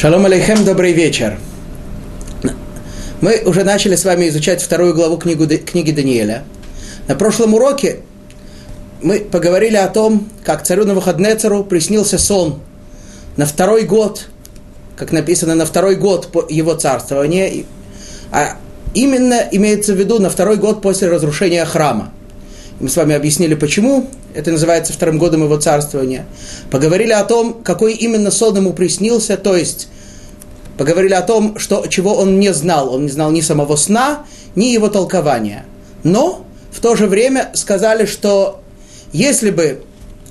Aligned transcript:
Шалом 0.00 0.26
алейхем, 0.26 0.64
добрый 0.64 0.92
вечер. 0.92 1.40
Мы 3.20 3.42
уже 3.44 3.64
начали 3.64 3.96
с 3.96 4.04
вами 4.04 4.28
изучать 4.28 4.62
вторую 4.62 4.94
главу 4.94 5.16
книгу, 5.16 5.44
книги 5.48 5.90
Даниэля. 5.90 6.44
На 7.08 7.16
прошлом 7.16 7.54
уроке 7.54 7.96
мы 9.02 9.18
поговорили 9.18 9.74
о 9.74 9.88
том, 9.88 10.28
как 10.44 10.62
царю 10.62 10.84
Навуходнецеру 10.84 11.64
приснился 11.64 12.16
сон 12.16 12.60
на 13.36 13.44
второй 13.44 13.82
год, 13.86 14.28
как 14.94 15.10
написано, 15.10 15.56
на 15.56 15.66
второй 15.66 15.96
год 15.96 16.28
его 16.48 16.74
царствования, 16.74 17.64
а 18.30 18.56
именно 18.94 19.48
имеется 19.50 19.94
в 19.94 19.96
виду 19.96 20.20
на 20.20 20.30
второй 20.30 20.58
год 20.58 20.80
после 20.80 21.08
разрушения 21.08 21.64
храма. 21.64 22.12
Мы 22.80 22.88
с 22.88 22.96
вами 22.96 23.14
объяснили, 23.14 23.54
почему 23.54 24.08
это 24.34 24.52
называется 24.52 24.92
вторым 24.92 25.18
годом 25.18 25.42
его 25.42 25.56
царствования. 25.56 26.26
Поговорили 26.70 27.12
о 27.12 27.24
том, 27.24 27.62
какой 27.64 27.94
именно 27.94 28.30
сон 28.30 28.56
ему 28.56 28.72
приснился, 28.72 29.36
то 29.36 29.56
есть 29.56 29.88
поговорили 30.76 31.14
о 31.14 31.22
том, 31.22 31.58
что, 31.58 31.86
чего 31.88 32.14
он 32.14 32.38
не 32.38 32.52
знал. 32.52 32.94
Он 32.94 33.02
не 33.02 33.10
знал 33.10 33.32
ни 33.32 33.40
самого 33.40 33.74
сна, 33.74 34.26
ни 34.54 34.66
его 34.66 34.88
толкования. 34.88 35.64
Но 36.04 36.44
в 36.70 36.80
то 36.80 36.94
же 36.94 37.08
время 37.08 37.50
сказали, 37.54 38.06
что 38.06 38.60
если 39.12 39.50
бы 39.50 39.82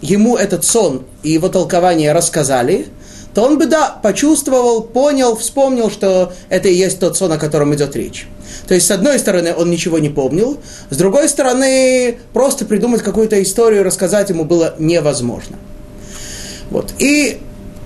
ему 0.01 0.37
этот 0.37 0.63
сон 0.63 1.05
и 1.23 1.31
его 1.31 1.49
толкование 1.49 2.13
рассказали, 2.13 2.87
то 3.33 3.43
он 3.43 3.57
бы, 3.57 3.65
да, 3.65 3.89
почувствовал, 4.01 4.81
понял, 4.83 5.35
вспомнил, 5.35 5.91
что 5.91 6.31
это 6.47 6.69
и 6.69 6.73
есть 6.73 6.99
тот 6.99 7.17
сон, 7.17 7.33
о 7.33 7.37
котором 7.37 7.75
идет 7.75 7.95
речь. 7.95 8.25
То 8.67 8.73
есть, 8.73 8.87
с 8.87 8.91
одной 8.91 9.19
стороны, 9.19 9.53
он 9.55 9.69
ничего 9.69 9.99
не 9.99 10.09
помнил, 10.09 10.59
с 10.89 10.97
другой 10.97 11.29
стороны, 11.29 12.17
просто 12.33 12.65
придумать 12.65 13.01
какую-то 13.01 13.41
историю, 13.41 13.83
рассказать 13.83 14.29
ему 14.29 14.43
было 14.43 14.75
невозможно. 14.77 15.57
Вот. 16.69 16.93
И 16.99 17.39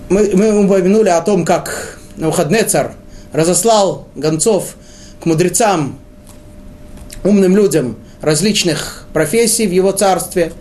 мы, 0.08 0.30
мы 0.34 0.64
упомянули 0.64 1.08
о 1.08 1.20
том, 1.20 1.44
как 1.44 1.98
Навуходнецар 2.16 2.94
разослал 3.32 4.08
гонцов 4.14 4.76
к 5.22 5.26
мудрецам, 5.26 5.98
умным 7.24 7.56
людям 7.56 7.96
различных 8.20 9.06
профессий 9.12 9.66
в 9.66 9.72
его 9.72 9.92
царстве, 9.92 10.52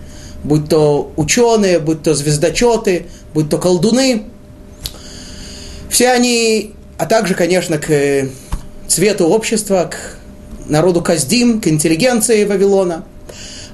будь 0.43 0.69
то 0.69 1.11
ученые, 1.15 1.79
будь 1.79 2.03
то 2.03 2.13
звездочеты, 2.13 3.07
будь 3.33 3.49
то 3.49 3.57
колдуны. 3.57 4.23
Все 5.89 6.11
они, 6.11 6.73
а 6.97 7.05
также, 7.05 7.33
конечно, 7.33 7.77
к 7.77 8.29
цвету 8.91 9.27
общества, 9.27 9.89
к 9.91 10.17
народу 10.69 11.01
Каздим, 11.01 11.61
к 11.61 11.67
интеллигенции 11.67 12.43
Вавилона. 12.43 13.05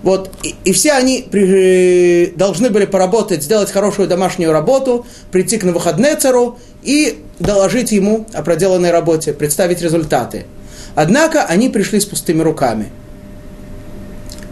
Вот, 0.03 0.29
и, 0.43 0.55
и 0.63 0.71
все 0.73 0.93
они 0.93 1.27
при, 1.29 2.27
должны 2.35 2.69
были 2.69 2.85
поработать, 2.85 3.43
сделать 3.43 3.71
хорошую 3.71 4.07
домашнюю 4.07 4.51
работу, 4.51 5.05
прийти 5.31 5.57
к 5.57 5.63
Навуходнецеру 5.63 6.59
и 6.83 7.23
доложить 7.39 7.91
ему 7.91 8.27
о 8.33 8.43
проделанной 8.43 8.91
работе, 8.91 9.33
представить 9.33 9.81
результаты. 9.81 10.45
Однако 10.93 11.43
они 11.43 11.69
пришли 11.69 11.99
с 11.99 12.05
пустыми 12.05 12.41
руками. 12.41 12.89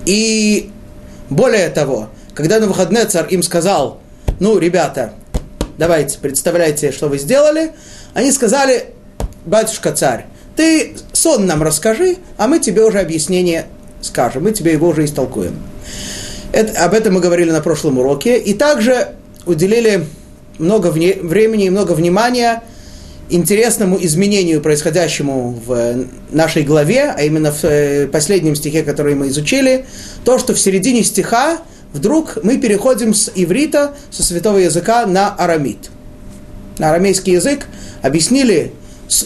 И 0.06 0.72
более 1.30 1.70
того, 1.70 2.10
когда 2.34 2.60
Навуходнецер 2.60 3.26
им 3.28 3.44
сказал, 3.44 4.00
ну, 4.40 4.58
ребята, 4.58 5.14
давайте, 5.78 6.18
представляйте, 6.20 6.92
что 6.92 7.08
вы 7.08 7.20
сделали, 7.20 7.72
они 8.14 8.32
сказали, 8.32 8.88
батюшка 9.46 9.94
царь, 9.94 10.26
ты 10.56 10.94
сон 11.14 11.46
нам 11.46 11.64
расскажи, 11.64 12.18
а 12.38 12.48
мы 12.48 12.60
тебе 12.60 12.84
уже 12.84 13.00
объяснение 13.00 13.68
скажем, 14.06 14.44
мы 14.44 14.52
тебе 14.52 14.74
его 14.74 14.90
уже 14.90 15.06
истолкуем. 15.06 15.56
Это, 16.52 16.86
об 16.86 16.94
этом 16.94 17.16
мы 17.16 17.20
говорили 17.20 17.52
на 17.52 17.62
прошлом 17.62 17.98
уроке. 17.98 18.38
И 18.38 18.54
также 18.54 19.10
уделили 19.46 20.06
много 20.58 20.88
вне, 20.88 21.16
времени 21.22 21.66
и 21.66 21.70
много 21.70 21.94
внимания 21.94 22.64
интересному 23.30 23.98
изменению, 24.02 24.62
происходящему 24.62 25.60
в 25.66 26.06
нашей 26.32 26.64
главе, 26.64 27.14
а 27.16 27.24
именно 27.24 27.52
в 27.52 27.64
э, 27.64 28.08
последнем 28.08 28.56
стихе, 28.56 28.84
который 28.84 29.16
мы 29.16 29.30
изучили, 29.30 29.86
то, 30.24 30.38
что 30.38 30.54
в 30.54 30.60
середине 30.60 31.04
стиха 31.04 31.58
вдруг 31.92 32.38
мы 32.44 32.58
переходим 32.58 33.16
с 33.16 33.32
иврита, 33.34 33.96
со 34.12 34.22
святого 34.22 34.60
языка, 34.60 35.08
на 35.08 35.34
арамит. 35.34 35.90
На 36.78 36.92
арамейский 36.92 37.34
язык 37.34 37.66
объяснили 38.04 38.74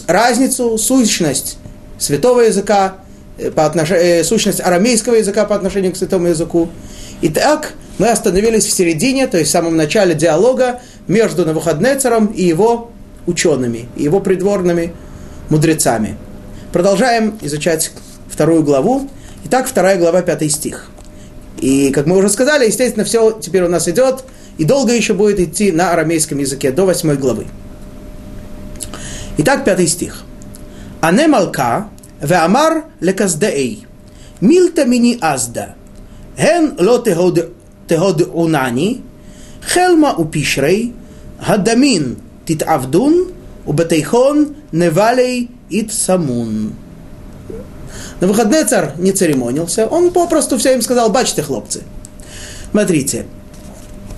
разницу, 0.06 0.78
сущность 0.78 1.58
святого 1.98 2.40
языка, 2.40 2.96
э, 3.38 3.50
по 3.50 3.66
отнош... 3.66 3.90
Э, 3.90 4.24
сущность 4.24 4.60
арамейского 4.60 5.14
языка 5.14 5.44
по 5.44 5.54
отношению 5.54 5.92
к 5.92 5.96
святому 5.96 6.28
языку. 6.28 6.68
Итак, 7.22 7.74
мы 7.98 8.08
остановились 8.08 8.64
в 8.64 8.72
середине, 8.72 9.26
то 9.26 9.38
есть 9.38 9.50
в 9.50 9.52
самом 9.52 9.76
начале 9.76 10.14
диалога 10.14 10.80
между 11.06 11.44
Навуходнецером 11.44 12.26
и 12.26 12.42
его 12.42 12.90
учеными, 13.26 13.88
и 13.96 14.04
его 14.04 14.20
придворными 14.20 14.94
мудрецами. 15.50 16.16
Продолжаем 16.72 17.38
изучать 17.42 17.90
вторую 18.28 18.62
главу. 18.62 19.08
Итак, 19.44 19.66
вторая 19.66 19.98
глава, 19.98 20.22
пятый 20.22 20.48
стих. 20.48 20.90
И, 21.58 21.90
как 21.90 22.06
мы 22.06 22.16
уже 22.16 22.28
сказали, 22.30 22.66
естественно, 22.66 23.04
все 23.04 23.32
теперь 23.32 23.64
у 23.64 23.68
нас 23.68 23.86
идет, 23.88 24.24
и 24.56 24.64
долго 24.64 24.94
еще 24.94 25.14
будет 25.14 25.40
идти 25.40 25.72
на 25.72 25.92
арамейском 25.92 26.38
языке, 26.38 26.70
до 26.70 26.86
восьмой 26.86 27.16
главы. 27.16 27.46
Итак, 29.42 29.64
пятый 29.64 29.86
стих. 29.86 30.24
Ане 31.00 31.26
малка 31.26 31.88
веамар 32.20 32.84
леказдеэй. 33.00 33.86
Милта 34.42 34.84
мини 34.84 35.16
азда. 35.18 35.76
Ген 36.36 36.76
ло 36.78 36.98
тегод 36.98 38.20
унани. 38.34 39.00
Хелма 39.66 40.12
упишрей. 40.12 40.92
Гадамин 41.40 42.18
титавдун. 42.44 43.32
Убатейхон 43.64 44.56
невалей 44.72 45.50
итсамун. 45.70 46.74
На 48.20 48.26
выходные 48.26 48.66
царь 48.66 48.92
не 48.98 49.12
церемонился. 49.12 49.86
Он 49.86 50.10
попросту 50.10 50.58
все 50.58 50.74
им 50.74 50.82
сказал, 50.82 51.08
«Бачьте, 51.08 51.42
хлопцы. 51.42 51.82
Смотрите, 52.72 53.24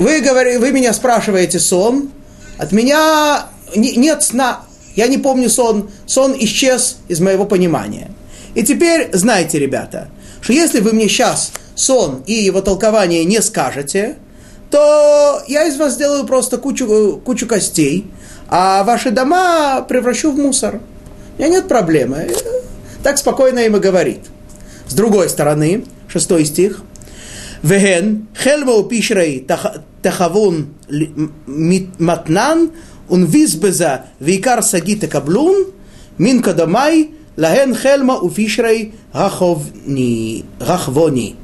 вы, 0.00 0.21
говори, 0.21 0.56
вы 0.56 0.72
меня 0.72 0.93
спрашиваете 0.93 1.61
сон. 1.61 2.11
От 2.59 2.72
меня 2.72 3.47
нет 3.77 4.25
сна 4.25 4.62
я 4.97 5.06
не 5.06 5.19
помню 5.19 5.48
сон. 5.48 5.91
Сон 6.06 6.34
исчез 6.38 6.98
из 7.08 7.20
моего 7.20 7.44
понимания. 7.44 8.10
И 8.54 8.62
теперь 8.62 9.08
знайте, 9.12 9.58
ребята, 9.58 10.08
что 10.41 10.53
если 10.53 10.80
вы 10.80 10.92
мне 10.92 11.08
сейчас 11.08 11.53
сон 11.75 12.22
и 12.26 12.34
его 12.34 12.60
толкование 12.60 13.25
не 13.25 13.41
скажете, 13.41 14.16
то 14.70 15.42
я 15.48 15.66
из 15.66 15.76
вас 15.76 15.94
сделаю 15.94 16.25
просто 16.25 16.58
кучу, 16.58 17.20
кучу 17.25 17.47
костей, 17.47 18.06
а 18.48 18.84
ваши 18.84 19.10
дома 19.10 19.82
превращу 19.82 20.32
в 20.32 20.36
мусор. 20.36 20.81
У 21.36 21.41
меня 21.41 21.50
нет 21.52 21.69
проблемы. 21.69 22.31
Так 23.02 23.19
спокойно 23.19 23.60
им 23.60 23.76
и 23.76 23.81
говорит. 23.81 24.20
С 24.86 24.94
другой 24.94 25.28
стороны, 25.28 25.84
шестой 26.08 26.44
стих. 26.44 26.82
Веген 27.62 28.26
хелмау 28.36 28.84
пишрей 28.84 29.47
тахавун 30.02 30.75
матнан 31.98 32.72
ונביזבזה 33.12 33.90
ועיקר 34.22 34.62
שגיא 34.62 34.95
תקבלון, 35.00 35.56
מן 36.19 36.41
קדמי 36.41 37.07
להן 37.38 37.75
חלמה 37.75 38.23
ופישרי 38.23 38.90
рахвони. 40.59 41.35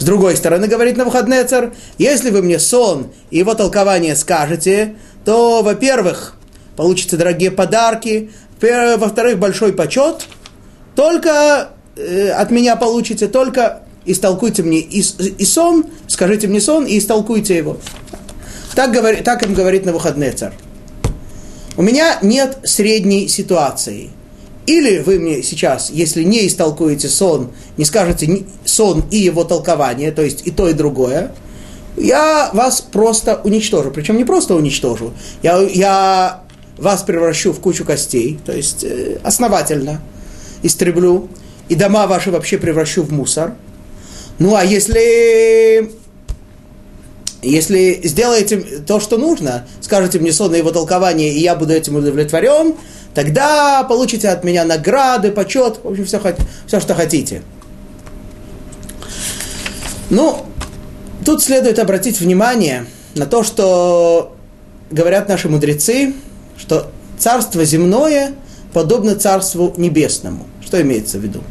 С 0.00 0.04
другой 0.04 0.34
стороны, 0.34 0.66
говорит 0.66 0.96
Навуходнецер, 0.96 1.74
если 1.98 2.30
вы 2.30 2.40
мне 2.40 2.58
сон 2.58 3.08
и 3.30 3.36
его 3.36 3.54
толкование 3.54 4.16
скажете, 4.16 4.96
то, 5.26 5.62
во-первых, 5.62 6.36
получите 6.74 7.18
дорогие 7.18 7.50
подарки, 7.50 8.30
во-вторых, 8.62 9.38
большой 9.38 9.74
почет, 9.74 10.26
только 10.94 11.72
э, 11.96 12.30
от 12.30 12.50
меня 12.50 12.76
получите, 12.76 13.28
только 13.28 13.82
истолкуйте 14.06 14.62
мне 14.62 14.78
и, 14.80 15.00
и 15.00 15.44
сон, 15.44 15.84
скажите 16.06 16.48
мне 16.48 16.62
сон 16.62 16.86
и 16.86 16.96
истолкуйте 16.96 17.56
его. 17.58 17.76
Так, 18.75 18.91
говорит, 18.91 19.23
так 19.23 19.43
им 19.43 19.53
говорит 19.53 19.85
царь. 20.37 20.53
У 21.77 21.81
меня 21.81 22.19
нет 22.21 22.59
средней 22.63 23.27
ситуации. 23.27 24.09
Или 24.65 24.99
вы 24.99 25.19
мне 25.19 25.43
сейчас, 25.43 25.89
если 25.89 26.23
не 26.23 26.47
истолкуете 26.47 27.07
сон, 27.07 27.51
не 27.77 27.85
скажете 27.85 28.45
сон 28.65 29.05
и 29.11 29.17
его 29.17 29.43
толкование, 29.43 30.11
то 30.11 30.23
есть 30.23 30.45
и 30.47 30.51
то, 30.51 30.67
и 30.67 30.73
другое, 30.73 31.31
я 31.97 32.49
вас 32.51 32.81
просто 32.81 33.39
уничтожу. 33.43 33.91
Причем 33.91 34.17
не 34.17 34.25
просто 34.25 34.55
уничтожу, 34.55 35.13
я, 35.43 35.59
я 35.61 36.41
вас 36.77 37.03
превращу 37.03 37.53
в 37.53 37.59
кучу 37.59 37.85
костей, 37.85 38.39
то 38.43 38.53
есть 38.53 38.83
э, 38.83 39.19
основательно 39.23 40.01
истреблю, 40.63 41.29
и 41.69 41.75
дома 41.75 42.07
ваши 42.07 42.31
вообще 42.31 42.57
превращу 42.57 43.03
в 43.03 43.11
мусор. 43.11 43.53
Ну 44.39 44.55
а 44.55 44.63
если 44.63 45.91
если 47.41 48.01
сделаете 48.03 48.57
то, 48.57 48.99
что 48.99 49.17
нужно, 49.17 49.67
скажете 49.81 50.19
мне 50.19 50.31
сон 50.31 50.53
его 50.55 50.71
толкование, 50.71 51.33
и 51.33 51.39
я 51.39 51.55
буду 51.55 51.73
этим 51.73 51.95
удовлетворен, 51.95 52.75
тогда 53.13 53.83
получите 53.83 54.29
от 54.29 54.43
меня 54.43 54.65
награды, 54.65 55.31
почет, 55.31 55.79
в 55.83 55.87
общем, 55.87 56.05
все, 56.05 56.19
все 56.65 56.79
что 56.79 56.95
хотите. 56.95 57.43
Ну, 60.09 60.45
тут 61.25 61.43
следует 61.43 61.79
обратить 61.79 62.19
внимание 62.19 62.85
на 63.15 63.25
то, 63.25 63.43
что 63.43 64.35
говорят 64.91 65.29
наши 65.29 65.49
мудрецы, 65.49 66.13
что 66.57 66.91
царство 67.17 67.63
земное 67.63 68.33
подобно 68.73 69.15
царству 69.15 69.73
небесному. 69.77 70.45
Что 70.63 70.81
имеется 70.81 71.17
в 71.17 71.21
виду? 71.21 71.41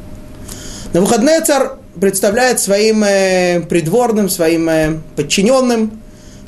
На 0.93 1.01
выходные 1.01 1.41
царь 1.41 1.71
представляет 2.01 2.61
своим 2.61 3.05
э, 3.05 3.61
придворным, 3.69 4.29
своим 4.29 4.69
э, 4.69 4.99
подчиненным 5.17 6.03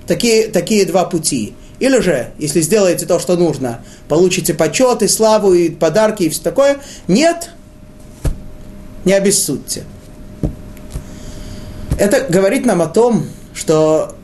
такие, 0.06 0.48
такие 0.48 0.84
два 0.86 1.04
пути. 1.04 1.54
Или 1.78 2.00
же, 2.00 2.30
если 2.38 2.60
сделаете 2.60 3.06
то, 3.06 3.18
что 3.18 3.36
нужно, 3.36 3.80
получите 4.08 4.54
почет 4.54 5.02
и 5.02 5.08
славу, 5.08 5.52
и 5.52 5.68
подарки, 5.68 6.24
и 6.24 6.28
все 6.28 6.42
такое. 6.42 6.78
Нет, 7.06 7.50
не 9.04 9.12
обессудьте. 9.12 9.84
Это 11.98 12.26
говорит 12.28 12.64
нам 12.64 12.82
о 12.82 12.86
том, 12.86 13.26
что 13.54 14.14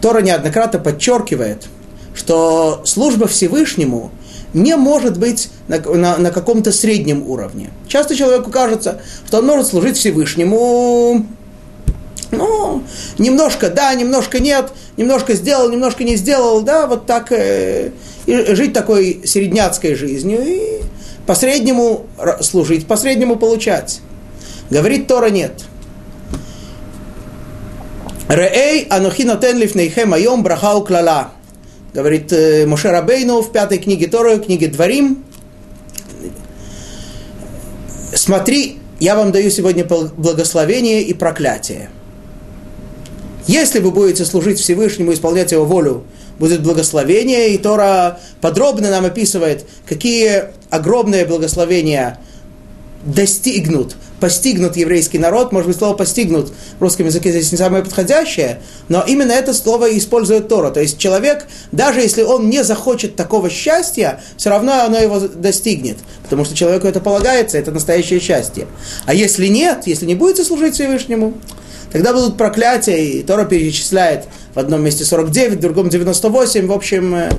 Тора 0.00 0.20
неоднократно 0.20 0.78
подчеркивает, 0.78 1.66
что 2.14 2.82
служба 2.84 3.26
Всевышнему 3.26 4.10
не 4.54 4.76
может 4.76 5.18
быть 5.18 5.50
на, 5.68 5.78
на, 5.78 6.16
на 6.16 6.30
каком-то 6.30 6.72
среднем 6.72 7.28
уровне. 7.28 7.70
Часто 7.88 8.16
человеку 8.16 8.50
кажется, 8.50 9.02
что 9.26 9.38
он 9.38 9.46
может 9.46 9.66
служить 9.66 9.96
Всевышнему, 9.96 11.26
ну, 12.30 12.82
немножко 13.18 13.68
да, 13.68 13.92
немножко 13.94 14.40
нет, 14.40 14.70
немножко 14.96 15.34
сделал, 15.34 15.70
немножко 15.70 16.04
не 16.04 16.16
сделал, 16.16 16.62
да, 16.62 16.86
вот 16.86 17.06
так 17.06 17.30
э, 17.32 17.90
и 18.26 18.54
жить 18.54 18.72
такой 18.72 19.22
середняцкой 19.24 19.94
жизнью 19.94 20.40
и 20.44 20.80
по 21.26 21.34
среднему 21.34 22.06
служить, 22.40 22.86
по 22.86 22.96
среднему 22.96 23.36
получать. 23.36 24.00
Говорит 24.70 25.06
Тора 25.06 25.30
нет. 25.30 25.64
Реэй 28.28 28.86
анухина 28.88 29.36
тенлиф 29.36 29.74
нейхем 29.74 30.14
айом 30.14 30.42
брахау 30.42 30.84
клала. 30.84 31.33
Говорит 31.94 32.32
э, 32.32 32.66
Моше 32.66 32.90
Рабейну 32.90 33.40
в 33.40 33.52
пятой 33.52 33.78
книге 33.78 34.08
Торы, 34.08 34.40
книге 34.40 34.66
Дворим. 34.66 35.24
Смотри, 38.12 38.78
я 38.98 39.14
вам 39.14 39.30
даю 39.30 39.48
сегодня 39.48 39.84
благословение 39.84 41.02
и 41.02 41.14
проклятие. 41.14 41.90
Если 43.46 43.78
вы 43.78 43.92
будете 43.92 44.24
служить 44.24 44.58
Всевышнему, 44.58 45.12
исполнять 45.12 45.52
Его 45.52 45.64
волю, 45.64 46.02
будет 46.40 46.64
благословение, 46.64 47.54
и 47.54 47.58
Тора 47.58 48.18
подробно 48.40 48.90
нам 48.90 49.04
описывает, 49.04 49.64
какие 49.86 50.46
огромные 50.70 51.24
благословения 51.24 52.18
достигнут, 53.04 53.96
постигнут 54.20 54.76
еврейский 54.76 55.18
народ. 55.18 55.52
Может 55.52 55.68
быть, 55.68 55.76
слово 55.76 55.94
постигнут 55.94 56.52
в 56.78 56.82
русском 56.82 57.06
языке 57.06 57.30
здесь 57.30 57.52
не 57.52 57.58
самое 57.58 57.84
подходящее, 57.84 58.60
но 58.88 59.04
именно 59.06 59.32
это 59.32 59.52
слово 59.52 59.96
использует 59.96 60.48
Тора. 60.48 60.70
То 60.70 60.80
есть 60.80 60.98
человек, 60.98 61.46
даже 61.72 62.00
если 62.00 62.22
он 62.22 62.48
не 62.48 62.64
захочет 62.64 63.16
такого 63.16 63.50
счастья, 63.50 64.20
все 64.36 64.50
равно 64.50 64.84
оно 64.84 64.98
его 64.98 65.20
достигнет. 65.20 65.98
Потому 66.22 66.44
что 66.44 66.54
человеку 66.54 66.86
это 66.86 67.00
полагается, 67.00 67.58
это 67.58 67.72
настоящее 67.72 68.20
счастье. 68.20 68.66
А 69.06 69.14
если 69.14 69.46
нет, 69.46 69.86
если 69.86 70.06
не 70.06 70.14
будете 70.14 70.44
служить 70.44 70.74
Всевышнему, 70.74 71.34
Тогда 71.94 72.12
будут 72.12 72.36
проклятия, 72.36 73.04
и 73.04 73.22
Тора 73.22 73.44
перечисляет 73.44 74.24
в 74.52 74.58
одном 74.58 74.82
месте 74.82 75.04
49, 75.04 75.58
в 75.58 75.60
другом 75.60 75.88
98, 75.88 76.66
в 76.66 76.72
общем, 76.72 77.14
э, 77.14 77.30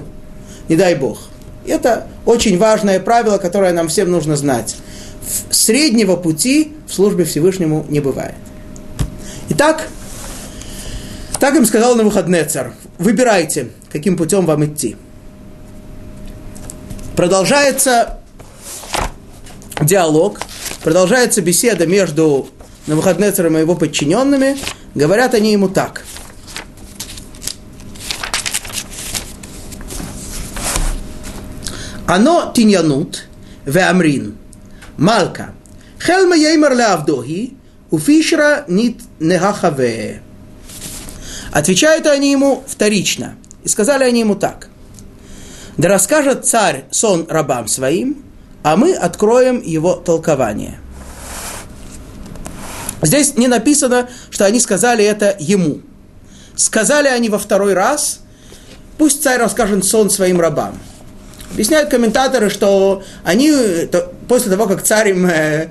не 0.70 0.78
дай 0.78 0.96
Бог. 0.96 1.28
Это 1.68 2.08
очень 2.26 2.58
важное 2.58 3.02
правило, 3.02 3.38
которое 3.38 3.74
нам 3.74 3.90
всем 3.90 4.10
нужно 4.10 4.38
знать. 4.38 4.78
Среднего 5.50 6.16
пути 6.16 6.74
в 6.88 6.94
службе 6.94 7.25
Всевышнему 7.25 7.86
не 7.89 8.00
бывает. 8.00 8.36
Итак, 9.50 9.88
так 11.39 11.56
им 11.56 11.66
сказал 11.66 11.95
на 11.95 12.04
выходные 12.04 12.45
царь. 12.45 12.72
Выбирайте, 12.98 13.69
каким 13.92 14.18
путем 14.18 14.45
вам 14.45 14.66
идти. 14.66 14.95
Продолжается 17.16 18.19
диалог, 19.81 20.39
продолжается 20.83 21.42
беседа 21.42 21.86
между 21.86 22.50
на 22.88 22.95
выходные 22.95 23.31
царем 23.31 23.57
и 23.57 23.62
его 23.62 23.75
подчиненными, 23.75 24.57
говорят 24.94 25.33
они 25.33 25.51
ему 25.51 25.69
так. 25.69 26.06
Оно 32.07 32.51
тиньянут 32.56 33.25
в 33.66 33.75
Малка. 34.97 35.53
Хелма 36.00 36.36
еймар 36.36 36.74
лавдохи, 36.74 37.53
у 37.92 38.00
фишера 38.00 38.65
нит 38.68 39.01
нехахаве. 39.19 40.21
Отвечают 41.51 42.06
они 42.06 42.31
ему 42.31 42.63
вторично. 42.68 43.36
И 43.63 43.68
сказали 43.68 44.03
они 44.03 44.21
ему 44.21 44.36
так. 44.36 44.69
Да 45.77 45.89
расскажет 45.89 46.45
царь 46.45 46.86
сон 46.92 47.25
рабам 47.30 47.68
своим, 47.68 48.24
а 48.63 48.77
мы 48.77 48.94
откроем 48.94 49.62
его 49.62 49.95
толкование. 49.95 50.80
Здесь 53.01 53.36
не 53.36 53.47
написано, 53.47 54.09
что 54.30 54.45
они 54.45 54.59
сказали 54.59 55.03
это 55.03 55.36
ему. 55.39 55.81
Сказали 56.56 57.07
они 57.07 57.30
во 57.30 57.38
второй 57.38 57.74
раз, 57.74 58.21
пусть 58.97 59.21
царь 59.21 59.39
расскажет 59.39 59.83
сон 59.86 60.09
своим 60.09 60.39
рабам. 60.39 60.80
Объясняют 61.51 61.89
комментаторы, 61.89 62.50
что 62.50 63.03
они, 63.24 63.51
то, 63.92 64.12
после 64.27 64.51
того, 64.51 64.68
как 64.68 64.83
царь 64.83 65.12
им 65.12 65.25
э, 65.25 65.69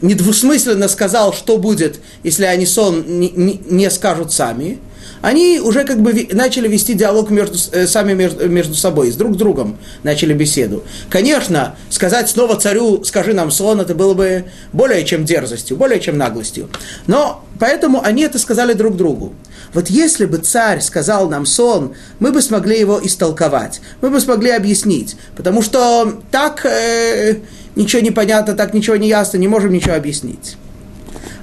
недвусмысленно 0.00 0.88
сказал, 0.88 1.32
что 1.32 1.58
будет, 1.58 2.00
если 2.22 2.44
они 2.44 2.66
сон 2.66 3.04
не, 3.06 3.30
не, 3.30 3.60
не 3.68 3.90
скажут 3.90 4.32
сами, 4.32 4.78
они 5.22 5.60
уже 5.60 5.84
как 5.84 6.00
бы 6.00 6.28
начали 6.32 6.68
вести 6.68 6.94
диалог 6.94 7.30
между, 7.30 7.58
э, 7.72 7.86
сами 7.86 8.14
между, 8.14 8.48
между 8.48 8.74
собой, 8.74 9.10
с 9.10 9.16
друг 9.16 9.36
другом 9.36 9.78
начали 10.02 10.32
беседу. 10.32 10.82
Конечно, 11.08 11.76
сказать 11.90 12.28
снова 12.30 12.56
царю, 12.56 13.04
скажи 13.04 13.34
нам 13.34 13.50
сон, 13.50 13.80
это 13.80 13.94
было 13.94 14.14
бы 14.14 14.46
более 14.72 15.04
чем 15.04 15.24
дерзостью, 15.24 15.76
более 15.76 16.00
чем 16.00 16.16
наглостью. 16.16 16.68
Но 17.06 17.44
поэтому 17.58 18.02
они 18.02 18.22
это 18.22 18.38
сказали 18.38 18.72
друг 18.72 18.96
другу. 18.96 19.34
Вот 19.74 19.88
если 19.88 20.24
бы 20.24 20.38
царь 20.38 20.80
сказал 20.80 21.28
нам 21.28 21.46
сон, 21.46 21.94
мы 22.18 22.32
бы 22.32 22.42
смогли 22.42 22.78
его 22.78 23.00
истолковать, 23.02 23.80
мы 24.00 24.10
бы 24.10 24.20
смогли 24.20 24.50
объяснить, 24.50 25.16
потому 25.36 25.62
что 25.62 26.20
так 26.30 26.64
э, 26.64 27.36
ничего 27.76 28.02
не 28.02 28.10
понятно, 28.10 28.54
так 28.54 28.74
ничего 28.74 28.96
не 28.96 29.08
ясно, 29.08 29.38
не 29.38 29.48
можем 29.48 29.72
ничего 29.72 29.94
объяснить. 29.94 30.56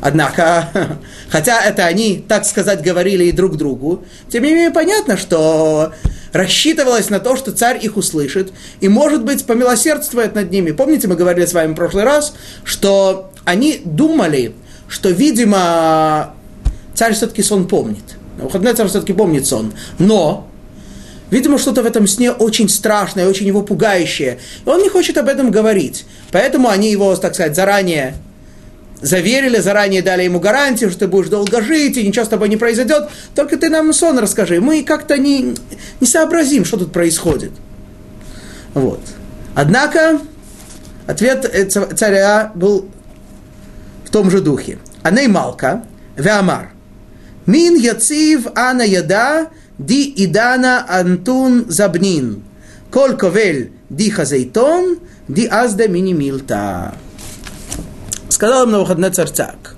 Однако, 0.01 0.69
хотя 1.29 1.63
это 1.63 1.85
они, 1.85 2.23
так 2.27 2.45
сказать, 2.45 2.81
говорили 2.81 3.25
и 3.25 3.31
друг 3.31 3.57
другу, 3.57 4.03
тем 4.29 4.44
не 4.44 4.51
менее 4.51 4.71
понятно, 4.71 5.17
что 5.17 5.94
рассчитывалось 6.33 7.09
на 7.09 7.19
то, 7.19 7.35
что 7.35 7.51
царь 7.51 7.79
их 7.81 7.98
услышит 7.98 8.53
и, 8.79 8.88
может 8.88 9.24
быть, 9.24 9.45
помилосердствует 9.45 10.36
над 10.36 10.51
ними. 10.51 10.72
Помните, 10.72 11.07
мы 11.07 11.15
говорили 11.15 11.45
с 11.45 11.53
вами 11.53 11.74
в 11.74 11.75
прошлый 11.75 12.03
раз, 12.03 12.33
что 12.63 13.31
они 13.45 13.81
думали, 13.83 14.53
что, 14.88 15.10
видимо, 15.10 16.33
царь 16.93 17.13
все-таки 17.13 17.41
сон 17.41 17.67
помнит. 17.67 18.17
Выходной 18.38 18.74
царь 18.74 18.88
все-таки 18.88 19.13
помнит 19.13 19.48
сон. 19.48 19.74
Но, 19.98 20.48
видимо, 21.31 21.57
что-то 21.57 21.81
в 21.81 21.86
этом 21.86 22.07
сне 22.07 22.31
очень 22.31 22.69
страшное, 22.69 23.27
очень 23.27 23.48
его 23.48 23.63
пугающее. 23.63 24.39
И 24.65 24.69
он 24.69 24.81
не 24.81 24.89
хочет 24.89 25.17
об 25.17 25.27
этом 25.27 25.50
говорить. 25.50 26.05
Поэтому 26.31 26.69
они 26.69 26.91
его, 26.91 27.15
так 27.15 27.33
сказать, 27.33 27.55
заранее 27.55 28.15
заверили, 29.01 29.60
заранее 29.60 30.01
дали 30.01 30.24
ему 30.24 30.39
гарантию, 30.39 30.89
что 30.89 31.01
ты 31.01 31.08
будешь 31.08 31.30
долго 31.30 31.62
жить, 31.62 31.98
и 31.98 32.08
ничего 32.08 32.25
с 32.25 32.30
тобой 32.30 32.50
не 32.50 32.58
произойдет, 32.58 33.10
только 33.36 33.58
ты 33.58 33.70
нам 33.70 33.94
сон 33.94 34.20
расскажи. 34.20 34.60
Мы 34.60 34.84
как-то 34.84 35.18
не, 35.18 35.56
не 36.00 36.08
сообразим, 36.08 36.66
что 36.66 36.77
тут 36.77 36.92
происходит. 36.92 37.51
Вот. 38.74 39.01
Однако, 39.56 40.20
ответ 41.08 41.46
э, 41.46 41.66
царя 41.66 42.51
был 42.56 42.89
в 44.06 44.10
том 44.10 44.30
же 44.30 44.42
духе. 44.42 44.80
Аней 45.04 45.27
Веамар. 45.27 46.72
Мин 47.46 47.75
яцив 47.75 48.48
ана 48.56 48.84
яда 48.84 49.48
ди 49.77 50.13
идана 50.18 50.86
антун 50.89 51.66
забнин. 51.70 52.44
Коль 52.92 53.16
ди 53.89 54.10
хазейтон 54.10 55.00
ди 55.27 55.46
азда 55.46 55.88
мини 55.88 56.13
милта. 56.13 56.96
Сказал 58.29 58.63
им 58.63 58.72
на 58.72 58.79
выходные 58.79 59.12
царь 59.12 59.29
так. 59.29 59.75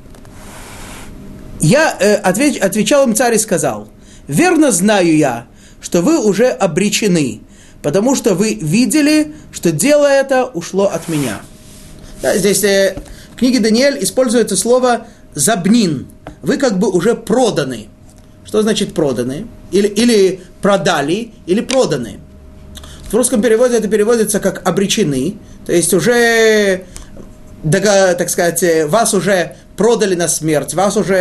Я 1.61 1.95
э, 1.99 2.15
отвеч, 2.15 2.57
отвечал 2.57 3.05
им 3.05 3.15
царь 3.15 3.35
и 3.35 3.37
сказал, 3.37 3.89
верно 4.27 4.71
знаю 4.71 5.15
я, 5.15 5.47
что 5.81 6.01
вы 6.01 6.17
уже 6.19 6.47
обречены, 6.47 7.41
потому 7.81 8.15
что 8.15 8.33
вы 8.33 8.53
видели, 8.53 9.33
что 9.51 9.71
дело 9.71 10.05
это 10.05 10.45
ушло 10.45 10.85
от 10.85 11.07
меня. 11.09 11.41
Да, 12.21 12.37
здесь 12.37 12.63
э, 12.63 12.95
в 13.33 13.35
книге 13.35 13.59
Даниэль 13.59 14.03
используется 14.03 14.55
слово 14.55 15.07
«забнин». 15.33 16.07
Вы 16.41 16.57
как 16.57 16.79
бы 16.79 16.89
уже 16.89 17.15
проданы. 17.15 17.87
Что 18.45 18.61
значит 18.61 18.93
проданы? 18.93 19.47
Или, 19.71 19.87
или 19.87 20.41
продали, 20.61 21.33
или 21.45 21.61
проданы. 21.61 22.19
В 23.11 23.13
русском 23.13 23.41
переводе 23.41 23.77
это 23.77 23.87
переводится 23.87 24.39
как 24.39 24.67
обречены, 24.67 25.35
то 25.65 25.73
есть 25.73 25.93
уже 25.93 26.85
так 27.63 28.29
сказать, 28.29 28.63
э, 28.63 28.87
вас 28.87 29.13
уже 29.13 29.55
продали 29.77 30.15
на 30.15 30.27
смерть, 30.27 30.73
вас 30.73 30.97
уже 30.97 31.15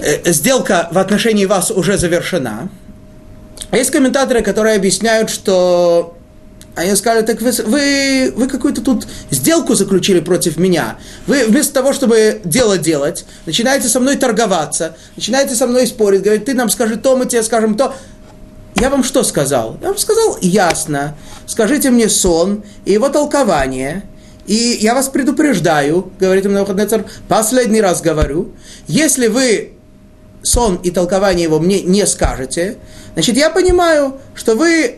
э, 0.00 0.32
сделка 0.32 0.88
в 0.90 0.98
отношении 0.98 1.46
вас 1.46 1.70
уже 1.70 1.98
завершена. 1.98 2.68
А 3.70 3.76
есть 3.76 3.90
комментаторы, 3.90 4.42
которые 4.42 4.76
объясняют, 4.76 5.30
что 5.30 6.16
они 6.74 6.94
сказали, 6.96 7.24
так 7.24 7.40
вы, 7.40 7.52
вы, 7.66 8.32
вы 8.34 8.48
какую-то 8.48 8.80
тут 8.80 9.06
сделку 9.30 9.74
заключили 9.74 10.20
против 10.20 10.56
меня. 10.56 10.98
Вы 11.26 11.44
вместо 11.46 11.72
того, 11.72 11.92
чтобы 11.92 12.40
дело 12.44 12.78
делать, 12.78 13.24
начинаете 13.46 13.88
со 13.88 14.00
мной 14.00 14.16
торговаться, 14.16 14.96
начинаете 15.16 15.54
со 15.54 15.66
мной 15.66 15.86
спорить, 15.86 16.22
говорить, 16.22 16.44
ты 16.44 16.54
нам 16.54 16.68
скажи 16.70 16.96
то, 16.96 17.16
мы 17.16 17.26
тебе 17.26 17.42
скажем 17.42 17.76
то. 17.76 17.94
Я 18.76 18.90
вам 18.90 19.04
что 19.04 19.22
сказал? 19.22 19.78
Я 19.80 19.88
вам 19.88 19.98
сказал 19.98 20.36
ясно. 20.40 21.16
Скажите 21.46 21.90
мне 21.90 22.08
сон 22.08 22.64
и 22.84 22.92
его 22.92 23.08
толкование. 23.08 24.02
И 24.46 24.78
я 24.80 24.94
вас 24.94 25.08
предупреждаю, 25.08 26.12
говорит 26.20 26.44
им 26.44 26.52
Навуходнецар, 26.52 27.04
последний 27.28 27.80
раз 27.80 28.02
говорю, 28.02 28.52
если 28.86 29.28
вы 29.28 29.72
сон 30.42 30.76
и 30.76 30.90
толкование 30.90 31.44
его 31.44 31.58
мне 31.58 31.82
не 31.82 32.06
скажете, 32.06 32.76
значит, 33.14 33.36
я 33.36 33.48
понимаю, 33.48 34.18
что 34.34 34.54
вы 34.54 34.96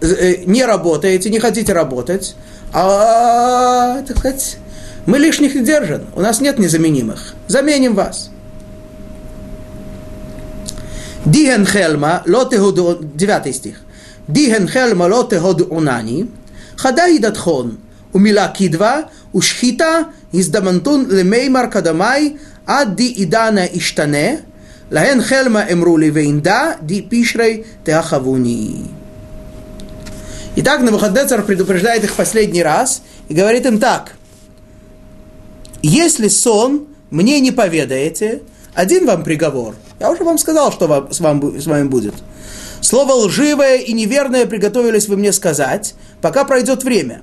э, 0.00 0.44
не 0.44 0.64
работаете, 0.64 1.30
не 1.30 1.38
хотите 1.38 1.72
работать, 1.72 2.36
а, 2.74 4.02
так 4.02 4.18
сказать, 4.18 4.58
мы 5.06 5.18
лишних 5.18 5.54
не 5.54 5.64
держим, 5.64 6.06
у 6.14 6.20
нас 6.20 6.40
нет 6.40 6.58
незаменимых, 6.58 7.34
заменим 7.48 7.94
вас. 7.94 8.30
Диген 11.24 11.66
хелма, 11.66 12.22
лоте 12.26 12.58
девятый 13.14 13.52
стих. 13.52 13.80
Диген 14.26 14.68
хелма, 14.68 15.04
лоте 15.04 15.40
унани, 15.40 16.28
хадай 16.76 17.18
датхон, 17.18 17.78
умила 18.12 18.52
кидва, 18.56 19.10
ушхита, 19.32 20.08
издамантун 20.32 21.08
лемеймар 21.10 21.70
кадамай, 21.70 22.38
ад 22.66 22.94
ди 22.96 23.12
идана 23.24 23.64
иштане, 23.64 24.40
Лаэн 24.90 25.22
хельма 25.22 25.64
эмрули 25.68 26.10
вейнда 26.10 26.76
ди 26.82 27.00
пишрей 27.00 27.64
теахавуни. 27.84 28.90
Итак, 30.56 30.82
Навуходнецар 30.82 31.42
предупреждает 31.42 32.04
их 32.04 32.12
последний 32.12 32.62
раз 32.62 33.02
и 33.28 33.34
говорит 33.34 33.64
им 33.64 33.78
так. 33.78 34.12
Если 35.82 36.28
сон 36.28 36.88
мне 37.10 37.40
не 37.40 37.52
поведаете, 37.52 38.42
один 38.74 39.06
вам 39.06 39.24
приговор. 39.24 39.74
Я 39.98 40.10
уже 40.10 40.24
вам 40.24 40.36
сказал, 40.36 40.70
что 40.72 40.86
вам, 40.86 41.10
с, 41.10 41.20
вам, 41.20 41.58
с 41.58 41.66
вами 41.66 41.88
будет. 41.88 42.14
Слово 42.82 43.12
лживое 43.12 43.76
и 43.78 43.94
неверное 43.94 44.44
приготовились 44.44 45.08
вы 45.08 45.16
мне 45.16 45.32
сказать, 45.32 45.94
пока 46.20 46.44
пройдет 46.44 46.84
время. 46.84 47.22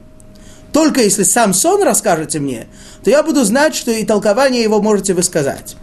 Только 0.74 1.02
если 1.02 1.24
сам 1.24 1.54
сон 1.54 1.84
расскажете 1.84 2.40
мне, 2.40 2.68
то 3.04 3.10
я 3.10 3.24
буду 3.24 3.44
знать, 3.44 3.76
что 3.76 3.92
и 3.92 4.06
толкование 4.06 4.62
его 4.62 4.82
можете 4.82 5.14
вы 5.14 5.24
сказать. 5.24 5.76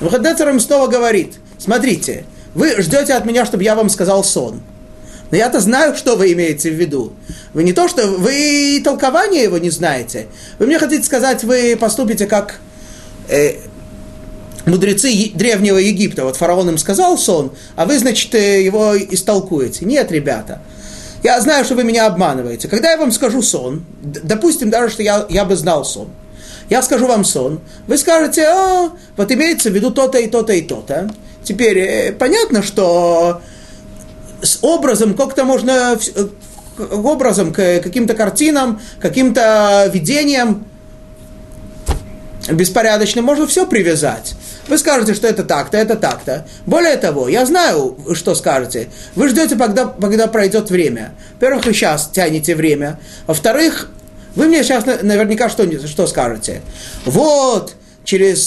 Выходнецер 0.00 0.48
им 0.48 0.60
снова 0.60 0.86
говорит, 0.88 1.34
смотрите, 1.58 2.24
вы 2.54 2.80
ждете 2.82 3.14
от 3.14 3.24
меня, 3.24 3.44
чтобы 3.44 3.62
я 3.64 3.74
вам 3.74 3.88
сказал 3.88 4.24
сон. 4.24 4.62
Но 5.30 5.36
я-то 5.36 5.60
знаю, 5.60 5.96
что 5.96 6.16
вы 6.16 6.32
имеете 6.32 6.70
в 6.70 6.74
виду. 6.74 7.14
Вы 7.54 7.64
не 7.64 7.72
то, 7.72 7.88
что 7.88 8.06
вы 8.06 8.80
толкование 8.84 9.44
его 9.44 9.58
не 9.58 9.70
знаете. 9.70 10.26
Вы 10.58 10.66
мне 10.66 10.78
хотите 10.78 11.04
сказать, 11.04 11.42
вы 11.42 11.76
поступите 11.80 12.26
как 12.26 12.56
э, 13.28 13.54
мудрецы 14.66 15.30
Древнего 15.34 15.78
Египта. 15.78 16.24
Вот 16.24 16.36
фараон 16.36 16.70
им 16.70 16.78
сказал 16.78 17.16
сон, 17.16 17.52
а 17.76 17.86
вы, 17.86 17.98
значит, 17.98 18.34
э, 18.34 18.62
его 18.62 18.94
истолкуете. 18.96 19.86
Нет, 19.86 20.12
ребята. 20.12 20.60
Я 21.22 21.40
знаю, 21.40 21.64
что 21.64 21.74
вы 21.74 21.84
меня 21.84 22.06
обманываете. 22.06 22.68
Когда 22.68 22.90
я 22.90 22.96
вам 22.96 23.12
скажу 23.12 23.42
сон, 23.42 23.84
допустим 24.02 24.70
даже, 24.70 24.90
что 24.90 25.02
я, 25.02 25.24
я 25.28 25.44
бы 25.44 25.54
знал 25.56 25.84
сон, 25.84 26.08
я 26.68 26.82
скажу 26.82 27.06
вам 27.06 27.24
сон, 27.24 27.60
вы 27.86 27.96
скажете, 27.96 28.44
а, 28.44 28.90
вот 29.16 29.30
имеется 29.30 29.70
в 29.70 29.74
виду 29.74 29.90
то-то 29.90 30.18
и 30.18 30.26
то-то 30.26 30.52
и 30.52 30.62
то-то. 30.62 31.10
Теперь 31.44 31.78
э, 31.78 32.12
понятно, 32.12 32.62
что 32.62 33.40
с 34.42 34.58
образом 34.62 35.14
как-то 35.14 35.44
можно, 35.44 35.98
э, 36.14 36.26
образом 36.92 37.52
к 37.52 37.80
каким-то 37.80 38.14
картинам, 38.14 38.80
каким-то 39.00 39.90
видениям 39.92 40.66
беспорядочным 42.50 43.24
можно 43.24 43.46
все 43.46 43.66
привязать. 43.66 44.34
Вы 44.68 44.78
скажете, 44.78 45.14
что 45.14 45.26
это 45.26 45.42
так-то, 45.42 45.76
это 45.76 45.96
так-то. 45.96 46.46
Более 46.66 46.96
того, 46.96 47.28
я 47.28 47.44
знаю, 47.46 47.96
что 48.14 48.34
скажете. 48.34 48.88
Вы 49.14 49.28
ждете, 49.28 49.56
когда, 49.56 49.86
когда 49.86 50.26
пройдет 50.28 50.70
время. 50.70 51.14
Во-первых, 51.34 51.66
вы 51.66 51.72
сейчас 51.72 52.10
тянете 52.12 52.54
время. 52.54 53.00
Во-вторых, 53.26 53.90
вы 54.36 54.46
мне 54.46 54.62
сейчас 54.62 54.84
наверняка 54.86 55.48
что, 55.48 55.66
что 55.86 56.06
скажете? 56.06 56.62
Вот, 57.04 57.74
через 58.04 58.46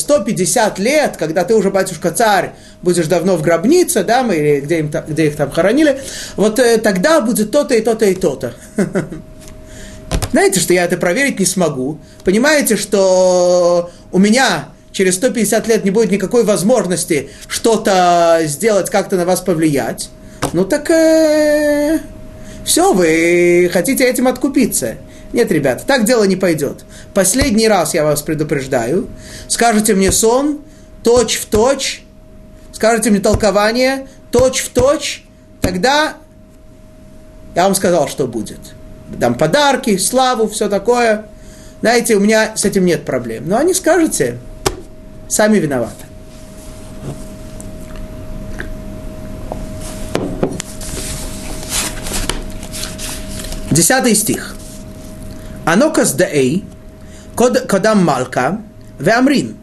150 0.00 0.78
э, 0.78 0.82
лет, 0.82 1.16
когда 1.18 1.44
ты 1.44 1.54
уже, 1.54 1.70
батюшка 1.70 2.10
царь, 2.10 2.52
будешь 2.82 3.06
давно 3.06 3.36
в 3.36 3.42
гробнице, 3.42 4.02
да, 4.02 4.22
мы, 4.22 4.36
или 4.36 4.60
где, 4.60 4.80
им, 4.80 4.90
где 5.08 5.26
их 5.26 5.36
там 5.36 5.50
хоронили, 5.50 6.00
вот 6.36 6.58
э, 6.58 6.78
тогда 6.78 7.20
будет 7.20 7.50
то-то 7.50 7.74
и 7.74 7.80
то-то 7.80 8.06
и 8.06 8.14
то-то. 8.14 8.54
Знаете, 10.32 10.60
что 10.60 10.72
я 10.72 10.84
это 10.84 10.96
проверить 10.96 11.38
не 11.38 11.46
смогу. 11.46 11.98
Понимаете, 12.24 12.76
что 12.76 13.90
у 14.12 14.18
меня 14.18 14.68
через 14.92 15.14
150 15.16 15.66
лет 15.68 15.84
не 15.84 15.90
будет 15.90 16.10
никакой 16.10 16.44
возможности 16.44 17.30
что-то 17.48 18.40
сделать, 18.44 18.90
как-то 18.90 19.16
на 19.16 19.24
вас 19.24 19.40
повлиять. 19.40 20.10
Ну 20.52 20.64
так 20.64 20.90
э, 20.90 22.00
все, 22.64 22.92
вы 22.92 23.70
хотите 23.72 24.04
этим 24.04 24.26
откупиться. 24.26 24.96
Нет, 25.32 25.52
ребята, 25.52 25.84
так 25.86 26.04
дело 26.04 26.24
не 26.24 26.36
пойдет. 26.36 26.84
Последний 27.14 27.68
раз 27.68 27.94
я 27.94 28.04
вас 28.04 28.22
предупреждаю. 28.22 29.08
Скажете 29.46 29.94
мне 29.94 30.10
сон, 30.10 30.60
точь 31.04 31.36
в 31.36 31.46
точь, 31.46 32.02
скажете 32.72 33.10
мне 33.10 33.20
толкование, 33.20 34.08
точь 34.32 34.60
в 34.60 34.70
точь, 34.70 35.24
тогда 35.60 36.14
я 37.54 37.64
вам 37.64 37.74
сказал, 37.74 38.08
что 38.08 38.26
будет. 38.26 38.58
Дам 39.08 39.34
подарки, 39.34 39.96
славу, 39.98 40.48
все 40.48 40.68
такое. 40.68 41.26
Знаете, 41.80 42.16
у 42.16 42.20
меня 42.20 42.56
с 42.56 42.64
этим 42.64 42.84
нет 42.84 43.04
проблем. 43.04 43.48
Но 43.48 43.56
они 43.56 43.74
скажете, 43.74 44.38
сами 45.29 45.57
виноваты. 45.57 46.05
Десятый 53.71 54.15
стих. 54.15 54.55
אנוקס 55.67 56.11
דאי, 56.11 56.61
קודם 57.67 58.05
מלכה, 58.05 58.49
ואמרין, 58.99 59.53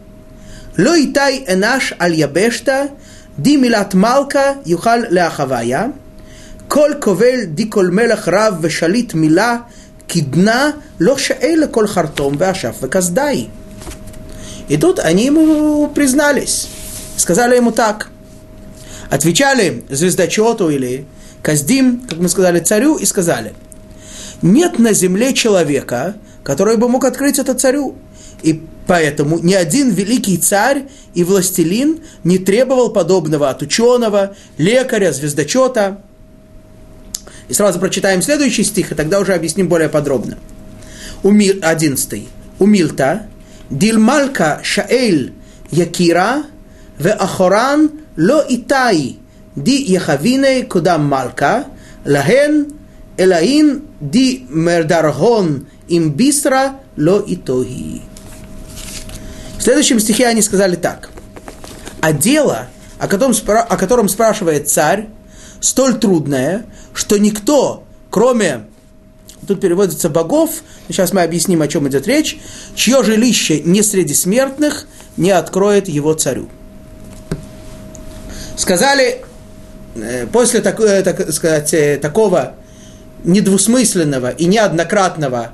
לא 0.77 0.95
איתי 0.95 1.45
אנש 1.53 1.93
על 1.99 2.13
יבשתא, 2.15 2.83
די 3.39 3.57
מילת 3.57 3.95
מלכה 3.95 4.51
יוכל 4.65 4.97
להחוויה, 5.09 5.85
כל 6.67 6.91
כובל 6.99 7.43
די 7.43 7.65
כל 7.69 7.87
מלך 7.87 8.27
רב 8.27 8.57
ושליט 8.61 9.13
מילה, 9.13 9.57
кидна 10.07 10.71
לא 10.99 11.17
шаэ 11.17 11.67
כל 11.71 11.87
хартом 11.87 12.37
вашав 12.37 12.75
веказдай. 12.81 13.47
И 14.68 14.76
тут 14.76 14.98
они 14.98 15.26
ему 15.26 15.88
признались, 15.88 16.68
сказали 17.16 17.56
ему 17.56 17.72
так. 17.72 18.10
Отвечали 19.10 19.84
звездочету 19.88 20.68
или 20.68 21.06
Каздим, 21.40 22.06
как 22.08 22.18
мы 22.18 22.28
сказали, 22.28 22.60
царю, 22.60 22.96
и 22.96 23.04
сказали– 23.04 23.54
нет 24.42 24.78
на 24.78 24.92
земле 24.92 25.34
человека, 25.34 26.16
который 26.42 26.76
бы 26.76 26.88
мог 26.88 27.04
открыть 27.04 27.38
это 27.38 27.54
царю. 27.54 27.96
И 28.42 28.62
поэтому 28.86 29.38
ни 29.38 29.54
один 29.54 29.90
великий 29.90 30.36
царь 30.38 30.84
и 31.14 31.24
властелин 31.24 32.00
не 32.24 32.38
требовал 32.38 32.90
подобного 32.90 33.50
от 33.50 33.62
ученого, 33.62 34.36
лекаря, 34.56 35.12
звездочета. 35.12 36.02
И 37.48 37.54
сразу 37.54 37.80
прочитаем 37.80 38.22
следующий 38.22 38.62
стих, 38.62 38.92
и 38.92 38.94
тогда 38.94 39.18
уже 39.20 39.34
объясним 39.34 39.68
более 39.68 39.88
подробно. 39.88 40.38
Одиннадцатый. 41.22 42.28
Умилта, 42.58 43.26
шаэль 44.62 45.32
якира, 45.70 46.44
ве 46.98 47.12
ахоран 47.12 47.90
ло 48.16 48.44
итай, 48.48 49.18
ди 49.56 49.76
яхавиней 49.82 50.64
кудам 50.64 51.04
малька, 51.06 51.66
лахен 52.04 52.78
Элаин 53.18 53.82
ди 54.00 54.46
мердаргон 54.48 55.66
им 55.88 56.12
бистра 56.12 56.76
ло 56.96 57.22
итоги. 57.26 58.00
В 59.58 59.62
следующем 59.62 59.98
стихе 59.98 60.28
они 60.28 60.40
сказали 60.40 60.76
так. 60.76 61.10
А 62.00 62.12
дело, 62.12 62.68
о 63.00 63.08
котором, 63.08 63.34
о 63.48 63.76
котором 63.76 64.08
спрашивает 64.08 64.68
царь, 64.68 65.08
столь 65.60 65.98
трудное, 65.98 66.64
что 66.94 67.18
никто, 67.18 67.82
кроме, 68.08 68.66
тут 69.46 69.60
переводится 69.60 70.08
богов, 70.08 70.62
сейчас 70.88 71.12
мы 71.12 71.22
объясним, 71.22 71.62
о 71.62 71.68
чем 71.68 71.88
идет 71.88 72.06
речь, 72.06 72.38
чье 72.74 73.02
жилище 73.02 73.60
не 73.60 73.82
среди 73.82 74.14
смертных, 74.14 74.86
не 75.16 75.30
откроет 75.30 75.88
его 75.88 76.14
царю. 76.14 76.48
Сказали, 78.56 79.22
э, 79.94 80.26
после 80.26 80.60
так, 80.60 80.80
э, 80.80 81.02
так 81.02 81.32
сказать, 81.32 81.72
э, 81.74 81.96
такого 81.96 82.54
недвусмысленного 83.24 84.30
и 84.30 84.46
неоднократного, 84.46 85.52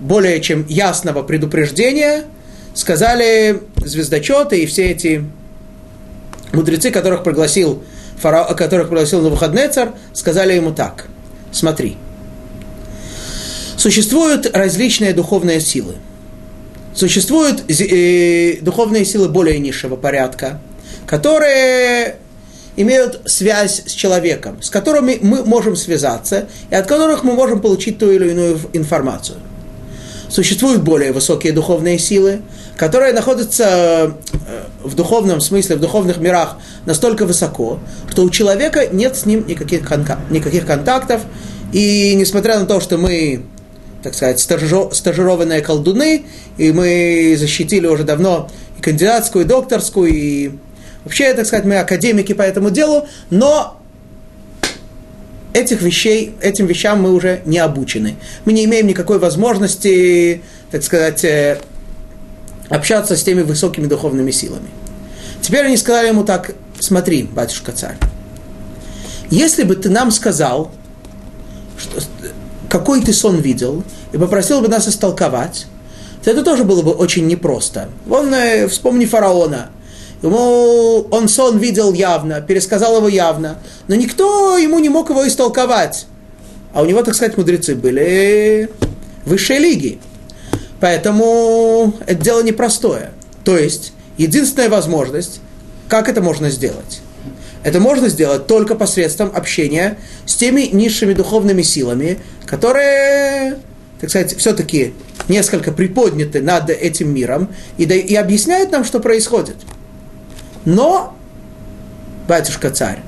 более 0.00 0.40
чем 0.40 0.66
ясного 0.66 1.22
предупреждения, 1.22 2.24
сказали 2.74 3.62
звездочеты 3.76 4.60
и 4.60 4.66
все 4.66 4.90
эти 4.90 5.24
мудрецы, 6.52 6.90
которых 6.90 7.22
пригласил 7.22 7.82
фараон, 8.18 8.56
которых 8.56 8.88
пригласил 8.88 9.22
на 9.22 9.28
выходный 9.28 9.68
царь, 9.68 9.90
сказали 10.12 10.54
ему 10.54 10.72
так. 10.72 11.06
Смотри, 11.52 11.96
существуют 13.84 14.56
различные 14.56 15.12
духовные 15.12 15.60
силы. 15.60 15.96
Существуют 16.94 17.64
э, 17.68 18.56
духовные 18.62 19.04
силы 19.04 19.28
более 19.28 19.58
низшего 19.58 19.96
порядка, 19.96 20.58
которые 21.06 22.16
имеют 22.76 23.20
связь 23.26 23.82
с 23.84 23.92
человеком, 23.92 24.62
с 24.62 24.70
которыми 24.70 25.18
мы 25.20 25.44
можем 25.44 25.76
связаться 25.76 26.48
и 26.70 26.74
от 26.74 26.86
которых 26.86 27.24
мы 27.24 27.34
можем 27.34 27.60
получить 27.60 27.98
ту 27.98 28.10
или 28.10 28.30
иную 28.30 28.58
информацию. 28.72 29.36
Существуют 30.30 30.82
более 30.82 31.12
высокие 31.12 31.52
духовные 31.52 31.98
силы, 31.98 32.40
которые 32.78 33.12
находятся 33.12 34.14
э, 34.48 34.62
в 34.82 34.94
духовном 34.94 35.42
смысле, 35.42 35.76
в 35.76 35.80
духовных 35.80 36.16
мирах 36.16 36.56
настолько 36.86 37.26
высоко, 37.26 37.80
что 38.10 38.22
у 38.22 38.30
человека 38.30 38.86
нет 38.90 39.14
с 39.14 39.26
ним 39.26 39.46
никаких, 39.46 39.82
никаких 40.30 40.64
контактов, 40.64 41.20
и 41.74 42.14
несмотря 42.14 42.60
на 42.60 42.66
то, 42.66 42.80
что 42.80 42.98
мы, 42.98 43.42
так 44.04 44.14
сказать, 44.14 44.38
стажированные 44.38 45.62
колдуны, 45.62 46.24
и 46.58 46.70
мы 46.70 47.34
защитили 47.36 47.88
уже 47.88 48.04
давно 48.04 48.48
и 48.78 48.82
кандидатскую, 48.82 49.44
и 49.44 49.48
докторскую, 49.48 50.12
и 50.12 50.50
Вообще, 51.04 51.34
так 51.34 51.46
сказать, 51.46 51.66
мы 51.66 51.76
академики 51.76 52.32
по 52.32 52.42
этому 52.42 52.70
делу, 52.70 53.06
но 53.28 53.78
этих 55.52 55.82
вещей, 55.82 56.34
этим 56.40 56.66
вещам 56.66 57.02
мы 57.02 57.12
уже 57.12 57.42
не 57.44 57.58
обучены. 57.58 58.16
Мы 58.46 58.54
не 58.54 58.64
имеем 58.64 58.86
никакой 58.86 59.18
возможности, 59.18 60.42
так 60.70 60.82
сказать, 60.82 61.22
э, 61.24 61.60
общаться 62.70 63.16
с 63.16 63.22
теми 63.22 63.42
высокими 63.42 63.86
духовными 63.86 64.30
силами. 64.30 64.68
Теперь 65.42 65.66
они 65.66 65.76
сказали 65.76 66.08
ему 66.08 66.24
так, 66.24 66.52
смотри, 66.80 67.24
батюшка 67.24 67.72
царь, 67.72 67.96
если 69.28 69.62
бы 69.64 69.76
ты 69.76 69.90
нам 69.90 70.10
сказал, 70.10 70.72
что, 71.76 72.00
какой 72.74 73.00
ты 73.00 73.12
сон 73.12 73.36
видел, 73.36 73.84
и 74.12 74.18
попросил 74.18 74.60
бы 74.60 74.66
нас 74.66 74.88
истолковать, 74.88 75.66
то 76.24 76.30
это 76.32 76.42
тоже 76.42 76.64
было 76.64 76.82
бы 76.82 76.90
очень 76.90 77.24
непросто. 77.28 77.88
Вон, 78.04 78.34
э, 78.34 78.66
вспомни 78.66 79.04
фараона– 79.06 79.70
Ему 80.24 81.06
он 81.10 81.28
сон 81.28 81.58
видел 81.58 81.92
явно, 81.92 82.40
пересказал 82.40 82.96
его 82.96 83.08
явно, 83.08 83.58
но 83.88 83.94
никто 83.94 84.56
ему 84.56 84.78
не 84.78 84.88
мог 84.88 85.10
его 85.10 85.28
истолковать. 85.28 86.06
А 86.72 86.80
у 86.80 86.86
него, 86.86 87.02
так 87.02 87.14
сказать, 87.14 87.36
мудрецы 87.36 87.74
были 87.74 88.70
высшей 89.26 89.58
лиги. 89.58 89.98
Поэтому 90.80 91.92
это 92.06 92.24
дело 92.24 92.42
непростое. 92.42 93.10
То 93.44 93.58
есть, 93.58 93.92
единственная 94.16 94.70
возможность, 94.70 95.40
как 95.88 96.08
это 96.08 96.22
можно 96.22 96.48
сделать? 96.48 97.02
Это 97.64 97.80
можно 97.80 98.08
сделать 98.08 98.46
только 98.46 98.74
посредством 98.74 99.32
общения 99.34 99.98
с 100.26 100.34
теми 100.36 100.68
низшими 100.70 101.14
духовными 101.14 101.62
силами, 101.62 102.18
которые, 102.44 103.56
так 104.00 104.10
сказать, 104.10 104.36
все-таки 104.36 104.92
несколько 105.28 105.72
приподняты 105.72 106.42
над 106.42 106.68
этим 106.68 107.12
миром 107.12 107.48
и, 107.78 107.86
да, 107.86 107.94
и 107.94 108.14
объясняют 108.14 108.70
нам, 108.70 108.84
что 108.84 109.00
происходит. 109.00 109.56
Но, 110.66 111.16
батюшка 112.28 112.70
царь, 112.70 113.00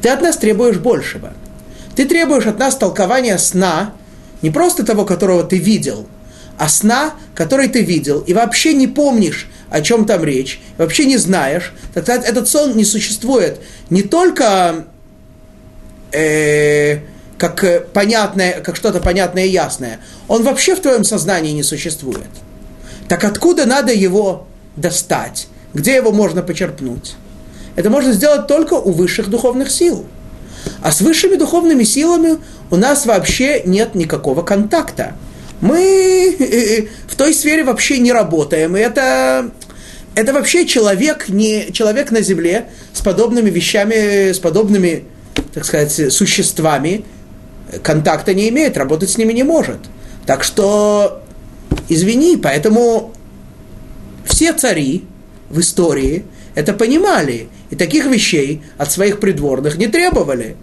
ты 0.00 0.10
от 0.10 0.22
нас 0.22 0.36
требуешь 0.36 0.78
большего. 0.78 1.32
Ты 1.96 2.06
требуешь 2.06 2.46
от 2.46 2.58
нас 2.58 2.76
толкования 2.76 3.36
сна, 3.38 3.94
не 4.42 4.50
просто 4.50 4.86
того, 4.86 5.04
которого 5.04 5.42
ты 5.42 5.58
видел, 5.58 6.06
а 6.56 6.68
сна, 6.68 7.14
который 7.34 7.68
ты 7.68 7.82
видел, 7.82 8.20
и 8.20 8.32
вообще 8.32 8.74
не 8.74 8.86
помнишь, 8.86 9.48
о 9.74 9.80
чем 9.80 10.06
там 10.06 10.22
речь, 10.22 10.60
вообще 10.78 11.04
не 11.04 11.16
знаешь, 11.16 11.72
тогда 11.94 12.14
этот 12.14 12.46
сон 12.48 12.76
не 12.76 12.84
существует 12.84 13.60
не 13.90 14.02
только 14.02 14.84
э, 16.12 16.98
как 17.36 17.88
понятное, 17.92 18.60
как 18.60 18.76
что-то 18.76 19.00
понятное 19.00 19.46
и 19.46 19.48
ясное, 19.48 19.98
он 20.28 20.44
вообще 20.44 20.76
в 20.76 20.80
твоем 20.80 21.02
сознании 21.02 21.50
не 21.50 21.64
существует. 21.64 22.30
Так 23.08 23.24
откуда 23.24 23.66
надо 23.66 23.92
его 23.92 24.46
достать? 24.76 25.48
Где 25.74 25.96
его 25.96 26.12
можно 26.12 26.42
почерпнуть? 26.42 27.16
Это 27.74 27.90
можно 27.90 28.12
сделать 28.12 28.46
только 28.46 28.74
у 28.74 28.92
высших 28.92 29.28
духовных 29.28 29.72
сил. 29.72 30.06
А 30.82 30.92
с 30.92 31.00
высшими 31.00 31.34
духовными 31.34 31.82
силами 31.82 32.38
у 32.70 32.76
нас 32.76 33.06
вообще 33.06 33.62
нет 33.64 33.96
никакого 33.96 34.42
контакта. 34.42 35.14
Мы 35.60 36.36
э, 36.38 36.44
э, 36.44 36.88
в 37.06 37.16
той 37.16 37.32
сфере 37.32 37.64
вообще 37.64 37.98
не 37.98 38.12
работаем. 38.12 38.76
И 38.76 38.80
это, 38.80 39.50
это 40.14 40.32
вообще 40.32 40.66
человек, 40.66 41.28
не, 41.28 41.72
человек 41.72 42.10
на 42.10 42.20
земле 42.20 42.66
с 42.92 43.00
подобными 43.00 43.50
вещами, 43.50 44.32
с 44.32 44.38
подобными, 44.38 45.04
так 45.52 45.64
сказать, 45.64 46.12
существами 46.12 47.04
контакта 47.82 48.34
не 48.34 48.48
имеет, 48.48 48.76
работать 48.76 49.10
с 49.10 49.18
ними 49.18 49.32
не 49.32 49.42
может. 49.42 49.78
Так 50.26 50.44
что, 50.44 51.22
извини, 51.88 52.36
поэтому 52.36 53.12
все 54.24 54.52
цари, 54.52 55.04
в 55.50 55.60
истории 55.60 56.24
это 56.54 56.72
понимали. 56.72 57.48
И 57.70 57.76
таких 57.76 58.06
вещей 58.06 58.62
от 58.78 58.92
своих 58.92 59.20
придворных 59.20 59.76
не 59.76 59.88
требовали. 59.88 60.56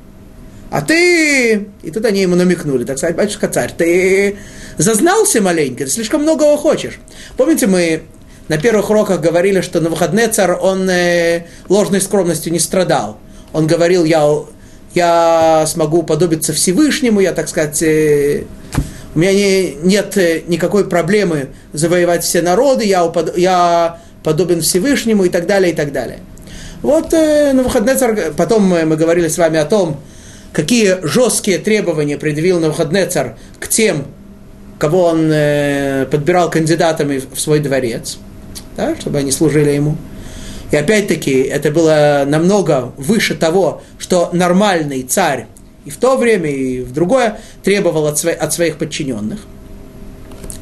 А 0.69 0.81
ты... 0.81 1.67
И 1.83 1.91
тут 1.91 2.05
они 2.05 2.21
ему 2.21 2.35
намекнули, 2.35 2.85
так 2.85 2.97
сказать, 2.97 3.17
батюшка 3.17 3.49
царь, 3.49 3.73
ты 3.77 4.37
зазнался 4.77 5.41
маленько, 5.41 5.83
ты 5.83 5.91
слишком 5.91 6.21
многого 6.21 6.55
хочешь. 6.55 6.99
Помните, 7.35 7.67
мы 7.67 8.03
на 8.51 8.57
первых 8.57 8.89
уроках 8.89 9.21
говорили, 9.21 9.61
что 9.61 9.79
на 9.79 9.87
выходные 9.87 10.27
царь, 10.27 10.51
он 10.51 10.89
э, 10.89 11.45
ложной 11.69 12.01
скромностью 12.01 12.51
не 12.51 12.59
страдал. 12.59 13.17
Он 13.53 13.65
говорил, 13.65 14.03
я, 14.03 14.29
я 14.93 15.63
смогу 15.67 16.03
подобиться 16.03 16.51
Всевышнему, 16.51 17.21
я, 17.21 17.31
так 17.31 17.47
сказать, 17.47 17.81
э, 17.81 18.43
у 19.15 19.19
меня 19.19 19.33
не, 19.33 19.75
нет 19.83 20.17
э, 20.17 20.41
никакой 20.47 20.83
проблемы 20.83 21.51
завоевать 21.71 22.25
все 22.25 22.41
народы, 22.41 22.83
я, 22.83 23.05
упад, 23.05 23.37
я 23.37 23.99
подобен 24.21 24.59
Всевышнему 24.59 25.23
и 25.23 25.29
так 25.29 25.47
далее, 25.47 25.71
и 25.71 25.73
так 25.73 25.93
далее. 25.93 26.19
Вот 26.81 27.13
э, 27.13 27.53
на 27.53 27.63
выходные 27.63 27.95
царь, 27.95 28.31
потом 28.35 28.65
мы, 28.65 28.83
мы 28.83 28.97
говорили 28.97 29.29
с 29.29 29.37
вами 29.37 29.59
о 29.59 29.65
том, 29.65 29.97
какие 30.51 30.97
жесткие 31.03 31.57
требования 31.59 32.17
предъявил 32.17 32.59
Навуходнецар 32.59 33.37
к 33.61 33.69
тем, 33.69 34.07
кого 34.77 35.05
он 35.05 35.29
э, 35.31 36.05
подбирал 36.11 36.49
кандидатами 36.49 37.21
в 37.33 37.39
свой 37.39 37.59
дворец, 37.59 38.17
да, 38.75 38.95
чтобы 38.95 39.19
они 39.19 39.31
служили 39.31 39.71
ему. 39.71 39.97
И 40.71 40.75
опять-таки 40.75 41.31
это 41.31 41.71
было 41.71 42.23
намного 42.25 42.93
выше 42.97 43.35
того, 43.35 43.81
что 43.97 44.29
нормальный 44.31 45.03
царь 45.03 45.47
и 45.85 45.89
в 45.89 45.97
то 45.97 46.17
время, 46.17 46.49
и 46.49 46.81
в 46.81 46.93
другое 46.93 47.39
требовал 47.63 48.07
от, 48.07 48.17
своих, 48.17 48.39
от 48.41 48.53
своих 48.53 48.77
подчиненных. 48.77 49.39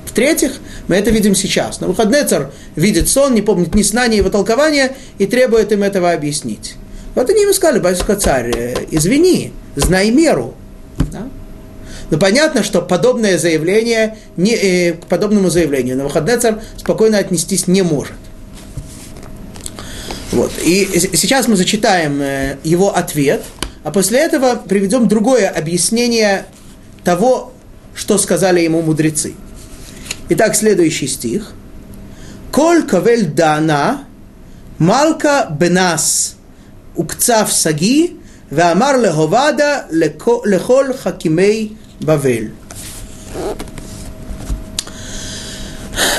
В-третьих, 0.05 0.53
мы 0.87 0.95
это 0.95 1.11
видим 1.11 1.35
сейчас. 1.35 1.79
На 1.79 1.87
выходный 1.87 2.23
царь 2.23 2.47
видит 2.75 3.07
сон, 3.07 3.35
не 3.35 3.41
помнит 3.41 3.75
ни 3.75 3.83
сна, 3.83 4.07
ни 4.07 4.15
его 4.15 4.29
толкования 4.29 4.95
и 5.19 5.27
требует 5.27 5.71
им 5.71 5.83
этого 5.83 6.11
объяснить. 6.11 6.75
Вот 7.15 7.29
они 7.29 7.43
ему 7.43 7.53
сказали, 7.53 7.79
батюшка 7.79 8.15
царь, 8.15 8.51
э, 8.55 8.73
извини, 8.91 9.53
знай 9.75 10.09
меру. 10.09 10.55
Да? 11.11 11.27
Но 12.10 12.18
понятно, 12.18 12.62
что 12.62 12.82
подобное 12.82 13.38
заявление, 13.38 14.18
не, 14.37 14.54
э, 14.54 14.92
к 14.92 15.06
подобному 15.06 15.50
заявлению 15.50 15.96
на 15.96 16.04
выходный 16.04 16.38
царь 16.38 16.56
спокойно 16.76 17.18
отнестись 17.18 17.66
не 17.66 17.82
может. 17.82 18.14
Вот. 20.32 20.52
И 20.62 20.88
сейчас 21.14 21.48
мы 21.48 21.56
зачитаем 21.56 22.20
э, 22.20 22.56
его 22.64 22.94
ответ, 22.94 23.42
а 23.82 23.90
после 23.90 24.18
этого 24.18 24.56
приведем 24.56 25.08
другое 25.08 25.48
объяснение 25.48 26.46
того, 27.04 27.52
что 27.94 28.18
сказали 28.18 28.60
ему 28.60 28.82
мудрецы. 28.82 29.34
Итак, 30.28 30.56
следующий 30.56 31.06
стих. 31.06 31.52
Коль 32.50 32.87
кавель 32.87 33.26
дана, 33.26 34.04
малка 34.78 35.48
бенас, 35.50 36.37
укцав 36.96 37.52
саги, 37.52 38.16
ואמר 38.52 38.96
להובדה 38.96 39.80
לכל 40.44 40.88
חכימי 40.98 41.68
Бавель. 41.99 42.53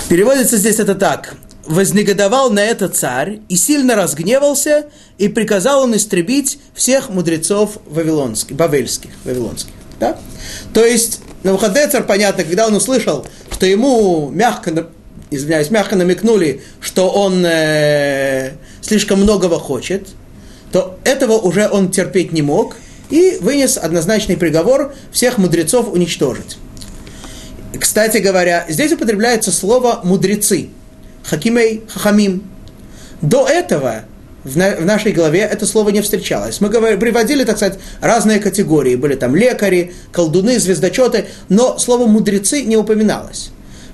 Переводится 0.09 0.57
здесь 0.57 0.79
это 0.79 0.95
так. 0.95 1.35
Вознегодовал 1.67 2.51
на 2.51 2.61
это 2.61 2.89
царь 2.89 3.41
и 3.49 3.57
сильно 3.57 3.95
разгневался, 3.95 4.87
и 5.19 5.29
приказал 5.29 5.83
он 5.83 5.95
истребить 5.95 6.59
всех 6.75 7.11
мудрецов 7.11 7.79
вавилонских, 7.87 8.57
бавельских, 8.57 9.11
вавилонских. 9.25 9.73
Да? 10.01 10.19
То 10.75 10.85
есть, 10.85 11.21
Навуходнецар, 11.45 12.03
понятно, 12.05 12.43
когда 12.45 12.67
он 12.67 12.75
услышал, 12.75 13.27
что 13.53 13.67
ему 13.67 14.31
мягко, 14.31 14.89
извиняюсь, 15.31 15.71
мягко 15.71 15.95
намекнули, 15.95 16.63
что 16.81 17.09
он 17.09 17.45
э, 17.47 18.55
слишком 18.81 19.21
многого 19.23 19.59
хочет, 19.59 20.09
то 20.73 20.99
этого 21.05 21.35
уже 21.35 21.69
он 21.69 21.91
терпеть 21.91 22.33
не 22.33 22.43
мог– 22.43 22.77
и 23.11 23.39
вынес 23.41 23.77
однозначный 23.77 24.37
приговор 24.37 24.95
всех 25.13 25.39
мудрецов 25.39 25.93
уничтожить. 25.93 26.59
Кстати 27.79 28.19
говоря, 28.19 28.65
здесь 28.69 28.93
употребляется 28.93 29.53
слово 29.53 30.01
«мудрецы», 30.03 30.69
хакимей, 31.25 31.83
хахамим. 31.89 32.43
До 33.21 33.47
этого 33.47 34.05
в, 34.45 34.57
на, 34.57 34.77
в 34.77 34.85
нашей 34.85 35.13
голове 35.13 35.41
это 35.41 35.67
слово 35.67 35.91
не 35.91 36.01
встречалось. 36.01 36.61
Мы 36.61 36.69
говорили, 36.69 36.99
приводили, 36.99 37.45
так 37.45 37.57
сказать, 37.57 37.79
разные 38.01 38.41
категории. 38.41 38.97
Были 38.97 39.15
там 39.15 39.37
лекари, 39.37 39.95
колдуны, 40.13 40.59
звездочеты, 40.59 41.27
но 41.49 41.79
слово 41.79 42.07
мудрецы 42.07 42.63
не 42.63 42.77
упоминалось. 42.77 43.51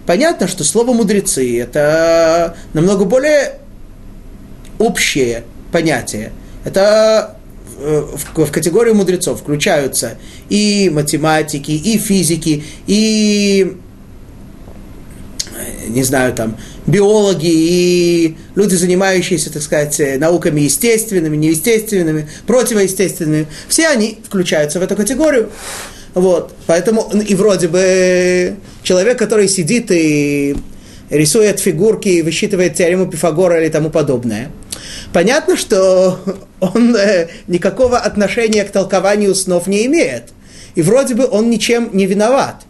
Понятно, 0.06 0.46
что 0.46 0.62
слово 0.62 0.92
мудрецы 0.92 1.60
это 1.60 2.56
намного 2.72 3.04
более 3.04 3.58
общее 4.78 5.44
понятие. 5.72 6.32
Это 6.64 7.35
в, 7.78 8.44
в 8.44 8.52
категорию 8.52 8.94
мудрецов 8.94 9.40
включаются 9.40 10.18
и 10.48 10.90
математики, 10.92 11.70
и 11.70 11.98
физики, 11.98 12.64
и 12.86 13.76
не 15.88 16.02
знаю, 16.02 16.34
там, 16.34 16.56
биологи 16.86 17.50
и 17.50 18.36
люди, 18.54 18.74
занимающиеся, 18.74 19.52
так 19.52 19.62
сказать, 19.62 20.00
науками 20.18 20.60
естественными, 20.62 21.36
неестественными, 21.36 22.28
противоестественными, 22.46 23.46
все 23.68 23.88
они 23.88 24.18
включаются 24.24 24.80
в 24.80 24.82
эту 24.82 24.96
категорию. 24.96 25.50
Вот. 26.14 26.54
Поэтому 26.66 27.10
и 27.12 27.34
вроде 27.34 27.68
бы 27.68 28.56
человек, 28.82 29.18
который 29.18 29.48
сидит 29.48 29.90
и 29.90 30.56
рисует 31.10 31.60
фигурки 31.60 32.08
и 32.08 32.22
высчитывает 32.22 32.74
теорему 32.74 33.06
Пифагора 33.06 33.62
или 33.62 33.68
тому 33.68 33.90
подобное, 33.90 34.50
понятно, 35.12 35.56
что 35.56 36.18
он 36.60 36.94
э, 36.96 37.28
никакого 37.46 37.98
отношения 37.98 38.64
к 38.64 38.70
толкованию 38.70 39.34
снов 39.34 39.66
не 39.66 39.86
имеет. 39.86 40.24
И 40.74 40.82
вроде 40.82 41.14
бы 41.14 41.26
он 41.26 41.48
ничем 41.48 41.90
не 41.92 42.06
виноват. 42.06 42.66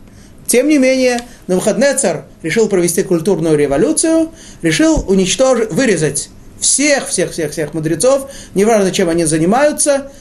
Тем 0.46 0.68
не 0.68 0.78
менее, 0.78 1.18
Навуходнецар 1.48 2.24
решил 2.42 2.68
провести 2.68 3.02
культурную 3.02 3.56
революцию, 3.56 4.30
решил 4.62 5.04
уничтожить, 5.08 5.72
вырезать 5.72 6.30
всех, 6.60 7.08
всех, 7.08 7.32
всех, 7.32 7.50
всех 7.50 7.74
мудрецов, 7.74 8.30
неважно, 8.54 8.92
чем 8.92 9.08
они 9.08 9.24
занимаются, 9.24 10.12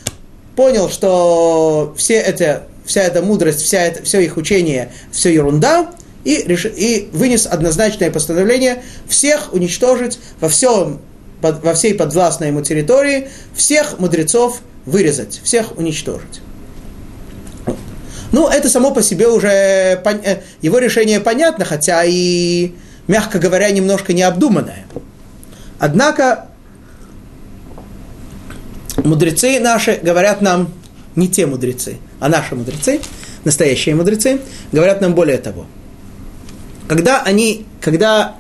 понял, 0.56 0.90
что 0.90 1.94
все 1.98 2.16
это, 2.16 2.64
вся 2.86 3.04
эта 3.04 3.22
мудрость, 3.22 3.62
вся 3.62 3.82
это, 3.84 4.04
все 4.04 4.22
их 4.22 4.38
учение, 4.38 4.92
все 5.12 5.32
ерунда, 5.32 5.92
и, 6.26 6.44
реш, 6.46 6.66
и 6.66 7.08
вынес 7.14 7.46
однозначное 7.46 8.12
постановление 8.12 8.84
всех 9.08 9.54
уничтожить 9.54 10.20
во, 10.42 10.50
всем, 10.50 11.00
во 11.42 11.74
всей 11.74 11.94
подвластной 11.94 12.48
ему 12.48 12.62
территории, 12.62 13.30
всех 13.56 14.00
мудрецов 14.00 14.60
вырезать, 14.86 15.40
всех 15.44 15.78
уничтожить. 15.78 16.42
Ну, 18.32 18.50
это 18.50 18.70
само 18.70 18.92
по 18.92 19.02
себе 19.02 19.28
уже, 19.28 19.48
э, 19.48 20.42
его 20.62 20.80
решение 20.80 21.22
понятно, 21.22 21.64
хотя 21.64 22.04
и, 22.04 22.74
мягко 23.08 23.40
говоря, 23.40 23.70
немножко 23.70 24.12
необдуманное. 24.12 24.88
Однако, 25.80 26.48
мудрецы 28.98 29.60
наши 29.60 30.00
говорят 30.02 30.42
нам, 30.42 30.74
не 31.16 31.30
те 31.30 31.46
мудрецы, 31.46 31.98
а 32.20 32.28
наши 32.28 32.56
мудрецы, 32.56 33.00
настоящие 33.46 33.96
мудрецы, 33.96 34.42
говорят 34.72 35.02
нам 35.02 35.14
более 35.14 35.38
того. 35.38 35.66
Когда 36.88 37.22
они, 37.22 37.66
когда 37.82 38.36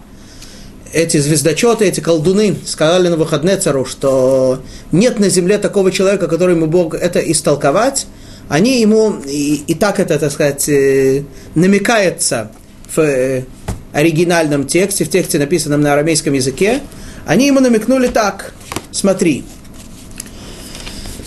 эти 0.93 1.17
звездочеты, 1.17 1.85
эти 1.85 1.99
колдуны 1.99 2.55
сказали 2.65 3.09
на 3.09 3.17
выходные 3.17 3.57
цару, 3.57 3.85
что 3.85 4.61
нет 4.91 5.19
на 5.19 5.29
земле 5.29 5.57
такого 5.57 5.91
человека, 5.91 6.27
который 6.27 6.55
бы 6.55 6.67
мог 6.67 6.93
это 6.93 7.19
истолковать, 7.19 8.07
они 8.47 8.79
ему, 8.79 9.15
и, 9.25 9.63
и 9.67 9.73
так 9.73 9.99
это, 9.99 10.19
так 10.19 10.31
сказать, 10.31 10.69
э, 10.69 11.23
намекается 11.55 12.51
в 12.95 12.99
э, 12.99 13.43
оригинальном 13.91 14.67
тексте, 14.67 15.03
в 15.03 15.09
тексте, 15.09 15.39
написанном 15.39 15.81
на 15.81 15.93
арамейском 15.93 16.33
языке, 16.33 16.81
они 17.25 17.47
ему 17.47 17.59
намекнули 17.59 18.07
так, 18.07 18.53
смотри, 18.91 19.43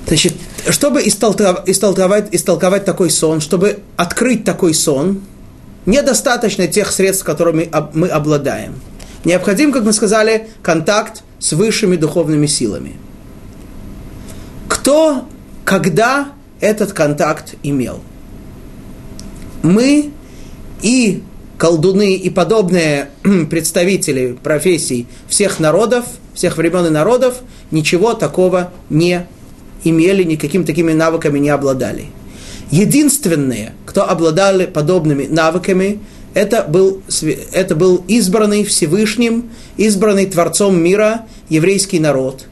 значит, 0.06 0.34
чтобы 0.70 1.06
истолковать, 1.06 2.28
истолковать 2.32 2.84
такой 2.84 3.10
сон, 3.10 3.40
чтобы 3.40 3.80
открыть 3.96 4.44
такой 4.44 4.74
сон, 4.74 5.22
недостаточно 5.86 6.66
тех 6.66 6.90
средств, 6.92 7.24
которыми 7.24 7.70
мы 7.94 8.08
обладаем. 8.08 8.74
Необходим, 9.24 9.72
как 9.72 9.84
мы 9.84 9.92
сказали, 9.92 10.48
контакт 10.62 11.22
с 11.38 11.52
высшими 11.52 11.96
духовными 11.96 12.46
силами. 12.46 12.96
Кто, 14.68 15.24
когда 15.64 16.28
этот 16.60 16.92
контакт 16.92 17.54
имел. 17.62 18.00
Мы 19.62 20.12
и 20.82 21.22
колдуны 21.58 22.14
и 22.14 22.30
подобные 22.30 23.10
представители 23.50 24.38
профессий 24.42 25.06
всех 25.28 25.58
народов, 25.58 26.04
всех 26.34 26.56
времен 26.56 26.86
и 26.86 26.90
народов 26.90 27.40
ничего 27.70 28.14
такого 28.14 28.72
не 28.88 29.26
имели, 29.84 30.22
никакими 30.22 30.64
такими 30.64 30.92
навыками 30.92 31.38
не 31.38 31.50
обладали. 31.50 32.06
Единственные, 32.70 33.72
кто 33.86 34.08
обладали 34.08 34.66
подобными 34.66 35.26
навыками, 35.26 36.00
это 36.34 36.62
был, 36.62 37.02
это 37.52 37.74
был 37.74 38.04
избранный 38.06 38.64
Всевышним, 38.64 39.50
избранный 39.76 40.26
Творцом 40.26 40.78
мира 40.80 41.22
еврейский 41.48 41.98
народ. 41.98 42.44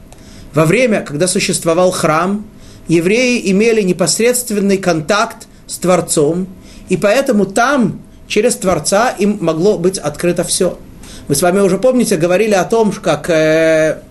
Во 0.53 0.65
время, 0.65 1.01
когда 1.01 1.27
существовал 1.27 1.91
храм, 1.91 2.45
евреи 2.87 3.51
имели 3.51 3.81
непосредственный 3.81 4.77
контакт 4.77 5.47
с 5.67 5.77
Творцом, 5.77 6.47
и 6.89 6.97
поэтому 6.97 7.45
там, 7.45 8.01
через 8.27 8.55
Творца, 8.55 9.09
им 9.11 9.37
могло 9.41 9.77
быть 9.77 9.99
открыто 9.99 10.43
все. 10.43 10.79
Мы 11.27 11.35
с 11.35 11.41
вами 11.41 11.59
уже, 11.59 11.77
помните, 11.77 12.17
говорили 12.17 12.53
о 12.53 12.63
том, 12.63 12.91
как 12.91 13.29
э, 13.29 14.01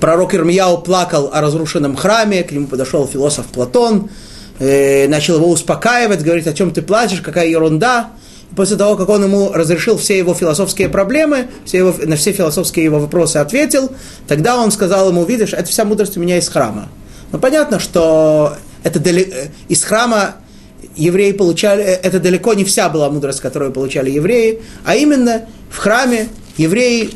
пророк 0.00 0.34
Ирмияу 0.34 0.78
плакал 0.78 1.30
о 1.32 1.40
разрушенном 1.40 1.96
храме, 1.96 2.42
к 2.42 2.52
нему 2.52 2.66
подошел 2.66 3.06
философ 3.06 3.46
Платон, 3.46 4.10
э, 4.58 5.08
начал 5.08 5.36
его 5.36 5.48
успокаивать, 5.48 6.22
говорить, 6.22 6.46
о 6.46 6.52
чем 6.52 6.70
ты 6.70 6.82
плачешь, 6.82 7.20
какая 7.20 7.48
ерунда. 7.48 8.10
после 8.56 8.76
того, 8.76 8.96
как 8.96 9.08
он 9.08 9.24
ему 9.24 9.50
разрешил 9.52 9.96
все 9.96 10.18
его 10.18 10.34
философские 10.34 10.88
проблемы, 10.88 11.48
все 11.64 11.78
его, 11.78 11.94
на 12.02 12.16
все 12.16 12.32
философские 12.32 12.84
его 12.84 12.98
вопросы 12.98 13.38
ответил, 13.38 13.90
тогда 14.28 14.58
он 14.58 14.70
сказал 14.70 15.08
ему, 15.08 15.24
видишь, 15.24 15.52
это 15.52 15.64
вся 15.64 15.84
мудрость 15.84 16.16
у 16.16 16.20
меня 16.20 16.38
из 16.38 16.48
храма. 16.48 16.88
Но 17.32 17.38
понятно, 17.38 17.80
что 17.80 18.54
это 18.82 19.00
дали... 19.00 19.50
из 19.68 19.82
храма 19.82 20.36
евреи 20.96 21.32
получали, 21.32 21.82
это 21.82 22.20
далеко 22.20 22.54
не 22.54 22.64
вся 22.64 22.88
была 22.88 23.08
мудрость, 23.08 23.40
которую 23.40 23.72
получали 23.72 24.10
евреи, 24.10 24.60
а 24.84 24.96
именно 24.96 25.46
в 25.70 25.78
храме 25.78 26.28
евреи 26.58 27.12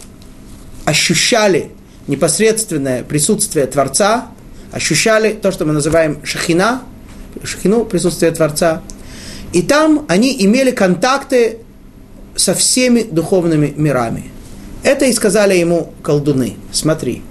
ощущали 0.85 1.71
непосредственное 2.07 3.03
присутствие 3.03 3.67
Творца, 3.67 4.29
ощущали 4.73 5.33
то, 5.33 5.51
что 5.53 5.65
мы 5.65 5.73
называем 5.73 6.25
шахина, 6.25 6.83
шахину, 7.43 7.85
присутствие 7.85 8.33
Творца, 8.33 8.83
и 9.53 9.63
там 9.63 10.05
они 10.09 10.37
имели 10.45 10.71
контакты 10.71 11.59
со 12.35 12.55
всеми 12.55 13.03
духовными 13.03 13.73
мирами. 13.77 14.31
Это 14.83 15.07
и 15.07 15.13
сказали 15.13 15.55
ему 15.55 15.93
колдуны. 16.03 16.57
Смотри, 16.73 17.23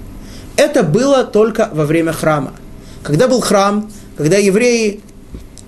это 0.58 0.84
было 0.84 1.24
только 1.24 1.70
во 1.74 1.86
время 1.86 2.12
храма– 2.12 2.54
когда 3.06 3.28
был 3.28 3.40
храм, 3.40 3.92
когда 4.18 4.38
евреи 4.38 5.00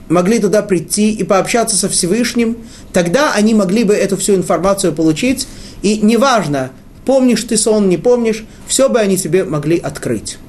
могли 0.09 0.39
туда 0.39 0.63
прийти 0.63 1.11
и 1.11 1.23
пообщаться 1.23 1.75
со 1.75 1.87
Всевышним, 1.87 2.57
тогда 2.91 3.31
они 3.33 3.53
могли 3.53 3.83
бы 3.83 3.93
эту 3.93 4.17
всю 4.17 4.33
информацию 4.33 4.91
получить, 4.91 5.47
и 5.83 5.99
неважно, 5.99 6.71
помнишь 7.05 7.43
ты 7.43 7.55
сон, 7.55 7.89
не 7.89 7.97
помнишь, 7.97 8.43
все 8.65 8.89
бы 8.89 8.99
они 8.99 9.17
себе 9.17 9.43
могли 9.43 9.77
открыть. 9.77 10.39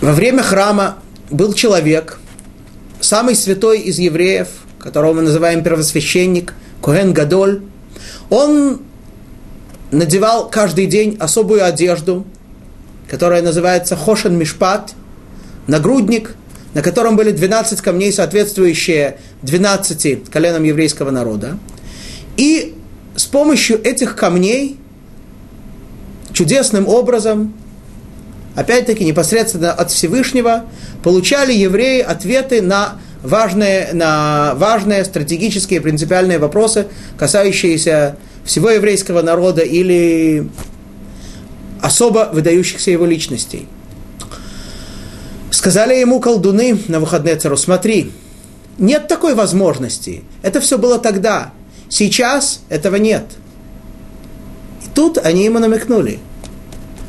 Во 0.00 0.12
время 0.12 0.42
храма 0.42 0.98
был 1.30 1.52
человек, 1.52 2.18
самый 3.00 3.34
святой 3.34 3.80
из 3.80 3.98
евреев, 3.98 4.48
которого 4.78 5.14
мы 5.14 5.22
называем 5.22 5.62
первосвященник, 5.62 6.54
Коэн 6.82 7.12
Гадоль. 7.12 7.62
Он 8.28 8.82
надевал 9.90 10.50
каждый 10.50 10.86
день 10.86 11.16
особую 11.20 11.64
одежду, 11.64 12.26
которая 13.08 13.42
называется 13.42 13.96
Хошен 13.96 14.36
Мишпат, 14.36 14.92
нагрудник, 15.66 16.34
на 16.74 16.82
котором 16.82 17.16
были 17.16 17.30
12 17.30 17.80
камней, 17.80 18.12
соответствующие 18.12 19.18
12 19.42 20.28
коленам 20.30 20.64
еврейского 20.64 21.10
народа. 21.10 21.58
И 22.36 22.74
с 23.16 23.26
помощью 23.26 23.80
этих 23.80 24.16
камней 24.16 24.78
чудесным 26.32 26.88
образом, 26.88 27.54
опять-таки 28.54 29.04
непосредственно 29.04 29.72
от 29.72 29.90
Всевышнего, 29.90 30.64
получали 31.02 31.52
евреи 31.52 32.00
ответы 32.00 32.62
на 32.62 32.98
важные, 33.22 33.90
на 33.92 34.54
важные 34.56 35.04
стратегические 35.04 35.80
принципиальные 35.80 36.38
вопросы, 36.38 36.86
касающиеся 37.18 38.16
всего 38.44 38.70
еврейского 38.70 39.22
народа 39.22 39.62
или 39.62 40.48
особо 41.80 42.30
выдающихся 42.32 42.90
его 42.90 43.06
личностей. 43.06 43.68
Сказали 45.50 45.94
ему 45.94 46.20
колдуны 46.20 46.78
на 46.88 47.00
выходные 47.00 47.36
цару, 47.36 47.56
смотри, 47.56 48.12
нет 48.78 49.08
такой 49.08 49.34
возможности. 49.34 50.24
Это 50.42 50.60
все 50.60 50.78
было 50.78 50.98
тогда. 50.98 51.52
Сейчас 51.88 52.60
этого 52.68 52.96
нет. 52.96 53.24
тут 54.94 55.18
они 55.18 55.44
ему 55.44 55.58
намекнули. 55.58 56.18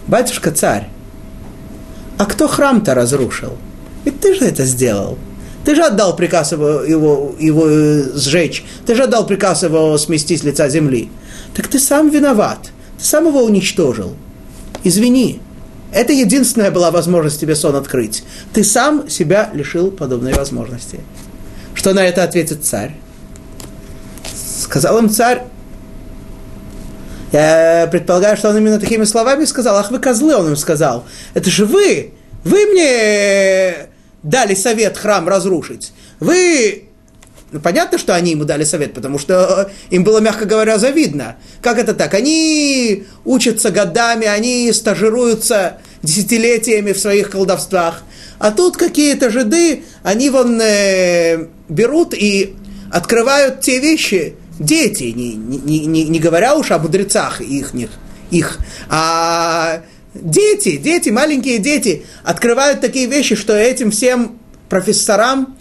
Батюшка 0.07 0.51
царь, 0.51 0.87
а 2.17 2.25
кто 2.25 2.47
храм-то 2.47 2.93
разрушил? 2.93 3.53
Ведь 4.05 4.19
ты 4.19 4.35
же 4.35 4.45
это 4.45 4.65
сделал. 4.65 5.17
Ты 5.65 5.75
же 5.75 5.83
отдал 5.83 6.15
приказ 6.15 6.51
его, 6.51 6.81
его, 6.81 7.35
его 7.39 7.67
э, 7.67 8.11
сжечь. 8.15 8.63
Ты 8.85 8.95
же 8.95 9.03
отдал 9.03 9.25
приказ 9.25 9.63
его 9.63 9.97
смести 9.97 10.37
с 10.37 10.43
лица 10.43 10.69
земли. 10.69 11.09
Так 11.55 11.67
ты 11.67 11.79
сам 11.79 12.09
виноват. 12.09 12.59
Ты 12.99 13.03
сам 13.03 13.27
его 13.27 13.43
уничтожил. 13.43 14.15
Извини. 14.83 15.41
Это 15.91 16.13
единственная 16.13 16.71
была 16.71 16.91
возможность 16.91 17.39
тебе 17.39 17.55
сон 17.55 17.75
открыть. 17.75 18.23
Ты 18.53 18.63
сам 18.63 19.09
себя 19.09 19.49
лишил 19.53 19.91
подобной 19.91 20.33
возможности. 20.33 20.99
Что 21.73 21.93
на 21.93 22.05
это 22.05 22.23
ответит 22.23 22.63
царь? 22.63 22.95
Сказал 24.61 24.99
им 24.99 25.09
царь, 25.09 25.43
я 27.35 27.87
предполагаю, 27.87 28.37
что 28.37 28.49
он 28.49 28.57
именно 28.57 28.79
такими 28.79 29.03
словами 29.03 29.45
сказал. 29.45 29.75
Ах, 29.75 29.91
вы 29.91 29.99
козлы, 29.99 30.35
он 30.35 30.49
им 30.49 30.55
сказал. 30.55 31.05
Это 31.33 31.49
же 31.49 31.65
вы, 31.65 32.13
вы 32.43 32.65
мне 32.67 33.89
дали 34.23 34.55
совет 34.55 34.97
храм 34.97 35.27
разрушить. 35.27 35.91
Вы 36.19 36.85
ну, 37.51 37.59
понятно, 37.59 37.97
что 37.97 38.15
они 38.15 38.31
ему 38.31 38.45
дали 38.45 38.63
совет, 38.63 38.93
потому 38.93 39.19
что 39.19 39.69
им 39.89 40.03
было, 40.03 40.19
мягко 40.19 40.45
говоря, 40.45 40.77
завидно. 40.77 41.35
Как 41.61 41.77
это 41.77 41.93
так? 41.93 42.13
Они 42.13 43.05
учатся 43.25 43.69
годами, 43.69 44.27
они 44.27 44.71
стажируются 44.71 45.77
десятилетиями 46.03 46.93
в 46.93 46.99
своих 46.99 47.31
колдовствах. 47.31 48.03
А 48.39 48.51
тут 48.51 48.77
какие-то 48.77 49.29
жиды, 49.29 49.83
они 50.03 50.29
вон 50.29 50.59
э, 50.61 51.47
берут 51.67 52.13
и 52.13 52.55
открывают 52.91 53.59
те 53.61 53.79
вещи, 53.79 54.35
дети, 54.59 55.05
не, 55.05 55.35
не, 55.35 55.85
не, 55.85 56.03
не 56.05 56.19
говоря 56.19 56.55
уж 56.55 56.71
о 56.71 56.79
мудрецах 56.79 57.41
их, 57.41 57.73
их, 58.31 58.59
а 58.89 59.81
дети, 60.13 60.77
дети, 60.77 61.09
маленькие 61.09 61.59
дети 61.59 62.05
открывают 62.23 62.81
такие 62.81 63.07
вещи, 63.07 63.35
что 63.35 63.55
этим 63.55 63.91
всем 63.91 64.39
профессорам, 64.69 65.57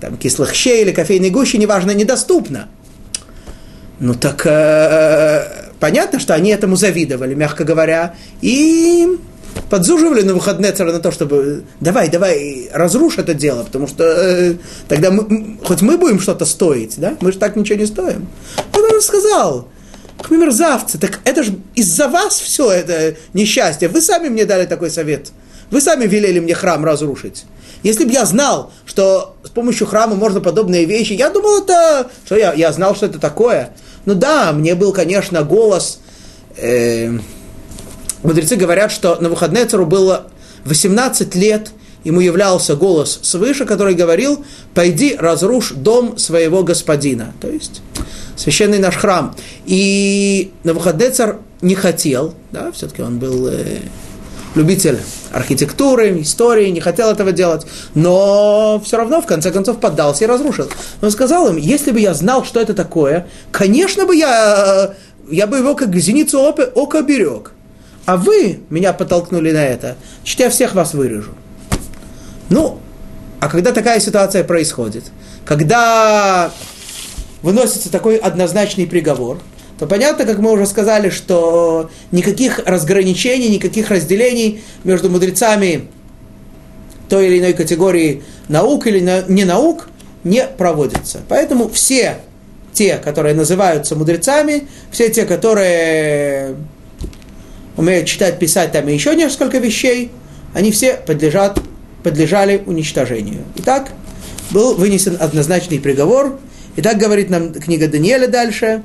там, 0.00 0.16
кислых 0.16 0.54
щей 0.54 0.82
или 0.82 0.92
кофейной 0.92 1.30
гущи, 1.30 1.56
неважно, 1.56 1.92
недоступно. 1.92 2.68
Ну 3.98 4.14
так 4.14 4.44
э, 4.44 5.70
понятно, 5.80 6.20
что 6.20 6.34
они 6.34 6.50
этому 6.50 6.76
завидовали, 6.76 7.34
мягко 7.34 7.64
говоря, 7.64 8.14
и 8.42 9.18
подзуживали 9.70 10.22
на 10.22 10.34
выходные 10.34 10.72
царя 10.72 10.92
на 10.92 11.00
то, 11.00 11.10
чтобы 11.10 11.64
давай, 11.80 12.08
давай, 12.08 12.68
разрушь 12.72 13.18
это 13.18 13.34
дело, 13.34 13.64
потому 13.64 13.86
что 13.86 14.04
э, 14.04 14.54
тогда 14.88 15.10
мы, 15.10 15.58
хоть 15.64 15.82
мы 15.82 15.98
будем 15.98 16.20
что-то 16.20 16.44
стоить, 16.44 16.94
да? 16.98 17.16
Мы 17.20 17.32
же 17.32 17.38
так 17.38 17.56
ничего 17.56 17.78
не 17.78 17.86
стоим. 17.86 18.28
Он 18.72 18.90
же 18.90 19.00
сказал, 19.02 19.68
мерзавцы, 20.30 20.98
так 20.98 21.20
это 21.24 21.42
же 21.42 21.58
из-за 21.74 22.08
вас 22.08 22.38
все 22.38 22.70
это 22.70 23.16
несчастье. 23.32 23.88
Вы 23.88 24.00
сами 24.00 24.28
мне 24.28 24.44
дали 24.44 24.66
такой 24.66 24.90
совет. 24.90 25.32
Вы 25.70 25.80
сами 25.80 26.06
велели 26.06 26.38
мне 26.38 26.54
храм 26.54 26.84
разрушить. 26.84 27.44
Если 27.82 28.04
бы 28.04 28.12
я 28.12 28.24
знал, 28.24 28.72
что 28.84 29.36
с 29.44 29.50
помощью 29.50 29.86
храма 29.86 30.16
можно 30.16 30.40
подобные 30.40 30.84
вещи, 30.84 31.12
я 31.12 31.30
думал, 31.30 31.62
это... 31.62 32.08
Что 32.24 32.36
я, 32.36 32.52
я 32.54 32.72
знал, 32.72 32.94
что 32.94 33.06
это 33.06 33.18
такое. 33.18 33.70
Ну 34.06 34.14
да, 34.14 34.52
мне 34.52 34.74
был, 34.74 34.92
конечно, 34.92 35.42
голос... 35.42 36.00
Э, 36.56 37.18
Мудрецы 38.26 38.56
говорят, 38.56 38.90
что 38.90 39.16
на 39.20 39.28
выходные 39.28 39.66
цару 39.66 39.86
было 39.86 40.26
18 40.64 41.36
лет, 41.36 41.70
ему 42.02 42.18
являлся 42.18 42.74
голос 42.74 43.20
свыше, 43.22 43.66
который 43.66 43.94
говорил, 43.94 44.44
пойди 44.74 45.14
разрушь 45.16 45.70
дом 45.70 46.18
своего 46.18 46.64
господина. 46.64 47.34
То 47.40 47.48
есть 47.48 47.82
священный 48.34 48.80
наш 48.80 48.96
храм. 48.96 49.36
И 49.64 50.50
Навуходнецар 50.64 51.38
не 51.62 51.76
хотел, 51.76 52.34
да, 52.50 52.72
все-таки 52.72 53.00
он 53.00 53.20
был 53.20 53.46
э, 53.46 53.78
любитель 54.56 54.98
архитектуры, 55.30 56.20
истории, 56.20 56.70
не 56.70 56.80
хотел 56.80 57.10
этого 57.10 57.30
делать, 57.30 57.64
но 57.94 58.82
все 58.84 58.96
равно, 58.96 59.22
в 59.22 59.26
конце 59.26 59.52
концов, 59.52 59.78
поддался 59.78 60.24
и 60.24 60.26
разрушил. 60.26 60.66
Он 61.00 61.12
сказал 61.12 61.48
им, 61.48 61.58
если 61.58 61.92
бы 61.92 62.00
я 62.00 62.12
знал, 62.12 62.44
что 62.44 62.60
это 62.60 62.74
такое, 62.74 63.28
конечно 63.52 64.04
бы 64.04 64.16
я, 64.16 64.94
э, 65.30 65.32
я 65.32 65.46
бы 65.46 65.58
его 65.58 65.76
как 65.76 65.94
зеницу 65.94 66.40
ока, 66.40 67.02
берег 67.02 67.52
а 68.06 68.16
вы 68.16 68.60
меня 68.70 68.92
подтолкнули 68.92 69.50
на 69.50 69.64
это, 69.64 69.96
значит, 70.20 70.40
я 70.40 70.50
всех 70.50 70.74
вас 70.74 70.94
вырежу. 70.94 71.32
Ну, 72.48 72.80
а 73.40 73.48
когда 73.48 73.72
такая 73.72 74.00
ситуация 74.00 74.44
происходит, 74.44 75.04
когда 75.44 76.50
выносится 77.42 77.90
такой 77.90 78.16
однозначный 78.16 78.86
приговор, 78.86 79.40
то 79.78 79.86
понятно, 79.86 80.24
как 80.24 80.38
мы 80.38 80.52
уже 80.52 80.66
сказали, 80.66 81.10
что 81.10 81.90
никаких 82.10 82.60
разграничений, 82.60 83.48
никаких 83.48 83.90
разделений 83.90 84.62
между 84.84 85.10
мудрецами 85.10 85.88
той 87.08 87.26
или 87.26 87.40
иной 87.40 87.52
категории 87.52 88.22
наук 88.48 88.86
или 88.86 89.00
не 89.28 89.44
наук 89.44 89.88
не 90.24 90.46
проводится. 90.46 91.20
Поэтому 91.28 91.68
все 91.68 92.18
те, 92.72 92.96
которые 92.96 93.34
называются 93.34 93.96
мудрецами, 93.96 94.66
все 94.90 95.08
те, 95.08 95.24
которые 95.24 96.56
умеют 97.76 98.06
читать, 98.08 98.38
писать 98.38 98.72
там 98.72 98.88
и 98.88 98.94
еще 98.94 99.14
несколько 99.14 99.58
вещей, 99.58 100.10
они 100.54 100.70
все 100.70 100.94
подлежат, 100.94 101.60
подлежали 102.02 102.62
уничтожению. 102.66 103.44
Итак, 103.56 103.90
был 104.50 104.74
вынесен 104.74 105.16
однозначный 105.20 105.80
приговор. 105.80 106.38
И 106.76 106.82
так 106.82 106.98
говорит 106.98 107.30
нам 107.30 107.52
книга 107.52 107.88
Даниэля 107.88 108.28
дальше. 108.28 108.82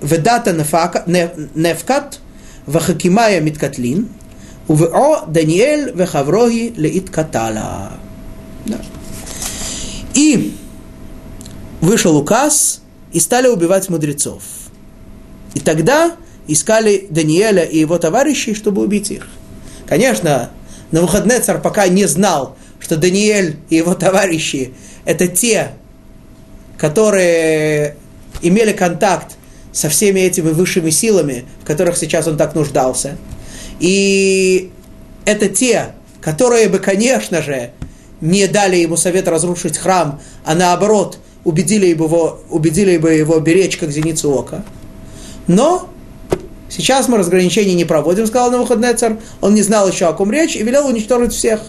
Ведата 0.00 0.52
нефкат, 0.52 2.20
вахакимая 2.66 3.40
миткатлин, 3.40 4.08
увео 4.68 5.24
Даниэль 5.26 5.92
вехавроги 5.94 6.72
леит 6.76 7.10
катала. 7.10 7.92
И 10.14 10.56
вышел 11.80 12.16
указ, 12.16 12.82
и 13.12 13.20
стали 13.20 13.48
убивать 13.48 13.88
мудрецов. 13.88 14.42
И 15.54 15.60
тогда 15.60 16.12
искали 16.48 17.06
Даниэля 17.10 17.62
и 17.62 17.78
его 17.78 17.98
товарищей, 17.98 18.54
чтобы 18.54 18.82
убить 18.82 19.10
их. 19.10 19.28
Конечно, 19.86 20.50
на 20.90 21.02
выходные 21.02 21.40
царь 21.40 21.60
пока 21.60 21.86
не 21.88 22.06
знал, 22.06 22.56
что 22.80 22.96
Даниэль 22.96 23.56
и 23.68 23.76
его 23.76 23.94
товарищи– 23.94 24.72
это 25.04 25.28
те, 25.28 25.72
которые 26.76 27.96
имели 28.42 28.72
контакт 28.72 29.36
со 29.72 29.88
всеми 29.88 30.20
этими 30.20 30.50
высшими 30.50 30.90
силами, 30.90 31.44
в 31.62 31.66
которых 31.66 31.96
сейчас 31.96 32.26
он 32.26 32.36
так 32.36 32.54
нуждался. 32.54 33.16
И 33.80 34.70
это 35.24 35.48
те, 35.48 35.94
которые 36.20 36.68
бы, 36.68 36.78
конечно 36.78 37.42
же, 37.42 37.70
не 38.20 38.46
дали 38.48 38.76
ему 38.76 38.96
совет 38.96 39.28
разрушить 39.28 39.78
храм, 39.78 40.20
а 40.44 40.54
наоборот, 40.54 41.18
убедили 41.44 41.94
бы 41.94 42.06
его, 42.06 42.40
убедили 42.50 42.96
бы 42.96 43.12
его 43.12 43.38
беречь 43.38 43.76
как 43.76 43.90
зеницу 43.90 44.30
ока. 44.32 44.64
Но 45.46 45.88
Сейчас 46.68 47.08
мы 47.08 47.18
разграничений 47.18 47.74
не 47.74 47.84
проводим, 47.84 48.26
сказал 48.26 48.50
на 48.50 48.58
выходный 48.58 48.94
царь. 48.94 49.16
Он 49.40 49.54
не 49.54 49.62
знал 49.62 49.88
еще, 49.88 50.06
о 50.06 50.12
ком 50.12 50.30
речь, 50.30 50.56
и 50.56 50.62
велел 50.62 50.86
уничтожить 50.86 51.32
всех. 51.32 51.60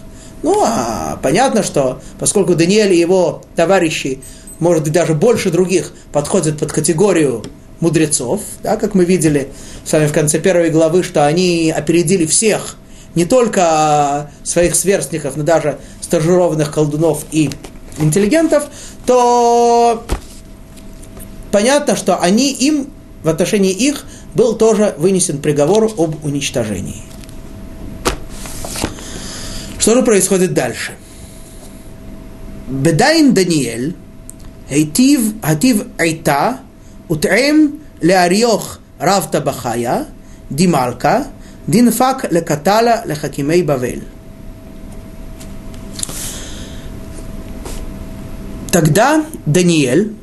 Ну, 0.42 0.62
а 0.64 1.18
понятно, 1.22 1.62
что 1.62 2.00
поскольку 2.18 2.54
Даниэль 2.54 2.94
и 2.94 2.98
его 2.98 3.42
товарищи, 3.56 4.20
может 4.58 4.84
быть, 4.84 4.92
даже 4.92 5.14
больше 5.14 5.50
других, 5.50 5.92
подходят 6.12 6.58
под 6.58 6.72
категорию 6.72 7.44
мудрецов, 7.80 8.40
да, 8.62 8.76
как 8.76 8.94
мы 8.94 9.04
видели 9.04 9.48
с 9.84 9.92
вами 9.92 10.06
в 10.06 10.12
конце 10.12 10.38
первой 10.38 10.70
главы, 10.70 11.02
что 11.02 11.26
они 11.26 11.72
опередили 11.74 12.26
всех, 12.26 12.76
не 13.14 13.24
только 13.24 14.30
своих 14.44 14.74
сверстников, 14.74 15.36
но 15.36 15.42
даже 15.42 15.78
стажированных 16.00 16.72
колдунов 16.72 17.24
и 17.32 17.50
интеллигентов, 17.98 18.68
то 19.06 20.04
понятно, 21.50 21.96
что 21.96 22.18
они 22.18 22.52
им, 22.52 22.90
в 23.22 23.28
отношении 23.28 23.72
их, 23.72 24.04
был 24.34 24.54
тоже 24.56 24.94
вынесен 24.98 25.38
приговор 25.38 25.92
об 25.96 26.24
уничтожении. 26.24 27.02
Что 29.78 29.94
же 29.94 30.02
происходит 30.02 30.52
дальше? 30.52 30.92
Бедайн 32.68 33.34
Даниэль, 33.34 33.96
Хейтив 34.68 35.34
Хатив 35.42 35.86
Айта, 35.98 36.60
Утрем 37.08 37.80
Леариох 38.00 38.80
Рав 38.98 39.30
Табахая, 39.30 40.06
Дималка, 40.50 41.26
Динфак 41.66 42.30
Лекатала 42.30 43.02
Лехакимей 43.06 43.62
Бавель. 43.62 44.04
Тогда 48.70 49.24
Даниэль, 49.46 50.14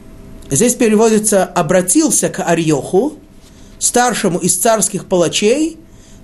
здесь 0.50 0.76
переводится, 0.76 1.44
обратился 1.44 2.30
к 2.30 2.42
Ариоху, 2.42 3.18
старшему 3.80 4.40
из 4.40 4.56
царских 4.56 5.06
палачей, 5.06 5.78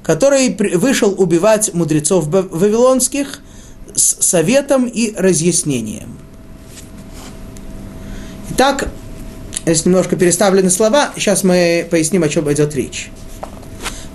который 0.03 0.55
вышел 0.75 1.13
убивать 1.17 1.73
мудрецов 1.73 2.27
вавилонских 2.27 3.39
с 3.95 4.17
советом 4.25 4.85
и 4.85 5.13
разъяснением. 5.15 6.17
Итак, 8.51 8.89
здесь 9.63 9.85
немножко 9.85 10.15
переставлены 10.15 10.69
слова, 10.69 11.11
сейчас 11.15 11.43
мы 11.43 11.87
поясним, 11.89 12.23
о 12.23 12.29
чем 12.29 12.51
идет 12.51 12.75
речь. 12.75 13.11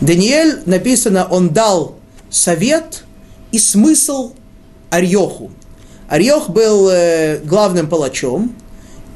Даниэль 0.00 0.60
написано, 0.66 1.26
он 1.28 1.50
дал 1.50 1.96
совет 2.30 3.04
и 3.50 3.58
смысл 3.58 4.34
Арьоху. 4.90 5.50
Арьох 6.08 6.48
был 6.50 6.88
э, 6.88 7.38
главным 7.44 7.88
палачом, 7.88 8.54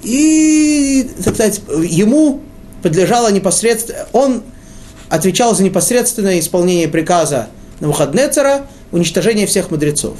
и, 0.02 1.08
так 1.24 1.34
сказать, 1.34 1.60
ему 1.84 2.40
подлежало 2.82 3.30
непосредственно, 3.30 4.06
он 4.12 4.42
отвечал 5.08 5.54
за 5.54 5.62
непосредственное 5.62 6.38
исполнение 6.38 6.88
приказа 6.88 7.48
Навуходнецера, 7.80 8.66
уничтожение 8.92 9.46
всех 9.46 9.70
мудрецов. 9.70 10.16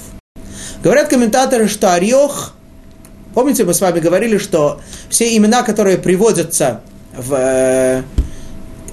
Говорят 0.82 1.08
комментаторы, 1.08 1.68
что 1.68 1.94
Арьох, 1.94 2.54
помните, 3.34 3.64
мы 3.64 3.72
с 3.72 3.80
вами 3.80 4.00
говорили, 4.00 4.38
что 4.38 4.80
все 5.08 5.36
имена, 5.36 5.62
которые 5.62 5.96
приводятся 5.96 6.80
в 7.16 7.34
э, 7.34 8.02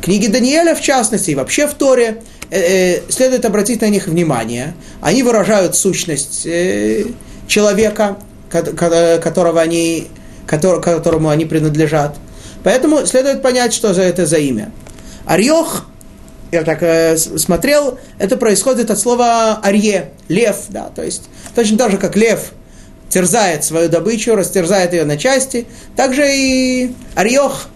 книге 0.01 0.29
Даниэля, 0.29 0.75
в 0.75 0.81
частности, 0.81 1.31
и 1.31 1.35
вообще 1.35 1.67
в 1.67 1.73
Торе, 1.73 2.21
э, 2.49 2.59
э, 2.59 3.01
следует 3.09 3.45
обратить 3.45 3.81
на 3.81 3.89
них 3.89 4.07
внимание. 4.07 4.75
Они 5.01 5.23
выражают 5.23 5.75
сущность 5.75 6.45
э, 6.45 7.05
человека, 7.47 8.17
которого 8.49 9.61
они, 9.61 10.07
которому 10.45 11.29
они 11.29 11.45
принадлежат. 11.45 12.15
Поэтому 12.63 13.05
следует 13.05 13.41
понять, 13.41 13.73
что 13.73 13.93
за 13.93 14.03
это 14.03 14.25
за 14.25 14.37
имя. 14.37 14.71
Арьох, 15.25 15.85
я 16.51 16.63
так 16.63 16.81
э, 16.81 17.17
смотрел, 17.17 17.99
это 18.17 18.37
происходит 18.37 18.89
от 18.91 18.99
слова 18.99 19.59
арье, 19.61 20.11
лев, 20.27 20.55
да, 20.69 20.89
то 20.93 21.03
есть 21.03 21.23
точно 21.55 21.77
так 21.77 21.91
же, 21.91 21.97
как 21.97 22.15
лев 22.15 22.51
терзает 23.09 23.63
свою 23.63 23.89
добычу, 23.89 24.35
растерзает 24.35 24.93
ее 24.93 25.05
на 25.05 25.17
части, 25.17 25.67
также 25.95 26.27
и 26.27 26.93
арьох 27.15 27.67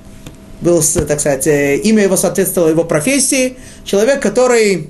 был, 0.62 0.82
так 1.08 1.20
сказать, 1.20 1.46
э, 1.48 1.78
имя 1.78 2.04
его 2.04 2.18
соответствовало 2.18 2.70
его 2.70 2.84
профессии, 2.84 3.58
человек, 3.86 4.22
который 4.22 4.90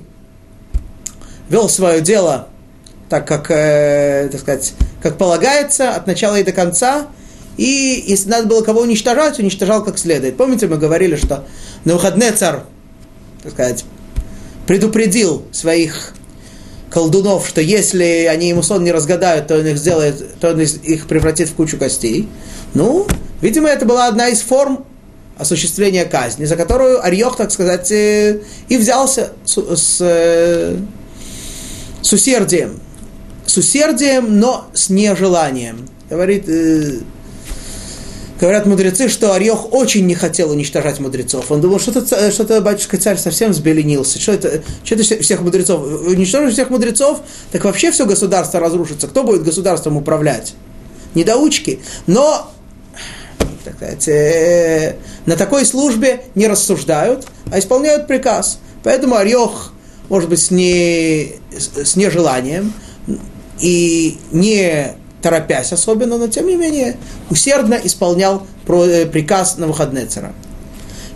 вел 1.48 1.68
свое 1.68 2.00
дело 2.00 2.48
так, 3.08 3.26
как, 3.26 3.50
э, 3.50 4.28
так 4.30 4.40
сказать, 4.40 4.72
как 5.02 5.18
полагается, 5.18 5.94
от 5.94 6.06
начала 6.06 6.38
и 6.38 6.42
до 6.42 6.52
конца, 6.52 7.06
и 7.56 8.04
если 8.06 8.30
надо 8.30 8.46
было 8.46 8.62
кого 8.62 8.80
уничтожать, 8.80 9.38
уничтожал 9.38 9.84
как 9.84 9.98
следует. 9.98 10.36
Помните, 10.36 10.66
мы 10.66 10.76
говорили, 10.76 11.16
что 11.16 11.44
на 11.84 11.94
выходные 11.94 12.32
царь, 12.32 12.60
так 13.42 13.52
сказать, 13.52 13.84
предупредил 14.66 15.44
своих 15.52 16.14
колдунов, 16.90 17.48
что 17.48 17.60
если 17.60 18.28
они 18.30 18.48
ему 18.48 18.62
сон 18.62 18.84
не 18.84 18.92
разгадают, 18.92 19.48
то 19.48 19.58
он 19.58 19.66
их 19.66 19.78
сделает, 19.78 20.38
то 20.38 20.50
он 20.50 20.60
их 20.60 21.06
превратит 21.06 21.48
в 21.48 21.54
кучу 21.54 21.76
костей. 21.76 22.28
Ну, 22.72 23.06
видимо, 23.40 23.68
это 23.68 23.84
была 23.84 24.06
одна 24.06 24.28
из 24.28 24.40
форм 24.40 24.84
осуществления 25.36 26.04
казни, 26.04 26.44
за 26.44 26.56
которую 26.56 27.04
Арьох, 27.04 27.36
так 27.36 27.50
сказать, 27.50 27.90
э, 27.90 28.40
и 28.68 28.76
взялся 28.76 29.32
с, 29.44 29.56
с, 29.76 29.98
э, 30.00 30.76
с 32.02 32.12
усердием. 32.12 32.80
С 33.44 33.56
усердием, 33.56 34.38
но 34.38 34.68
с 34.72 34.88
нежеланием. 34.88 35.88
Говорит, 36.08 36.48
э, 36.48 37.00
говорят 38.44 38.66
мудрецы, 38.66 39.08
что 39.08 39.32
Арьох 39.32 39.72
очень 39.72 40.04
не 40.04 40.14
хотел 40.14 40.50
уничтожать 40.50 41.00
мудрецов. 41.00 41.50
Он 41.50 41.62
думал, 41.62 41.80
что-то, 41.80 42.30
что-то 42.30 42.60
батюшка 42.60 42.98
царь 42.98 43.16
совсем 43.16 43.52
взбеленился. 43.52 44.20
Что 44.20 44.32
это, 44.32 44.62
что 44.84 44.96
это 44.96 45.22
всех 45.22 45.40
мудрецов? 45.40 45.82
Уничтожить 46.06 46.52
всех 46.52 46.68
мудрецов, 46.68 47.20
так 47.52 47.64
вообще 47.64 47.90
все 47.90 48.04
государство 48.04 48.60
разрушится. 48.60 49.08
Кто 49.08 49.24
будет 49.24 49.44
государством 49.44 49.96
управлять? 49.96 50.52
Недоучки. 51.14 51.80
Но 52.06 52.50
так 53.64 53.76
сказать, 53.76 54.08
э, 54.08 54.96
на 55.24 55.36
такой 55.36 55.64
службе 55.64 56.24
не 56.34 56.46
рассуждают, 56.46 57.24
а 57.50 57.58
исполняют 57.58 58.06
приказ. 58.06 58.58
Поэтому 58.82 59.14
Арьох, 59.14 59.72
может 60.10 60.28
быть, 60.28 60.40
с, 60.40 60.50
не, 60.50 61.36
с 61.50 61.96
нежеланием 61.96 62.74
и 63.58 64.18
не 64.32 64.96
торопясь 65.24 65.72
особенно, 65.72 66.18
но 66.18 66.28
тем 66.28 66.46
не 66.46 66.54
менее 66.54 66.96
усердно 67.30 67.74
исполнял 67.82 68.46
э, 68.68 69.06
приказ 69.06 69.58
на 69.58 69.66
выходные 69.66 70.06
цара. 70.06 70.32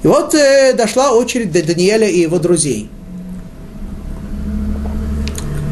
И 0.02 0.06
вот 0.08 0.34
э, 0.34 0.72
дошла 0.72 1.12
очередь 1.12 1.52
до 1.52 1.62
Даниэля 1.62 2.08
и 2.08 2.20
его 2.20 2.38
друзей. 2.38 2.90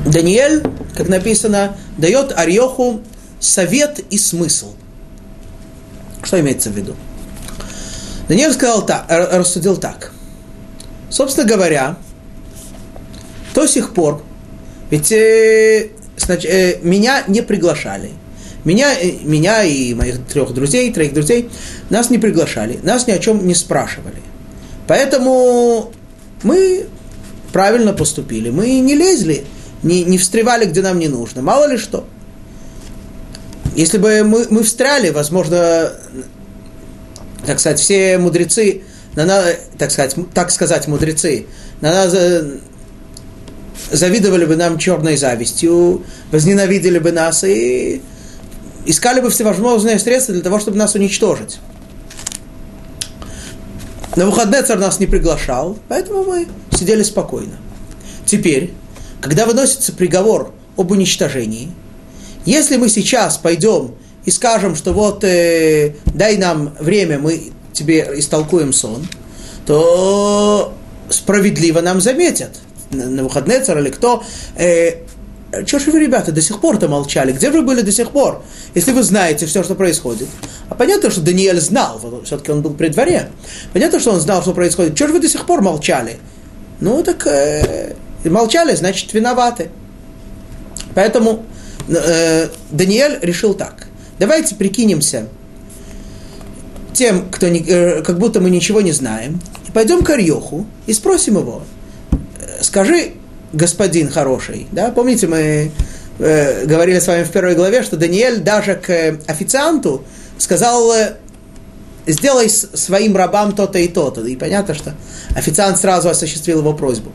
Даниэль, 0.05 0.62
как 0.94 1.09
написано, 1.09 1.77
дает 1.99 2.33
Арьоху 2.38 3.01
совет 3.40 4.01
и 4.11 4.18
смысл– 4.18 4.72
что 6.27 6.40
имеется 6.40 6.70
в 6.70 6.77
виду? 6.77 6.96
Даниил 8.29 8.53
сказал 8.53 8.85
так, 8.85 9.07
рассудил 9.09 9.77
так. 9.77 10.12
Собственно 11.09 11.46
говоря, 11.46 11.96
до 13.55 13.66
сих 13.68 13.94
пор, 13.94 14.22
ведь 14.90 15.12
э, 15.12 15.90
значит, 16.16 16.51
э, 16.51 16.79
меня 16.83 17.22
не 17.29 17.42
приглашали. 17.42 18.11
Меня, 18.67 18.99
э, 19.01 19.13
меня 19.23 19.63
и 19.63 19.95
моих 19.95 20.27
трех 20.27 20.53
друзей, 20.53 20.93
троих 20.93 21.15
друзей, 21.15 21.49
нас 21.89 22.11
не 22.11 22.19
приглашали, 22.19 22.81
нас 22.83 23.07
ни 23.07 23.13
о 23.13 23.19
чем 23.19 23.47
не 23.47 23.55
спрашивали. 23.55 24.21
Поэтому 24.89 25.93
мы 26.43 26.87
правильно 27.53 27.93
поступили. 27.93 28.51
Мы 28.51 28.81
не 28.81 28.97
лезли, 28.97 29.45
не, 29.85 30.03
не 30.03 30.19
встревали, 30.19 30.67
где 30.67 30.83
нам 30.83 30.99
не 30.99 31.07
нужно. 31.07 31.43
Мало 31.43 31.67
ли 31.67 31.79
что. 31.79 32.09
Если 33.77 33.99
бы 33.99 34.25
мы, 34.25 34.47
мы 34.51 34.65
встряли, 34.65 35.11
возможно, 35.11 35.93
так 37.47 37.61
сказать, 37.61 37.79
все 37.79 38.19
мудрецы, 38.19 38.83
так 39.15 39.93
сказать, 39.93 40.17
так 40.35 40.51
сказать, 40.51 40.89
мудрецы, 40.89 41.47
на 41.81 41.93
нас 41.93 42.13
э, 42.15 42.59
завидовали 43.93 44.45
бы 44.45 44.57
нам 44.57 44.77
черной 44.77 45.17
завистью, 45.17 46.03
возненавидели 46.33 46.99
бы 46.99 47.13
нас 47.13 47.45
и 47.45 48.03
искали 48.87 49.20
бы 49.20 49.31
всевозможные 49.31 49.99
средства 49.99 50.35
для 50.35 50.42
того, 50.42 50.59
чтобы 50.59 50.77
нас 50.77 50.94
уничтожить. 50.94 51.59
На 54.16 54.27
выходные 54.27 54.62
царь 54.62 54.79
нас 54.79 54.99
не 54.99 55.07
приглашал, 55.07 55.79
поэтому 55.88 56.25
мы 56.25 56.49
сидели 56.70 57.03
спокойно. 57.03 57.59
Теперь, 58.25 58.72
когда 59.20 59.44
выносится 59.46 59.92
приговор 59.92 60.53
об 60.77 60.90
уничтожении– 60.90 61.70
если 62.46 62.77
мы 62.77 62.88
сейчас 62.88 63.38
пойдем 63.38 63.96
и 64.25 64.31
скажем, 64.31 64.77
что 64.77 64.92
вот 64.92 65.25
э, 65.25 65.96
дай 66.07 66.37
нам 66.37 66.77
время, 66.79 67.18
мы 67.18 67.51
тебе 67.72 68.09
истолкуем 68.14 68.72
сон, 68.72 69.07
то 69.66 70.72
справедливо 71.11 71.81
нам 71.81 72.01
заметят. 72.01 72.61
На, 72.92 73.25
выходные 73.25 73.61
царь 73.61 73.81
или 73.81 73.90
кто. 73.90 74.22
Э, 74.55 74.92
что 75.64 75.79
же 75.79 75.90
вы, 75.92 76.01
ребята, 76.01 76.33
до 76.33 76.40
сих 76.40 76.61
пор-то 76.61 76.88
молчали? 76.88 77.33
Где 77.33 77.51
вы 77.51 77.62
были 77.62 77.83
до 77.83 77.92
сих 77.92 78.11
пор? 78.11 78.42
Если 78.75 78.92
вы 78.92 79.03
знаете 79.03 79.47
все, 79.47 79.62
что 79.62 79.75
происходит. 79.75 80.29
А 80.69 80.75
понятно, 80.75 81.11
что 81.11 81.21
Даниэль 81.21 81.61
знал, 81.61 82.01
все-таки 82.25 82.51
он 82.51 82.62
был 82.62 82.75
при 82.75 82.88
дворе. 82.88 83.29
Понятно, 83.73 84.01
что 84.01 84.12
он 84.12 84.21
знал, 84.21 84.42
что 84.42 84.53
происходит. 84.53 84.97
Чего 84.97 85.09
же 85.09 85.14
вы 85.14 85.21
до 85.21 85.29
сих 85.29 85.47
пор 85.47 85.62
молчали? 85.62 86.19
Ну, 86.81 87.03
так 87.03 87.27
э, 87.27 87.95
молчали, 88.25 88.75
значит, 88.75 89.12
виноваты. 89.12 89.71
Поэтому 90.95 91.45
э, 91.88 92.49
Даниэль 92.71 93.19
решил 93.23 93.55
так. 93.55 93.88
Давайте 94.19 94.55
прикинемся 94.55 95.29
тем, 96.92 97.29
кто 97.31 97.49
не, 97.49 97.61
э, 97.61 98.03
как 98.03 98.19
будто 98.19 98.40
мы 98.40 98.51
ничего 98.51 98.81
не 98.81 98.92
знаем, 98.92 99.40
и 99.69 99.71
пойдем 99.71 100.03
к 100.03 100.11
Арьоху 100.11 100.66
и 100.87 100.92
спросим 100.92 101.38
его, 101.38 101.62
скажи, 102.61 103.12
господин 103.53 104.11
хороший, 104.11 104.67
да, 104.73 104.91
помните, 104.91 105.27
мы 105.27 105.71
э, 106.19 106.67
говорили 106.67 106.99
с 106.99 107.07
вами 107.07 107.25
в 107.25 107.31
первой 107.31 107.55
главе, 107.55 107.83
что 107.83 107.97
Даниэль 107.97 108.41
даже 108.41 108.75
к 108.75 109.19
официанту 109.27 110.05
сказал, 110.39 110.93
э, 110.93 111.17
сделай 112.07 112.49
своим 112.49 113.17
рабам 113.17 113.53
то-то 113.53 113.79
и 113.79 113.89
то-то. 113.89 114.25
И 114.25 114.37
понятно, 114.37 114.75
что 114.75 114.95
официант 115.35 115.79
сразу 115.79 116.09
осуществил 116.09 116.61
его 116.61 116.73
просьбу. 116.73 117.12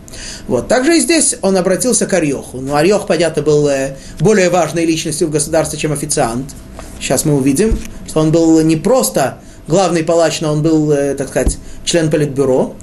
Вот. 0.47 0.67
Также 0.67 0.97
и 0.97 0.99
здесь 0.99 1.35
он 1.41 1.57
обратился 1.57 2.05
к 2.05 2.13
Арьоху. 2.13 2.59
Но 2.59 2.75
Арьох, 2.75 3.07
понятно, 3.07 3.41
был 3.41 3.67
э, 3.67 3.95
более 4.19 4.49
важной 4.49 4.85
личностью 4.85 5.27
в 5.27 5.31
государстве, 5.31 5.79
чем 5.79 5.91
официант. 5.91 6.53
Сейчас 6.99 7.25
мы 7.25 7.35
увидим, 7.35 7.79
что 8.07 8.19
он 8.19 8.31
был 8.31 8.61
не 8.61 8.75
просто 8.75 9.39
главный 9.67 10.03
палач, 10.03 10.41
но 10.41 10.51
он 10.51 10.61
был, 10.61 10.91
э, 10.91 11.15
так 11.15 11.29
сказать, 11.29 11.57
член 11.85 12.11
политбюро. 12.11 12.75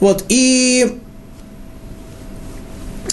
Вот. 0.00 0.24
И 0.28 1.00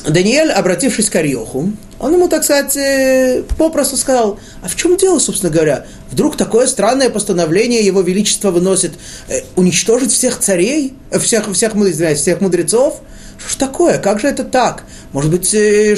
Даниэль, 0.07 0.51
обратившись 0.51 1.09
к 1.09 1.15
Арьоху, 1.15 1.71
он 1.99 2.13
ему, 2.13 2.29
так 2.29 2.43
сказать, 2.43 2.75
э, 2.77 3.43
попросту 3.57 3.97
сказал, 3.97 4.39
а 4.63 4.69
в 4.69 4.75
чем 4.75 4.95
дело, 4.95 5.19
собственно 5.19 5.51
говоря? 5.51 5.85
Вдруг 6.09 6.37
такое 6.37 6.67
странное 6.67 7.09
постановление 7.09 7.85
Его 7.85 8.01
Величество 8.01 8.51
выносит 8.51 8.93
э, 9.27 9.41
уничтожить 9.57 10.11
всех 10.11 10.39
царей, 10.39 10.93
э, 11.11 11.19
всех, 11.19 11.51
всех, 11.51 11.75
извиняюсь, 11.75 12.19
всех 12.19 12.39
мудрецов? 12.39 13.01
Что 13.37 13.49
ж 13.49 13.55
такое? 13.55 13.97
Как 13.97 14.21
же 14.21 14.27
это 14.27 14.43
так? 14.43 14.85
Может 15.11 15.31
быть, 15.31 15.47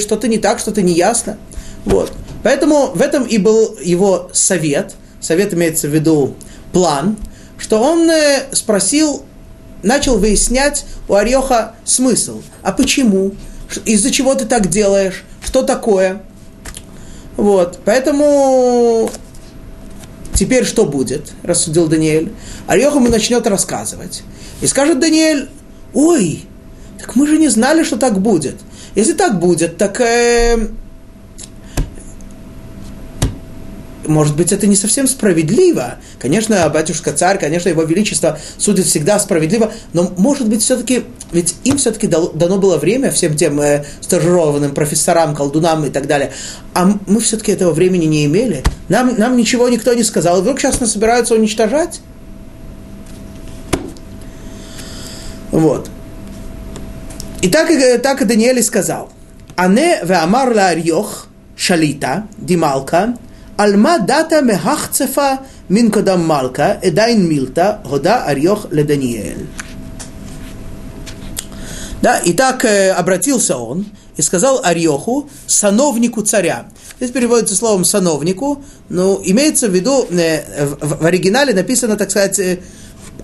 что-то 0.00 0.28
не 0.28 0.38
так, 0.38 0.58
что-то 0.58 0.82
не 0.82 0.92
ясно? 0.92 1.38
Вот. 1.84 2.12
Поэтому 2.42 2.88
в 2.94 3.00
этом 3.00 3.24
и 3.24 3.38
был 3.38 3.76
его 3.80 4.30
совет. 4.32 4.94
Совет 5.20 5.54
имеется 5.54 5.88
в 5.88 5.94
виду 5.94 6.34
план, 6.72 7.16
что 7.58 7.80
он 7.80 8.10
спросил 8.52 9.24
начал 9.82 10.18
выяснять 10.18 10.84
у 11.08 11.14
Арьеха 11.14 11.74
смысл. 11.84 12.42
А 12.62 12.72
почему? 12.72 13.32
Из-за 13.84 14.10
чего 14.10 14.34
ты 14.34 14.44
так 14.44 14.68
делаешь? 14.68 15.24
Что 15.44 15.62
такое? 15.62 16.22
Вот, 17.36 17.80
поэтому 17.84 19.10
теперь 20.34 20.64
что 20.64 20.84
будет, 20.84 21.32
рассудил 21.42 21.88
Даниэль. 21.88 22.32
Арьеха 22.66 22.96
ему 22.96 23.08
начнет 23.08 23.46
рассказывать. 23.46 24.22
И 24.60 24.66
скажет 24.66 25.00
Даниэль, 25.00 25.48
ой, 25.94 26.44
так 26.98 27.16
мы 27.16 27.26
же 27.26 27.38
не 27.38 27.48
знали, 27.48 27.84
что 27.84 27.96
так 27.96 28.20
будет. 28.20 28.56
Если 28.94 29.14
так 29.14 29.40
будет, 29.40 29.76
так 29.78 30.00
э, 30.00 30.68
может 34.12 34.36
быть, 34.36 34.52
это 34.52 34.66
не 34.66 34.76
совсем 34.76 35.08
справедливо. 35.08 35.96
Конечно, 36.18 36.68
батюшка 36.68 37.12
царь, 37.12 37.38
конечно, 37.38 37.68
его 37.68 37.82
величество 37.82 38.38
судит 38.58 38.86
всегда 38.86 39.18
справедливо, 39.18 39.72
но, 39.92 40.12
может 40.16 40.48
быть, 40.48 40.62
все-таки, 40.62 41.04
ведь 41.32 41.56
им 41.64 41.78
все-таки 41.78 42.06
дано 42.06 42.58
было 42.58 42.76
время, 42.76 43.10
всем 43.10 43.36
тем 43.36 43.60
э, 43.60 43.84
стажированным 44.00 44.74
профессорам, 44.74 45.34
колдунам 45.34 45.84
и 45.86 45.90
так 45.90 46.06
далее, 46.06 46.32
а 46.74 46.98
мы 47.06 47.20
все-таки 47.20 47.52
этого 47.52 47.72
времени 47.72 48.04
не 48.04 48.26
имели. 48.26 48.62
Нам, 48.88 49.14
нам 49.18 49.36
ничего 49.36 49.68
никто 49.68 49.92
не 49.94 50.04
сказал, 50.04 50.40
вдруг 50.40 50.60
сейчас 50.60 50.80
нас 50.80 50.92
собираются 50.92 51.34
уничтожать. 51.34 52.00
Вот. 55.50 55.90
И 57.42 57.48
так, 57.48 57.68
так 58.02 58.22
и 58.22 58.24
Даниэль 58.24 58.62
сказал. 58.62 59.10
Ане 59.56 60.00
веамар 60.02 60.54
ла 60.54 60.72
шалита, 61.56 62.26
дималка, 62.38 63.16
Альма 63.56 63.98
дата 63.98 64.42
мехахцефа 64.42 65.40
мин 65.68 65.90
кодам 65.90 66.26
малка, 66.26 66.78
эдайн 66.82 67.28
милта, 67.28 67.80
года 67.84 68.24
арьох 68.24 68.66
леданиэль. 68.70 69.46
Да, 72.02 72.18
и 72.18 72.32
так 72.32 72.64
э, 72.64 72.90
обратился 72.90 73.56
он 73.56 73.86
и 74.16 74.22
сказал 74.22 74.60
Арьоху, 74.64 75.30
сановнику 75.46 76.22
царя. 76.22 76.66
Здесь 76.96 77.12
переводится 77.12 77.54
словом 77.54 77.84
сановнику, 77.84 78.62
но 78.88 79.20
имеется 79.24 79.68
в 79.68 79.74
виду, 79.74 80.06
э, 80.10 80.74
в, 80.80 81.02
в 81.02 81.06
оригинале 81.06 81.54
написано, 81.54 81.96
так 81.96 82.10
сказать, 82.10 82.38
э, 82.40 82.58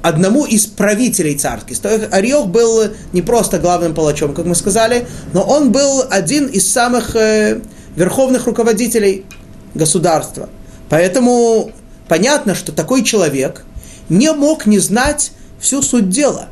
одному 0.01 0.45
из 0.45 0.67
правителей 0.67 1.37
царских. 1.37 1.79
То 1.81 1.89
есть 1.93 2.13
Арьох 2.13 2.47
был 2.47 2.85
не 3.13 3.21
просто 3.21 3.59
главным 3.59 3.95
палачом, 3.95 4.33
как 4.33 4.47
мы 4.47 4.55
сказали, 4.55 5.07
но 5.33 5.43
он 5.43 5.73
был 5.73 6.05
один 6.09 6.47
из 6.47 6.71
самых 6.71 7.17
э, 7.17 7.61
верховных 7.97 8.47
руководителей 8.47 9.27
государства. 9.75 10.49
Поэтому 10.89 11.73
понятно, 12.09 12.55
что 12.55 12.73
такой 12.73 13.05
человек 13.05 13.65
не 14.09 14.33
мог 14.33 14.67
не 14.67 14.79
знать 14.79 15.33
всю 15.61 15.83
суть 15.83 16.09
дела. 16.09 16.49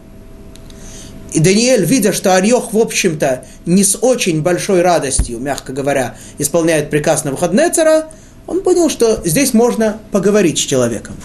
И 1.33 1.41
Даниэль, 1.41 1.85
видя, 1.85 2.12
что 2.12 2.35
Арьох, 2.35 2.73
в 2.73 2.79
общем-то, 2.79 3.45
не 3.67 3.85
с 3.85 3.99
очень 4.01 4.43
большой 4.43 4.83
радостью, 4.83 5.39
мягко 5.39 5.73
говоря, 5.73 6.17
исполняет 6.39 6.89
приказ 6.89 7.25
на 7.25 7.31
Навуходнецера, 7.31 8.09
он 8.47 8.62
понял, 8.62 8.89
что 8.89 9.21
здесь 9.25 9.53
можно 9.53 9.99
поговорить 10.12 10.59
с 10.59 10.62
человеком. 10.62 11.17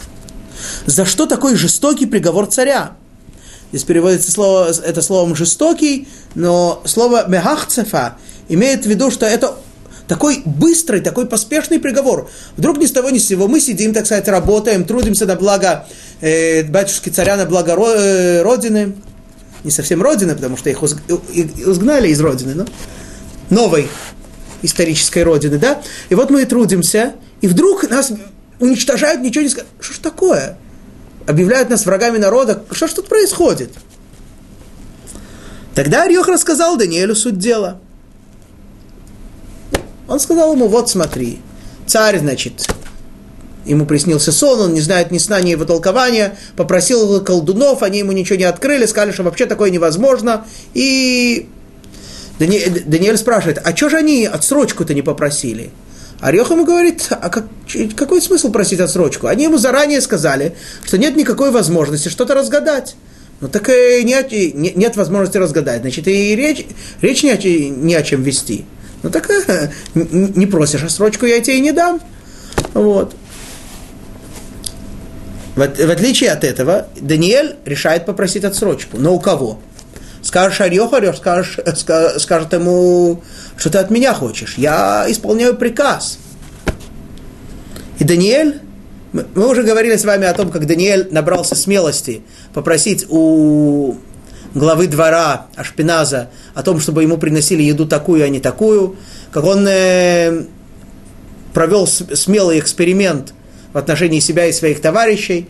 За 0.86 1.06
что 1.06 1.28
такой 1.28 1.56
жестокий 1.56 2.08
приговор 2.08 2.48
царя? 2.48 2.94
Здесь 3.72 3.84
переводится 3.84 4.32
слово, 4.32 4.72
это 4.84 5.02
словом 5.02 5.36
«жестокий», 5.36 6.08
но 6.36 6.82
слово 6.86 7.28
«мехахцефа» 7.30 8.18
имеет 8.50 8.86
в 8.86 8.90
виду, 8.90 9.12
что 9.12 9.26
это 9.26 9.56
такой 10.12 10.42
быстрый, 10.44 11.00
такой 11.00 11.26
поспешный 11.26 11.80
приговор. 11.80 12.30
Вдруг 12.58 12.80
ни 12.80 12.86
с 12.86 12.92
того 12.92 13.12
ни 13.12 13.18
с 13.18 13.28
сего 13.28 13.48
мы 13.48 13.62
сидим, 13.62 13.94
так 13.94 14.06
сказать, 14.06 14.28
работаем, 14.28 14.84
трудимся 14.84 15.26
на 15.26 15.38
благо 15.38 15.88
э, 16.20 16.64
батюшки 16.64 17.08
царя, 17.08 17.38
на 17.38 17.46
благо 17.46 17.78
э, 17.78 18.42
Родины. 18.42 18.94
Не 19.64 19.72
совсем 19.72 20.02
Родины, 20.02 20.36
потому 20.36 20.58
что 20.58 20.70
их 20.70 20.84
изгнали 20.84 22.10
из 22.10 22.20
Родины, 22.20 22.56
но 22.56 22.66
новой 23.50 23.88
исторической 24.62 25.24
Родины, 25.24 25.58
да? 25.58 25.82
И 26.10 26.16
вот 26.16 26.30
мы 26.30 26.42
и 26.42 26.46
трудимся, 26.46 27.14
и 27.40 27.48
вдруг 27.48 27.90
нас 27.90 28.12
уничтожают, 28.60 29.22
ничего 29.22 29.44
не 29.44 29.50
сказать. 29.50 29.70
Что 29.80 29.94
ж 29.94 29.98
такое? 30.00 30.58
Объявляют 31.26 31.70
нас 31.70 31.86
врагами 31.86 32.18
народа. 32.18 32.66
Что 32.72 32.88
ж 32.90 32.92
тут 32.92 33.08
происходит? 33.08 33.72
Тогда 35.74 36.04
Арьох 36.04 36.28
рассказал 36.28 36.76
Даниэлю 36.76 37.16
суть 37.16 37.40
дела– 37.40 37.80
он 40.12 40.20
сказал 40.20 40.54
ему, 40.54 40.68
вот 40.68 40.90
смотри, 40.90 41.40
царь, 41.88 42.20
значит, 42.20 42.68
ему 43.66 43.86
приснился 43.86 44.32
сон, 44.32 44.60
он 44.62 44.74
не 44.74 44.82
знает 44.82 45.12
ни 45.12 45.18
сна, 45.18 45.40
ни 45.42 45.52
его 45.52 45.66
толкования, 45.66 46.38
попросил 46.56 47.24
колдунов, 47.24 47.82
они 47.82 48.00
ему 48.00 48.12
ничего 48.12 48.38
не 48.38 48.44
открыли, 48.44 48.86
сказали, 48.86 49.12
что 49.12 49.24
вообще 49.24 49.46
такое 49.46 49.70
невозможно, 49.70 50.46
и 50.74 51.48
Даниэль, 52.40 52.84
Даниэль 52.86 53.18
спрашивает, 53.18 53.62
а 53.64 53.76
что 53.76 53.90
же 53.90 53.98
они 53.98 54.26
отсрочку-то 54.26 54.94
не 54.94 55.02
попросили? 55.02 55.72
Орех 56.20 56.52
ему 56.52 56.66
говорит, 56.66 57.08
а 57.10 57.30
как, 57.30 57.46
какой 57.96 58.22
смысл 58.22 58.52
просить 58.52 58.80
отсрочку? 58.80 59.28
Они 59.28 59.46
ему 59.46 59.58
заранее 59.58 60.02
сказали, 60.02 60.56
что 60.84 60.98
нет 60.98 61.16
никакой 61.16 61.52
возможности 61.52 62.10
что-то 62.10 62.36
разгадать. 62.36 62.96
Ну 63.40 63.48
так 63.48 63.70
и 63.70 64.04
нет, 64.04 64.32
нет 64.32 64.96
возможности 64.98 65.38
разгадать, 65.38 65.82
значит 65.82 66.08
и 66.08 66.36
речь, 66.36 66.66
речь 67.02 67.24
не, 67.24 67.32
о, 67.32 67.38
не 67.38 67.96
о 67.96 68.04
чем 68.04 68.22
вести. 68.22 68.66
Ну 69.04 69.10
так 69.10 69.30
э, 69.30 69.72
не 69.94 70.46
просишь 70.46 70.84
отсрочку, 70.84 71.26
я 71.26 71.40
тебе 71.40 71.58
и 71.58 71.62
не 71.62 71.72
дам. 71.72 72.00
Вот. 72.74 73.16
В, 75.56 75.62
отличие 75.62 76.32
от 76.32 76.44
этого, 76.44 76.88
Даниэль 77.00 77.58
решает 77.66 78.06
попросить 78.06 78.44
отсрочку. 78.44 78.98
Но 78.98 79.14
у 79.14 79.20
кого? 79.20 79.60
Скажешь 80.22 80.62
Арьох 80.62 80.94
скажешь, 81.18 81.60
скажет 82.18 82.54
ему, 82.54 83.22
что 83.58 83.70
ты 83.70 83.80
от 83.80 83.90
меня 83.90 84.14
хочешь. 84.14 84.56
Я 84.58 85.06
исполняю 85.10 85.56
приказ. 85.56 86.20
И 88.00 88.04
Даниэль, 88.04 88.62
мы 89.12 89.50
уже 89.50 89.64
говорили 89.64 89.98
с 89.98 90.06
вами 90.06 90.26
о 90.26 90.34
том, 90.34 90.52
как 90.52 90.66
Даниэль 90.68 91.10
набрался 91.12 91.56
смелости 91.56 92.22
попросить 92.54 93.06
у 93.10 93.96
главы 94.54 94.88
двора 94.88 95.48
Ашпиназа 95.56 96.30
о 96.54 96.64
том, 96.64 96.80
чтобы 96.80 97.04
ему 97.04 97.18
приносили 97.18 97.64
еду 97.64 97.86
такую, 97.86 98.24
а 98.24 98.30
не 98.30 98.40
такую, 98.40 98.96
как 99.32 99.46
он 99.46 99.66
э, 99.68 100.46
провел 101.54 101.88
смелый 101.88 102.60
эксперимент 102.60 103.34
в 103.74 103.78
отношении 103.78 104.20
себя 104.20 104.48
и 104.48 104.52
своих 104.52 104.82
товарищей. 104.82 105.48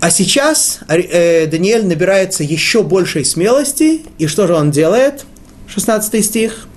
А 0.00 0.10
сейчас 0.10 0.80
э, 0.88 1.46
Даниэль 1.46 1.86
набирается 1.86 2.44
еще 2.44 2.82
большей 2.82 3.24
смелости, 3.24 4.02
и 4.18 4.26
что 4.26 4.46
же 4.46 4.54
он 4.54 4.70
делает? 4.70 5.24
16 5.66 6.24
стих. 6.24 6.68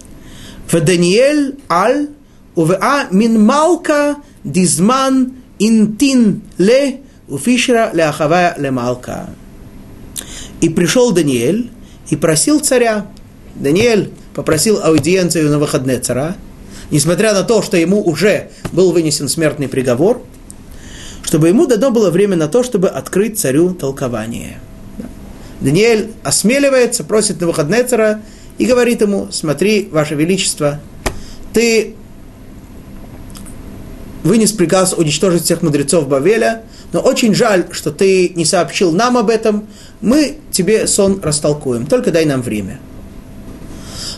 В 0.70 0.80
Даниэль 0.80 1.56
аль 1.70 2.10
увеа 2.56 3.08
мин 3.12 3.44
малка 3.46 4.18
дизман 4.44 5.34
интин 5.60 6.42
ле 6.58 7.02
уфишера 7.28 7.92
ле 7.94 8.06
ахавая 8.06 8.56
ле 8.58 8.72
малка. 8.72 9.30
И 10.62 10.70
пришел 10.70 11.12
Даниэль 11.12 11.70
и 12.09 12.16
просил 12.16 12.59
царя. 12.59 13.07
Даниэль 13.55 14.12
попросил 14.34 14.80
аудиенцию 14.82 15.49
на 15.49 15.59
выходные 15.59 15.99
цара, 15.99 16.36
несмотря 16.89 17.34
на 17.34 17.43
то, 17.43 17.62
что 17.62 17.78
ему 17.78 18.01
уже 18.01 18.49
был 18.72 18.91
вынесен 18.91 19.28
смертный 19.28 19.68
приговор, 19.68 20.22
чтобы 21.24 21.47
ему 21.49 21.66
дано 21.66 21.91
было 21.91 22.12
время 22.12 22.38
на 22.38 22.47
то, 22.47 22.64
чтобы 22.64 22.88
открыть 22.88 23.39
царю 23.39 23.74
толкование. 23.74 24.59
Даниэль 25.59 26.12
осмеливается, 26.24 27.03
просит 27.03 27.41
на 27.41 27.47
выходные 27.47 27.84
цара 27.84 28.22
и 28.57 28.66
говорит 28.66 29.01
ему, 29.01 29.28
смотри, 29.32 29.89
Ваше 29.91 30.16
Величество, 30.16 30.80
ты 31.53 31.95
вынес 34.24 34.51
приказ 34.51 34.93
уничтожить 34.93 35.43
всех 35.43 35.62
мудрецов 35.62 36.07
Бавеля, 36.07 36.64
но 36.94 37.00
очень 37.00 37.34
жаль, 37.34 37.68
что 37.72 37.92
ты 37.92 38.30
не 38.30 38.46
сообщил 38.46 38.92
нам 38.92 39.18
об 39.18 39.30
этом, 39.30 39.68
мы 40.02 40.38
тебе 40.52 40.88
сон 40.88 41.22
растолкуем, 41.24 41.86
только 41.86 42.12
дай 42.12 42.26
нам 42.26 42.42
время. 42.42 42.80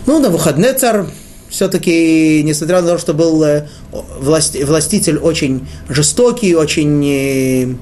Ну, 0.05 0.19
на 0.19 0.29
выходные 0.29 0.73
царь 0.73 1.05
все-таки, 1.49 2.41
несмотря 2.43 2.81
на 2.81 2.87
то, 2.89 2.97
что 2.97 3.13
был 3.13 3.43
э, 3.43 3.67
власти, 3.91 4.63
властитель 4.63 5.17
очень 5.17 5.67
жестокий, 5.87 6.55
очень, 6.55 7.05
э, 7.05 7.75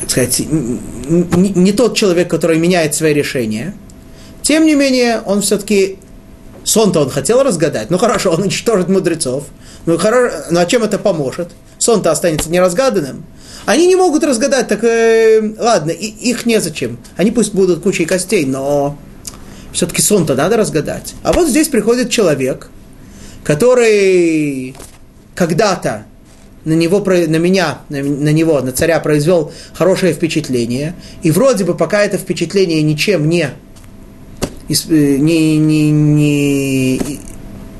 так 0.00 0.10
сказать, 0.10 0.40
не, 0.40 1.50
не 1.50 1.72
тот 1.72 1.96
человек, 1.96 2.28
который 2.28 2.58
меняет 2.58 2.96
свои 2.96 3.14
решения, 3.14 3.74
тем 4.42 4.66
не 4.66 4.74
менее, 4.74 5.20
он 5.24 5.40
все-таки 5.40 5.98
сон-то 6.64 7.00
он 7.00 7.10
хотел 7.10 7.42
разгадать. 7.42 7.90
Ну 7.90 7.98
хорошо, 7.98 8.32
он 8.32 8.42
уничтожит 8.42 8.88
мудрецов. 8.88 9.44
Ну, 9.86 9.98
хорошо, 9.98 10.36
ну 10.50 10.60
а 10.60 10.66
чем 10.66 10.82
это 10.82 10.98
поможет? 10.98 11.50
Сон-то 11.82 12.12
останется 12.12 12.48
неразгаданным. 12.48 13.24
Они 13.66 13.88
не 13.88 13.96
могут 13.96 14.22
разгадать, 14.22 14.68
так 14.68 14.84
э, 14.84 15.54
ладно, 15.58 15.90
и, 15.90 16.06
их 16.06 16.46
незачем. 16.46 17.00
Они 17.16 17.32
пусть 17.32 17.52
будут 17.52 17.82
кучей 17.82 18.04
костей, 18.04 18.46
но 18.46 18.96
все-таки 19.72 20.00
сон-то 20.00 20.36
надо 20.36 20.56
разгадать. 20.56 21.14
А 21.24 21.32
вот 21.32 21.48
здесь 21.48 21.66
приходит 21.66 22.08
человек, 22.08 22.70
который 23.42 24.76
когда-то 25.34 26.04
на 26.64 26.74
него, 26.74 27.00
на 27.00 27.38
меня, 27.38 27.78
на, 27.88 28.00
на 28.00 28.30
него, 28.30 28.60
на 28.60 28.70
царя 28.70 29.00
произвел 29.00 29.50
хорошее 29.74 30.12
впечатление, 30.12 30.94
и 31.24 31.32
вроде 31.32 31.64
бы 31.64 31.74
пока 31.74 32.04
это 32.04 32.16
впечатление 32.16 32.80
ничем 32.82 33.28
не, 33.28 33.48
не, 34.68 35.58
не, 35.58 35.90
не, 35.90 37.18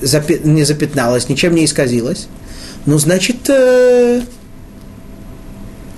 не 0.01 0.65
запятналось, 0.65 1.29
ничем 1.29 1.55
не 1.55 1.67
исказилось, 1.67 2.27
ну, 2.85 2.99
значит, 2.99 3.49
э, 3.49 4.23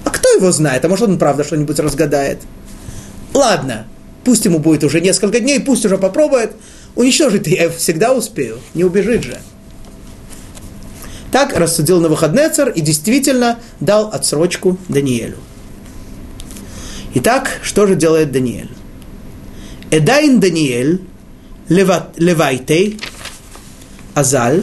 а 0.05 0.11
кто 0.11 0.29
его 0.31 0.53
знает? 0.53 0.85
А 0.85 0.89
может, 0.89 1.09
он 1.09 1.19
правда 1.19 1.45
что-нибудь 1.45 1.79
разгадает? 1.79 2.41
Ладно, 3.33 3.87
пусть 4.25 4.45
ему 4.45 4.59
будет 4.59 4.85
уже 4.85 5.01
несколько 5.01 5.41
дней, 5.41 5.61
пусть 5.61 5.85
уже 5.87 5.99
попробует. 5.99 6.53
Уничтожить 6.95 7.47
я 7.47 7.71
всегда 7.71 8.13
успею, 8.13 8.59
не 8.75 8.85
убежит 8.85 9.25
же. 9.25 9.39
Так 11.33 11.57
рассудил 11.57 12.01
на 12.01 12.09
выходный 12.09 12.49
царь 12.51 12.73
и 12.75 12.81
действительно 12.81 13.59
дал 13.81 14.09
отсрочку 14.13 14.79
Даниэлю. 14.89 15.39
Итак, 17.15 17.59
что 17.63 17.87
же 17.87 17.97
делает 17.97 18.31
Даниэль? 18.31 18.71
Эдайн 19.91 20.39
Даниэль 20.39 21.01
левайтей 21.69 23.01
азаль 24.15 24.63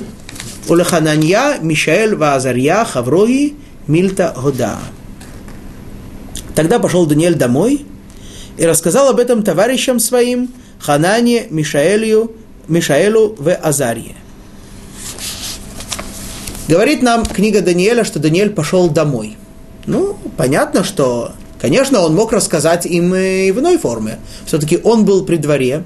улехананья 0.67 1.57
Мишаэль 1.61 2.15
ваазарья 2.15 2.85
хаврои 2.85 3.55
мильта 3.87 4.33
года. 4.35 4.79
Тогда 6.55 6.79
пошел 6.79 7.05
Даниэль 7.05 7.35
домой 7.35 7.85
и 8.57 8.65
рассказал 8.65 9.09
об 9.09 9.19
этом 9.19 9.43
товарищам 9.43 9.99
своим 9.99 10.51
Ханане, 10.79 11.47
Мишаэлю, 11.49 12.31
Мишаэлу 12.67 13.35
в 13.37 13.53
Азарье. 13.53 14.15
Говорит 16.67 17.01
нам 17.01 17.25
книга 17.25 17.61
Даниэля, 17.61 18.03
что 18.03 18.19
Даниэль 18.19 18.51
пошел 18.51 18.89
домой. 18.89 19.37
Ну, 19.85 20.17
понятно, 20.37 20.83
что, 20.83 21.31
конечно, 21.59 22.01
он 22.01 22.15
мог 22.15 22.31
рассказать 22.31 22.85
им 22.85 23.13
и 23.15 23.51
в 23.51 23.59
иной 23.59 23.77
форме. 23.77 24.19
Все-таки 24.45 24.79
он 24.83 25.05
был 25.05 25.25
при 25.25 25.37
дворе. 25.37 25.83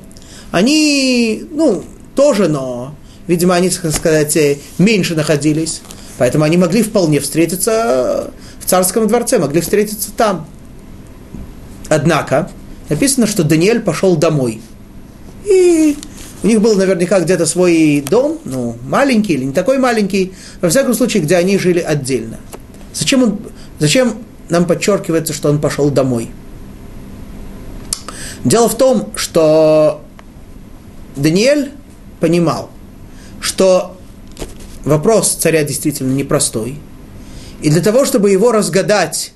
Они, 0.52 1.44
ну, 1.52 1.84
тоже, 2.16 2.48
но, 2.48 2.94
видимо, 3.28 3.56
они, 3.56 3.70
так 3.70 3.92
сказать, 3.94 4.38
меньше 4.78 5.16
находились. 5.16 5.82
Поэтому 6.18 6.46
они 6.46 6.58
могли 6.58 6.84
вполне 6.84 7.20
встретиться 7.20 8.32
в 8.60 8.66
царском 8.66 9.08
дворце, 9.08 9.38
могли 9.38 9.62
встретиться 9.62 10.12
там. 10.16 10.48
Однако, 11.90 12.50
написано, 12.90 13.28
что 13.28 13.44
Даниэль 13.44 13.82
пошел 13.82 14.16
домой. 14.16 14.62
И 15.46 15.98
у 16.44 16.48
них 16.48 16.62
был 16.62 16.76
наверняка 16.76 17.20
где-то 17.20 17.46
свой 17.46 18.04
дом, 18.08 18.40
ну, 18.46 18.76
маленький 18.88 19.34
или 19.34 19.46
не 19.46 19.54
такой 19.54 19.78
маленький, 19.78 20.34
во 20.62 20.70
всяком 20.70 20.94
случае, 20.94 21.24
где 21.24 21.36
они 21.36 21.58
жили 21.58 21.80
отдельно. 21.80 22.38
Зачем, 22.94 23.24
он, 23.24 23.40
зачем 23.80 24.16
нам 24.50 24.66
подчеркивается, 24.66 25.34
что 25.34 25.50
он 25.50 25.60
пошел 25.60 25.90
домой? 25.90 26.30
Дело 28.44 28.70
в 28.70 28.78
том, 28.78 29.12
что 29.16 30.02
Даниэль 31.16 31.72
понимал, 32.20 32.70
что 33.46 33.96
вопрос 34.84 35.36
царя 35.36 35.64
действительно 35.64 36.12
непростой. 36.12 36.80
И 37.62 37.70
для 37.70 37.82
того, 37.82 38.04
чтобы 38.06 38.32
его 38.32 38.52
разгадать, 38.52 39.34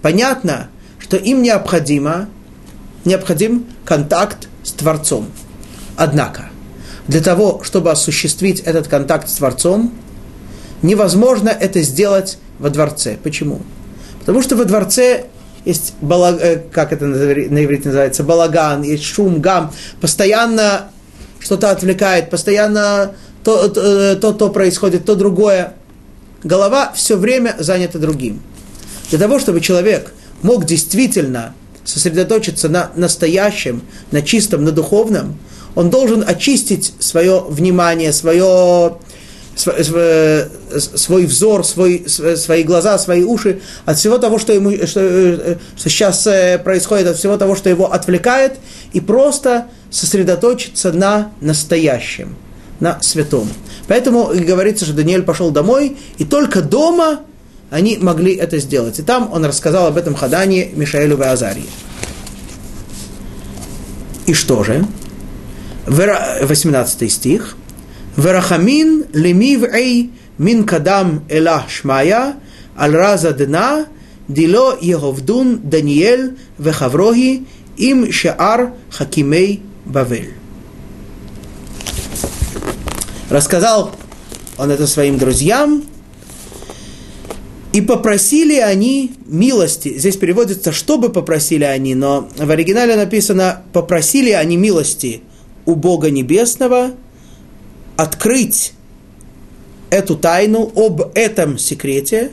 понятно, 0.00 0.68
что 1.00 1.16
им 1.16 1.42
необходимо, 1.42 2.28
необходим 3.04 3.66
контакт 3.84 4.48
с 4.62 4.70
Творцом. 4.70 5.26
Однако, 5.96 6.50
для 7.08 7.20
того, 7.20 7.62
чтобы 7.64 7.90
осуществить 7.90 8.60
этот 8.60 8.86
контакт 8.86 9.28
с 9.28 9.34
Творцом, 9.34 9.92
невозможно 10.82 11.48
это 11.48 11.82
сделать 11.82 12.38
во 12.60 12.70
дворце. 12.70 13.18
Почему? 13.20 13.62
Потому 14.20 14.40
что 14.40 14.54
во 14.54 14.64
дворце 14.64 15.26
есть, 15.64 15.94
балаг, 16.00 16.40
э, 16.40 16.62
как 16.70 16.92
это 16.92 17.06
на 17.06 17.64
иврите 17.64 17.88
называется, 17.88 18.22
балаган, 18.22 18.82
есть 18.82 19.02
шум, 19.02 19.40
гам, 19.40 19.72
постоянно 20.00 20.90
что-то 21.46 21.70
отвлекает, 21.70 22.28
постоянно 22.28 23.12
то, 23.44 23.68
то, 23.68 23.80
э, 23.80 24.16
то, 24.16 24.32
то 24.32 24.50
происходит, 24.50 25.04
то 25.04 25.14
другое. 25.14 25.74
Голова 26.42 26.92
все 26.94 27.16
время 27.16 27.54
занята 27.60 27.98
другим. 28.00 28.42
Для 29.10 29.18
того, 29.20 29.38
чтобы 29.38 29.60
человек 29.60 30.12
мог 30.42 30.64
действительно 30.64 31.54
сосредоточиться 31.84 32.68
на 32.68 32.90
настоящем, 32.96 33.82
на 34.10 34.22
чистом, 34.22 34.64
на 34.64 34.72
духовном, 34.72 35.38
он 35.76 35.88
должен 35.88 36.24
очистить 36.26 36.94
свое 36.98 37.40
внимание, 37.48 38.12
свое, 38.12 38.96
свой 39.56 41.24
взор, 41.26 41.64
свой, 41.64 42.04
свои 42.08 42.62
глаза, 42.62 42.98
свои 42.98 43.22
уши 43.22 43.60
от 43.86 43.98
всего 43.98 44.18
того, 44.18 44.38
что, 44.38 44.52
ему, 44.52 44.70
что, 44.86 44.86
что 44.86 45.88
сейчас 45.88 46.26
э, 46.26 46.58
происходит, 46.62 47.08
от 47.08 47.16
всего 47.16 47.36
того, 47.38 47.56
что 47.56 47.70
его 47.70 47.92
отвлекает, 47.92 48.58
и 48.92 49.00
просто 49.00 49.66
сосредоточиться 49.90 50.92
на 50.92 51.32
настоящем, 51.40 52.36
на 52.80 53.00
святом. 53.00 53.48
Поэтому 53.88 54.26
говорится, 54.26 54.84
что 54.84 54.94
Даниэль 54.94 55.22
пошел 55.22 55.50
домой, 55.50 55.96
и 56.18 56.24
только 56.24 56.60
дома 56.60 57.20
они 57.70 57.96
могли 57.98 58.34
это 58.34 58.58
сделать. 58.58 58.98
И 58.98 59.02
там 59.02 59.32
он 59.32 59.44
рассказал 59.44 59.86
об 59.86 59.96
этом 59.96 60.14
Хадане 60.14 60.70
Мишаэлю 60.74 61.18
Азарии. 61.28 61.66
И 64.26 64.34
что 64.34 64.62
же? 64.64 64.84
18 65.86 67.12
стих. 67.12 67.56
Верахамин 68.16 69.06
лемив 69.12 69.62
эй 69.64 70.10
мин 70.38 70.64
кадам 70.64 71.24
эла 71.28 71.64
шмая 71.68 72.36
аль 72.78 72.96
раза 72.96 73.32
дна 73.32 73.86
дило 74.28 74.76
Еговдун 74.80 75.60
Даниэль 75.62 76.36
вехаврохи 76.58 77.44
им 77.76 78.10
шаар 78.10 78.72
хакимей 78.90 79.62
Бавель. 79.84 80.34
Рассказал 83.28 83.92
он 84.56 84.70
это 84.70 84.86
своим 84.86 85.18
друзьям, 85.18 85.84
и 87.72 87.82
попросили 87.82 88.54
они 88.54 89.12
милости. 89.26 89.98
Здесь 89.98 90.16
переводится, 90.16 90.72
чтобы 90.72 91.10
попросили 91.10 91.64
они, 91.64 91.94
но 91.94 92.26
в 92.34 92.50
оригинале 92.50 92.96
написано, 92.96 93.64
попросили 93.74 94.30
они 94.30 94.56
милости 94.56 95.20
у 95.66 95.74
Бога 95.74 96.10
Небесного 96.10 96.92
открыть 97.96 98.72
эту 99.90 100.16
тайну 100.16 100.70
об 100.74 101.12
этом 101.14 101.58
секрете, 101.58 102.32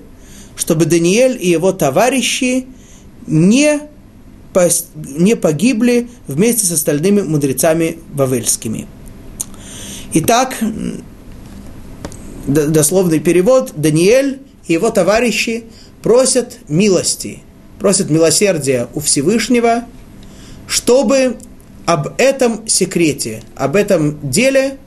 чтобы 0.55 0.86
Даниэль 0.86 1.38
и 1.39 1.49
его 1.49 1.72
товарищи 1.72 2.68
не, 3.28 3.80
не 4.95 5.36
погибли 5.36 6.09
вместе 6.28 6.66
с 6.66 6.72
остальными 6.72 7.22
мудрецами 7.22 7.99
вавельскими. 8.14 8.88
Итак, 10.14 10.55
дословный 12.45 13.20
перевод, 13.20 13.74
Даниэль 13.76 14.41
и 14.68 14.74
его 14.74 14.89
товарищи 14.89 15.66
просят 16.01 16.59
милости, 16.68 17.41
просят 17.80 18.09
милосердия 18.09 18.88
у 18.93 18.99
Всевышнего, 18.99 19.86
чтобы 20.68 21.38
об 21.86 22.14
этом 22.18 22.68
секрете, 22.68 23.43
об 23.55 23.76
этом 23.76 24.30
деле, 24.30 24.78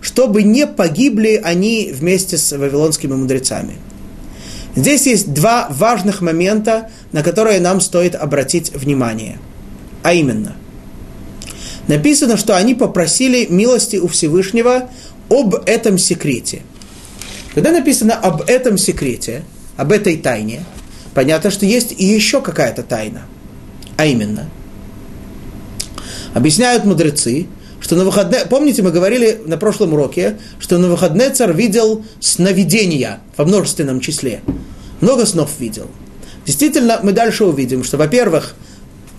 чтобы 0.00 0.42
не 0.42 0.66
погибли 0.66 1.40
они 1.42 1.90
вместе 1.92 2.38
с 2.38 2.56
вавилонскими 2.56 3.14
мудрецами. 3.14 3.74
Здесь 4.76 5.06
есть 5.06 5.32
два 5.32 5.66
важных 5.70 6.20
момента, 6.20 6.90
на 7.12 7.22
которые 7.22 7.60
нам 7.60 7.80
стоит 7.80 8.14
обратить 8.14 8.72
внимание. 8.74 9.38
А 10.02 10.14
именно, 10.14 10.54
написано, 11.88 12.36
что 12.36 12.56
они 12.56 12.74
попросили 12.74 13.46
милости 13.50 13.96
у 13.96 14.06
Всевышнего 14.06 14.88
об 15.28 15.54
этом 15.66 15.98
секрете– 15.98 16.62
когда 17.58 17.72
написано 17.72 18.14
об 18.14 18.42
этом 18.42 18.78
секрете, 18.78 19.42
об 19.76 19.90
этой 19.90 20.16
тайне, 20.16 20.62
понятно, 21.12 21.50
что 21.50 21.66
есть 21.66 21.92
и 21.98 22.04
еще 22.04 22.40
какая-то 22.40 22.84
тайна. 22.84 23.22
А 23.96 24.06
именно, 24.06 24.48
объясняют 26.34 26.84
мудрецы, 26.84 27.48
что 27.80 27.96
на 27.96 28.04
выходные, 28.04 28.44
помните, 28.46 28.82
мы 28.82 28.90
говорили 28.90 29.40
на 29.46 29.56
прошлом 29.56 29.92
уроке, 29.92 30.38
что 30.58 30.78
на 30.78 30.88
выходные 30.88 31.30
царь 31.30 31.52
видел 31.52 32.04
сновидения 32.20 33.20
во 33.36 33.44
множественном 33.44 34.00
числе. 34.00 34.40
Много 35.00 35.26
снов 35.26 35.50
видел. 35.58 35.86
Действительно, 36.44 37.00
мы 37.02 37.12
дальше 37.12 37.44
увидим, 37.44 37.84
что, 37.84 37.96
во-первых, 37.96 38.54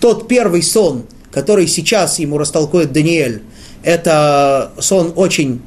тот 0.00 0.28
первый 0.28 0.62
сон, 0.62 1.04
который 1.32 1.66
сейчас 1.66 2.18
ему 2.18 2.38
растолкует 2.38 2.92
Даниэль, 2.92 3.42
это 3.82 4.72
сон 4.78 5.12
очень 5.16 5.62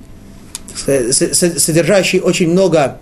содержащий 0.75 2.19
очень 2.19 2.49
много 2.49 2.99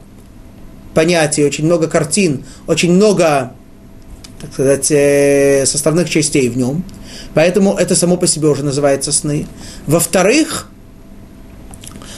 понятий, 0.94 1.44
очень 1.44 1.66
много 1.66 1.88
картин, 1.88 2.44
очень 2.68 2.92
много, 2.94 3.54
так 4.40 4.54
сказать, 4.54 4.92
э, 4.92 5.66
составных 5.66 6.10
частей 6.10 6.50
в 6.50 6.58
нем. 6.58 6.84
Поэтому 7.34 7.76
это 7.76 7.96
само 7.96 8.18
по 8.18 8.28
себе 8.28 8.48
уже 8.48 8.64
называется 8.64 9.12
сны. 9.12 9.48
Во-вторых, 9.88 10.68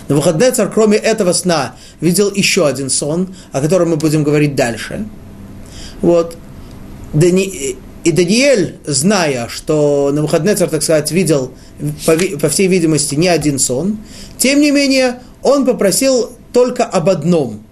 на 0.08 0.16
выходные 0.16 0.52
царь, 0.52 0.70
кроме 0.74 0.98
этого 0.98 1.34
сна, 1.34 1.76
видел 2.02 2.32
еще 2.34 2.68
один 2.68 2.90
сон, 2.90 3.36
о 3.52 3.62
котором 3.62 3.92
мы 3.92 3.98
будем 3.98 4.24
говорить 4.24 4.56
дальше. 4.56 5.06
Вот. 6.02 6.38
Дани... 7.14 7.78
И 8.04 8.12
Даниэль, 8.12 8.80
зная, 8.86 9.48
что 9.48 10.12
на 10.14 10.24
выходные 10.24 10.58
так 10.58 10.84
сказать, 10.84 11.10
видел, 11.12 11.54
по, 12.06 12.18
по 12.38 12.50
всей 12.50 12.68
видимости, 12.68 13.16
не 13.16 13.30
один 13.30 13.60
сон, 13.60 13.98
тем 14.38 14.60
не 14.60 14.72
менее, 14.72 15.22
он 15.42 15.66
попросил 15.66 16.34
только 16.52 16.84
об 16.84 17.10
одном. 17.10 17.64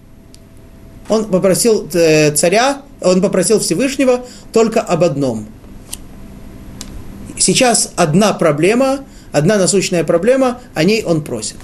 Он 1.09 1.25
попросил 1.25 1.85
э, 1.91 2.31
царя, 2.31 2.81
он 3.01 3.21
попросил 3.21 3.59
Всевышнего 3.59 4.25
только 4.53 4.79
об 4.79 5.03
одном. 5.03 5.47
Сейчас 7.37 7.91
одна 7.95 8.33
проблема, 8.33 8.99
одна 9.31 9.57
насущная 9.57 10.03
проблема, 10.03 10.59
о 10.73 10.83
ней 10.83 11.03
он 11.03 11.23
просит. 11.23 11.57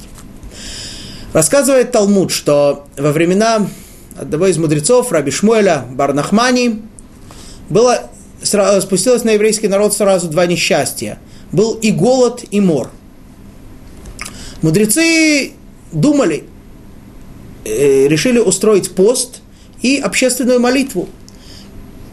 Рассказывает 1.34 1.92
Талмуд, 1.92 2.32
что 2.32 2.88
во 2.98 3.12
времена 3.12 3.68
одного 4.20 4.48
из 4.48 4.58
мудрецов, 4.58 5.12
Раби 5.12 5.32
Шмуэля 5.32 5.86
Барнахмани, 5.92 6.82
было 7.70 8.10
спустилось 8.42 9.24
на 9.24 9.32
еврейский 9.32 9.68
народ 9.68 9.94
сразу 9.94 10.28
два 10.30 10.46
несчастья. 10.46 11.20
Был 11.52 11.74
и 11.74 11.92
голод, 11.92 12.44
и 12.52 12.60
мор. 12.60 12.92
Мудрецы 14.62 15.52
думали, 15.92 16.46
э, 17.66 18.08
решили 18.08 18.40
устроить 18.40 18.92
пост 18.92 19.42
и 19.82 19.98
общественную 19.98 20.60
молитву. 20.60 21.08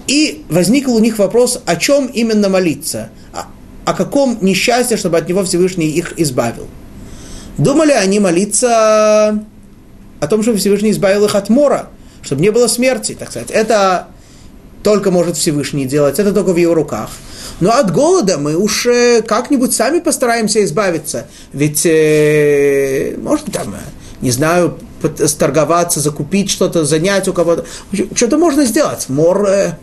И 0.07 0.45
возник 0.49 0.89
у 0.89 0.99
них 0.99 1.19
вопрос, 1.19 1.63
о 1.65 1.77
чем 1.77 2.07
именно 2.07 2.49
молиться, 2.49 3.11
о, 3.85 3.95
каком 3.95 4.39
несчастье, 4.41 4.97
чтобы 4.97 5.19
от 5.19 5.29
него 5.29 5.45
Всевышний 5.45 5.89
их 5.89 6.15
избавил. 6.19 6.67
Думали 7.59 7.93
они 7.93 8.21
молиться 8.21 9.45
о 10.21 10.27
том, 10.27 10.43
чтобы 10.43 10.59
Всевышний 10.59 10.91
избавил 10.91 11.25
их 11.25 11.35
от 11.35 11.49
мора, 11.49 11.89
чтобы 12.23 12.43
не 12.43 12.51
было 12.51 12.67
смерти, 12.67 13.17
так 13.19 13.31
сказать. 13.31 13.51
Это 13.51 14.09
только 14.83 15.11
может 15.11 15.37
Всевышний 15.37 15.87
делать, 15.87 16.19
это 16.19 16.33
только 16.33 16.53
в 16.53 16.57
его 16.57 16.75
руках. 16.75 17.11
Но 17.61 17.71
от 17.71 17.93
голода 17.93 18.39
мы 18.39 18.57
уж 18.57 18.87
э, 18.87 19.23
как-нибудь 19.23 19.73
сами 19.73 20.01
постараемся 20.01 20.65
избавиться. 20.65 21.27
Ведь, 21.53 21.87
э, 21.87 23.17
может, 23.23 23.47
там, 23.53 23.75
э, 23.75 23.79
не 24.21 24.31
знаю, 24.31 24.79
сторговаться, 25.27 26.01
закупить 26.01 26.51
что-то, 26.51 26.85
занять 26.85 27.29
у 27.29 27.33
кого-то. 27.33 27.65
Что-то 28.15 28.39
можно 28.39 28.65
сделать. 28.65 29.09
Мор 29.09 29.47
э, 29.47 29.79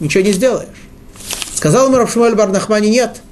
ничего 0.00 0.22
не 0.22 0.32
сделаешь. 0.32 0.68
Сказал 1.54 1.88
ему 1.88 1.96
Равшмуэль 1.96 2.34
Барнахмани, 2.34 2.90
нет. 2.90 3.22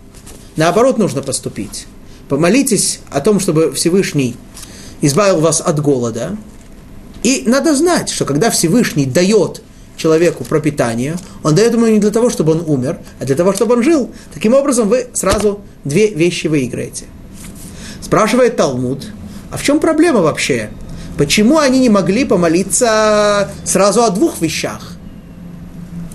Наоборот 0.57 0.99
нужно 0.99 1.23
поступить. 1.23 1.87
Помолитесь 2.29 3.01
о 3.11 3.21
том, 3.21 3.41
чтобы 3.41 3.73
Всевышний 3.73 4.37
избавил 5.01 5.41
вас 5.41 5.61
от 5.61 5.81
голода. 5.81 6.37
И 7.23 7.45
надо 7.47 7.75
знать, 7.75 8.11
что 8.11 8.25
когда 8.25 8.51
Всевышний 8.51 9.07
дает 9.07 9.63
человеку 9.97 10.45
пропитание, 10.45 11.17
он 11.43 11.55
дает 11.55 11.73
ему 11.73 11.87
не 11.87 11.99
для 11.99 12.11
того, 12.11 12.31
чтобы 12.31 12.53
он 12.53 12.65
умер, 12.67 12.99
а 13.21 13.25
для 13.25 13.37
того, 13.37 13.53
чтобы 13.53 13.75
он 13.75 13.83
жил. 13.83 14.11
Таким 14.33 14.55
образом, 14.55 14.89
вы 14.89 15.07
сразу 15.13 15.61
две 15.85 16.09
вещи 16.09 16.47
выиграете. 16.47 17.05
Спрашивает 18.01 18.57
Талмуд, 18.57 19.07
а 19.51 19.57
в 19.57 19.63
чем 19.63 19.81
проблема 19.81 20.21
вообще? 20.21 20.71
Почему 21.17 21.59
они 21.59 21.79
не 21.79 21.89
могли 21.89 22.25
помолиться 22.25 23.51
сразу 23.65 24.03
о 24.03 24.11
двух 24.11 24.41
вещах? 24.41 24.93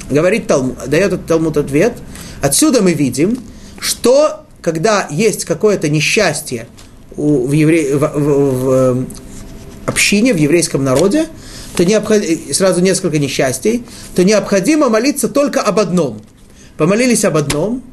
Говорит 0.10 0.48
Талмуд, 0.48 0.78
дает 0.88 1.26
Талмуд 1.26 1.58
ответ. 1.58 1.94
Отсюда 2.42 2.82
мы 2.82 2.94
видим, 2.94 3.40
что 3.80 4.46
когда 4.62 5.08
есть 5.10 5.46
какое-то 5.46 5.90
несчастье 5.90 6.68
в, 7.16 7.52
евре... 7.52 7.96
в, 7.96 8.00
в, 8.00 8.94
в 8.94 9.08
общине, 9.86 10.34
в 10.34 10.38
еврейском 10.38 10.84
народе, 10.84 11.28
то 11.76 11.84
необходимо, 11.86 12.54
сразу 12.54 12.82
несколько 12.82 13.20
несчастий, 13.20 13.84
то 14.16 14.24
необходимо 14.24 14.90
молиться 14.90 15.28
только 15.28 15.62
об 15.62 15.80
одном. 15.80 16.22
Помолились 16.78 17.26
об 17.26 17.38
одном, 17.38 17.84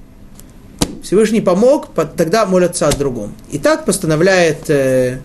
Всевышний 1.03 1.41
помог, 1.41 1.89
тогда 2.17 2.47
молятся 2.47 2.89
о 2.89 2.93
другом. 2.93 3.35
И 3.51 3.59
так 3.59 3.85
постановляет 3.85 4.69
э, 4.69 5.21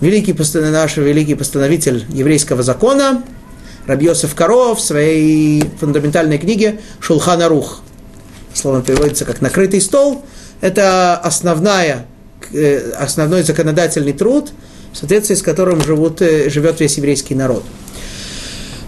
великий, 0.00 0.34
наш 0.70 0.96
великий 0.96 1.34
постановитель 1.34 2.04
еврейского 2.10 2.62
закона, 2.62 3.22
Рабьосов 3.86 4.34
Каров 4.34 4.78
в 4.78 4.82
своей 4.82 5.62
фундаментальной 5.78 6.38
книге 6.38 6.80
Шулхана 7.00 7.48
Рух. 7.48 7.82
Слово 8.54 8.82
переводится 8.82 9.24
как 9.24 9.40
«накрытый 9.40 9.80
стол». 9.80 10.24
Это 10.60 11.16
основная, 11.16 12.06
э, 12.52 12.92
основной 12.92 13.42
законодательный 13.42 14.12
труд, 14.12 14.52
в 14.92 14.96
соответствии 14.96 15.34
с 15.34 15.42
которым 15.42 15.82
живут, 15.82 16.22
э, 16.22 16.48
живет 16.48 16.80
весь 16.80 16.96
еврейский 16.96 17.34
народ. 17.34 17.64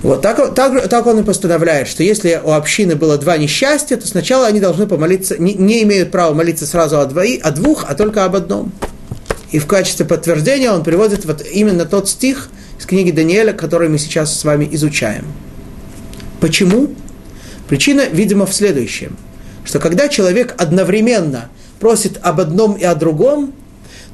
Вот 0.02 0.22
так, 0.22 0.54
так, 0.54 0.88
так 0.88 1.06
он 1.06 1.18
и 1.18 1.22
постановляет, 1.24 1.88
что 1.88 2.04
если 2.04 2.40
у 2.42 2.52
общины 2.52 2.94
было 2.94 3.18
два 3.18 3.36
несчастья, 3.36 3.96
то 3.96 4.06
сначала 4.06 4.46
они 4.46 4.60
должны 4.60 4.86
помолиться, 4.86 5.36
не, 5.36 5.54
не 5.54 5.82
имеют 5.82 6.12
права 6.12 6.32
молиться 6.32 6.64
сразу 6.64 7.00
о, 7.00 7.06
двои, 7.06 7.38
о 7.38 7.50
двух, 7.50 7.84
а 7.88 7.94
только 7.94 8.24
об 8.24 8.36
одном. 8.36 8.72
И 9.50 9.58
в 9.58 9.66
качестве 9.66 10.06
подтверждения 10.06 10.70
он 10.70 10.84
приводит 10.84 11.24
вот 11.24 11.44
именно 11.44 11.86
тот 11.86 12.08
стих 12.08 12.50
из 12.78 12.86
книги 12.86 13.10
Даниэля, 13.10 13.52
который 13.52 13.88
мы 13.88 13.98
сейчас 13.98 14.38
с 14.38 14.44
вами 14.44 14.68
изучаем. 14.72 15.24
Почему? 16.40 16.94
Причина, 17.68 18.02
видимо, 18.10 18.46
в 18.46 18.54
следующем, 18.54 19.16
что 19.66 19.80
когда 19.80 20.08
человек 20.08 20.54
одновременно 20.56 21.50
просит 21.80 22.18
об 22.22 22.40
одном 22.40 22.74
и 22.74 22.84
о 22.84 22.94
другом, 22.94 23.52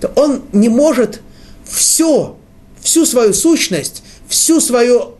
то 0.00 0.10
он 0.16 0.42
не 0.52 0.68
может 0.68 1.20
все, 1.64 2.36
всю 2.80 3.06
свою 3.06 3.34
сущность, 3.34 4.02
всю 4.26 4.60
свою 4.60 5.14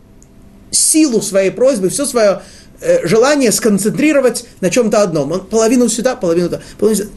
силу 0.71 1.21
своей 1.21 1.51
просьбы, 1.51 1.89
все 1.89 2.05
свое 2.05 2.41
э, 2.81 3.07
желание 3.07 3.51
сконцентрировать 3.51 4.45
на 4.59 4.69
чем-то 4.69 5.03
одном. 5.03 5.31
Он 5.31 5.45
половину 5.45 5.87
сюда, 5.87 6.15
половину 6.15 6.49
туда. 6.49 6.61
Половину 6.79 7.03
сюда. 7.03 7.15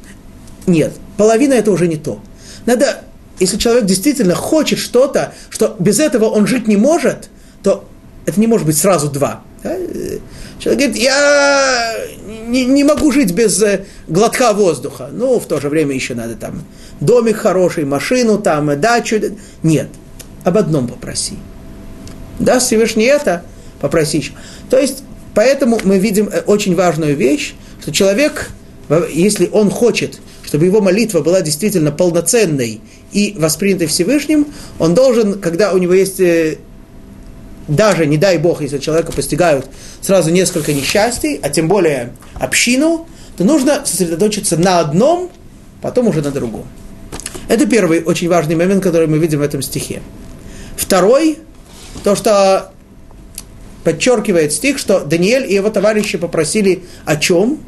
Нет, 0.66 0.92
половина 1.16 1.54
это 1.54 1.72
уже 1.72 1.88
не 1.88 1.96
то. 1.96 2.20
Надо, 2.66 3.02
если 3.40 3.56
человек 3.56 3.86
действительно 3.86 4.34
хочет 4.34 4.78
что-то, 4.78 5.32
что 5.48 5.74
без 5.78 6.00
этого 6.00 6.26
он 6.26 6.46
жить 6.46 6.68
не 6.68 6.76
может, 6.76 7.30
то 7.62 7.88
это 8.26 8.40
не 8.40 8.46
может 8.46 8.66
быть 8.66 8.76
сразу 8.76 9.08
два. 9.08 9.42
Человек 10.58 10.84
говорит, 10.84 10.96
я 10.96 11.94
не, 12.46 12.64
не 12.64 12.84
могу 12.84 13.12
жить 13.12 13.32
без 13.32 13.60
э, 13.62 13.84
глотка 14.08 14.52
воздуха. 14.52 15.10
Ну, 15.12 15.38
в 15.38 15.46
то 15.46 15.60
же 15.60 15.68
время 15.68 15.94
еще 15.94 16.14
надо 16.14 16.34
там 16.34 16.62
домик 17.00 17.36
хороший, 17.36 17.84
машину 17.84 18.38
там, 18.38 18.80
дачу. 18.80 19.20
Нет, 19.62 19.88
об 20.44 20.56
одном 20.56 20.88
попроси. 20.88 21.34
Да, 22.38 22.58
Всевышний 22.58 23.04
это 23.04 23.42
попросить. 23.80 24.32
То 24.70 24.78
есть, 24.78 25.02
поэтому 25.34 25.78
мы 25.84 25.98
видим 25.98 26.28
э, 26.28 26.40
очень 26.46 26.74
важную 26.74 27.16
вещь, 27.16 27.54
что 27.82 27.92
человек, 27.92 28.50
если 29.12 29.48
он 29.52 29.70
хочет, 29.70 30.20
чтобы 30.42 30.64
его 30.64 30.80
молитва 30.80 31.20
была 31.20 31.42
действительно 31.42 31.92
полноценной 31.92 32.80
и 33.12 33.34
воспринятой 33.36 33.88
Всевышним, 33.88 34.46
он 34.78 34.94
должен, 34.94 35.40
когда 35.40 35.72
у 35.72 35.78
него 35.78 35.92
есть 35.92 36.20
э, 36.20 36.58
даже, 37.68 38.06
не 38.06 38.16
дай 38.16 38.38
Бог, 38.38 38.62
если 38.62 38.78
человека 38.78 39.12
постигают 39.12 39.66
сразу 40.00 40.30
несколько 40.30 40.72
несчастий, 40.72 41.40
а 41.42 41.50
тем 41.50 41.68
более 41.68 42.12
общину, 42.34 43.06
то 43.36 43.44
нужно 43.44 43.84
сосредоточиться 43.84 44.56
на 44.56 44.80
одном, 44.80 45.30
потом 45.82 46.08
уже 46.08 46.22
на 46.22 46.30
другом. 46.30 46.64
Это 47.48 47.66
первый 47.66 48.02
очень 48.02 48.28
важный 48.28 48.56
момент, 48.56 48.82
который 48.82 49.08
мы 49.08 49.18
видим 49.18 49.40
в 49.40 49.42
этом 49.42 49.62
стихе. 49.62 50.00
Второй, 50.76 51.38
то, 52.04 52.14
что 52.14 52.72
подчеркивает 53.84 54.52
стих, 54.52 54.78
что 54.78 55.00
Даниэль 55.00 55.50
и 55.50 55.54
его 55.54 55.70
товарищи 55.70 56.18
попросили 56.18 56.84
о 57.04 57.16
чем? 57.16 57.58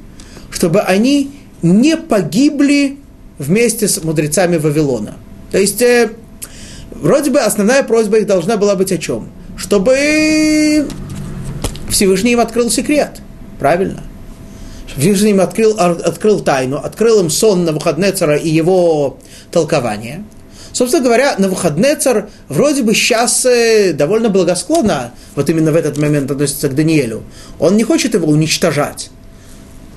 Чтобы 0.51 0.81
они 0.81 1.33
не 1.63 1.97
погибли 1.97 2.99
вместе 3.39 3.89
с 3.89 4.03
мудрецами 4.03 4.57
Вавилона. 4.57 5.17
То 5.53 5.59
есть, 5.59 5.81
э, 5.83 6.11
вроде 6.91 7.31
бы 7.31 7.39
основная 7.41 7.83
просьба 7.83 8.19
их 8.19 8.27
должна 8.27 8.57
была 8.57 8.75
быть 8.75 8.93
о 8.93 8.99
чем? 8.99 9.31
Чтобы 9.59 10.89
Всевышний 11.91 12.33
им 12.33 12.41
открыл 12.41 12.71
секрет. 12.71 13.21
Правильно? 13.59 14.03
Всевышний 14.97 15.31
им 15.31 15.41
открыл, 15.41 15.79
открыл 15.79 16.41
тайну, 16.41 16.79
открыл 16.79 17.21
им 17.21 17.29
сон 17.29 17.65
на 17.65 17.73
выходные 17.73 18.13
цара 18.13 18.37
и 18.37 18.49
его 18.49 19.19
толкование– 19.51 20.25
Собственно 20.79 21.03
говоря, 21.03 21.35
на 21.39 21.49
выходные 21.49 21.97
царь 21.97 22.27
вроде 22.49 22.85
бы 22.85 22.95
сейчас 22.95 23.45
э, 23.45 23.93
довольно 23.93 24.29
благосклонно, 24.29 25.13
вот 25.35 25.51
именно 25.51 25.73
в 25.73 25.77
этот 25.77 25.99
момент 25.99 26.31
относится 26.31 26.69
к 26.69 26.75
Даниэлю. 26.77 27.25
Он 27.59 27.77
не 27.77 27.83
хочет 27.83 28.15
его 28.15 28.29
уничтожать. 28.29 29.11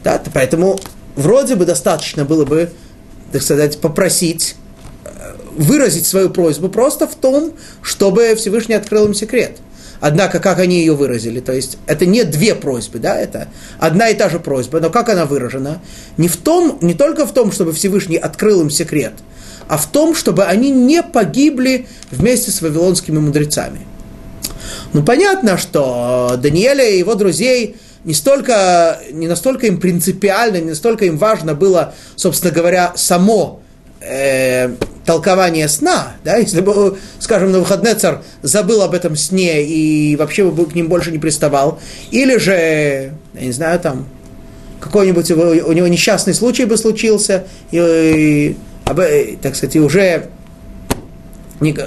Да, 0.03 0.19
поэтому 0.33 0.79
вроде 1.15 1.55
бы 1.55 1.65
достаточно 1.65 2.25
было 2.25 2.45
бы, 2.45 2.71
так 3.31 3.43
сказать, 3.43 3.79
попросить, 3.79 4.55
выразить 5.55 6.05
свою 6.05 6.29
просьбу 6.29 6.69
просто 6.69 7.07
в 7.07 7.15
том, 7.15 7.53
чтобы 7.81 8.35
Всевышний 8.35 8.75
открыл 8.75 9.05
им 9.05 9.13
секрет. 9.13 9.57
Однако, 9.99 10.39
как 10.39 10.59
они 10.59 10.79
ее 10.79 10.95
выразили, 10.95 11.39
то 11.41 11.53
есть 11.53 11.77
это 11.85 12.07
не 12.07 12.23
две 12.23 12.55
просьбы, 12.55 12.97
да, 12.97 13.15
это 13.15 13.49
одна 13.77 14.09
и 14.09 14.15
та 14.15 14.29
же 14.29 14.39
просьба, 14.39 14.79
но 14.79 14.89
как 14.89 15.09
она 15.09 15.25
выражена? 15.25 15.79
Не, 16.17 16.27
в 16.27 16.37
том, 16.37 16.79
не 16.81 16.95
только 16.95 17.27
в 17.27 17.33
том, 17.33 17.51
чтобы 17.51 17.71
Всевышний 17.71 18.17
открыл 18.17 18.61
им 18.61 18.69
секрет– 18.69 19.13
а 19.71 19.77
в 19.77 19.87
том, 19.87 20.15
чтобы 20.15 20.43
они 20.43 20.69
не 20.69 21.01
погибли 21.01 21.87
вместе 22.11 22.51
с 22.51 22.61
вавилонскими 22.61 23.19
мудрецами. 23.19 23.79
Ну, 24.91 25.01
понятно, 25.01 25.57
что 25.57 26.37
Даниэля 26.37 26.89
и 26.89 26.99
его 26.99 27.15
друзей 27.15 27.77
не, 28.03 28.13
столько, 28.13 28.99
не 29.13 29.29
настолько 29.29 29.67
им 29.67 29.79
принципиально, 29.79 30.57
не 30.57 30.71
настолько 30.71 31.05
им 31.05 31.17
важно 31.17 31.53
было, 31.53 31.93
собственно 32.17 32.53
говоря, 32.53 32.91
само 32.97 33.61
э, 34.01 34.69
толкование 35.05 35.67
сна, 35.67 36.13
да, 36.23 36.37
если 36.37 36.61
бы, 36.61 36.97
скажем, 37.19 37.51
на 37.51 37.59
выходный 37.59 37.93
царь 37.93 38.17
забыл 38.41 38.81
об 38.81 38.93
этом 38.93 39.15
сне 39.15 39.63
и 39.63 40.15
вообще 40.15 40.43
бы 40.43 40.65
к 40.65 40.75
ним 40.75 40.87
больше 40.87 41.11
не 41.11 41.19
приставал, 41.19 41.79
или 42.11 42.37
же, 42.37 43.13
я 43.33 43.41
не 43.41 43.51
знаю, 43.51 43.79
там, 43.79 44.07
какой-нибудь 44.79 45.29
у 45.31 45.71
него 45.71 45.87
несчастный 45.87 46.33
случай 46.33 46.65
бы 46.65 46.77
случился, 46.77 47.45
и, 47.71 48.55
и 48.89 49.39
так 49.41 49.55
сказать, 49.55 49.75
уже 49.77 50.29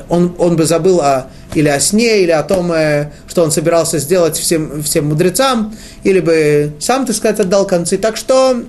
он, 0.09 0.35
он 0.39 0.57
бы 0.57 0.65
забыл 0.65 1.01
о, 1.01 1.29
или 1.55 1.69
о 1.69 1.81
сне, 1.81 2.23
или 2.23 2.31
о 2.31 2.43
том, 2.43 2.71
э, 2.73 3.11
что 3.27 3.43
он 3.43 3.51
собирался 3.51 3.99
сделать 3.99 4.37
всем, 4.37 4.83
всем 4.83 5.07
мудрецам, 5.07 5.75
или 6.05 6.21
бы 6.21 6.73
сам, 6.79 7.07
так 7.07 7.17
сказать, 7.17 7.41
отдал 7.41 7.67
концы. 7.67 7.99
Так 7.99 8.17
что 8.17 8.63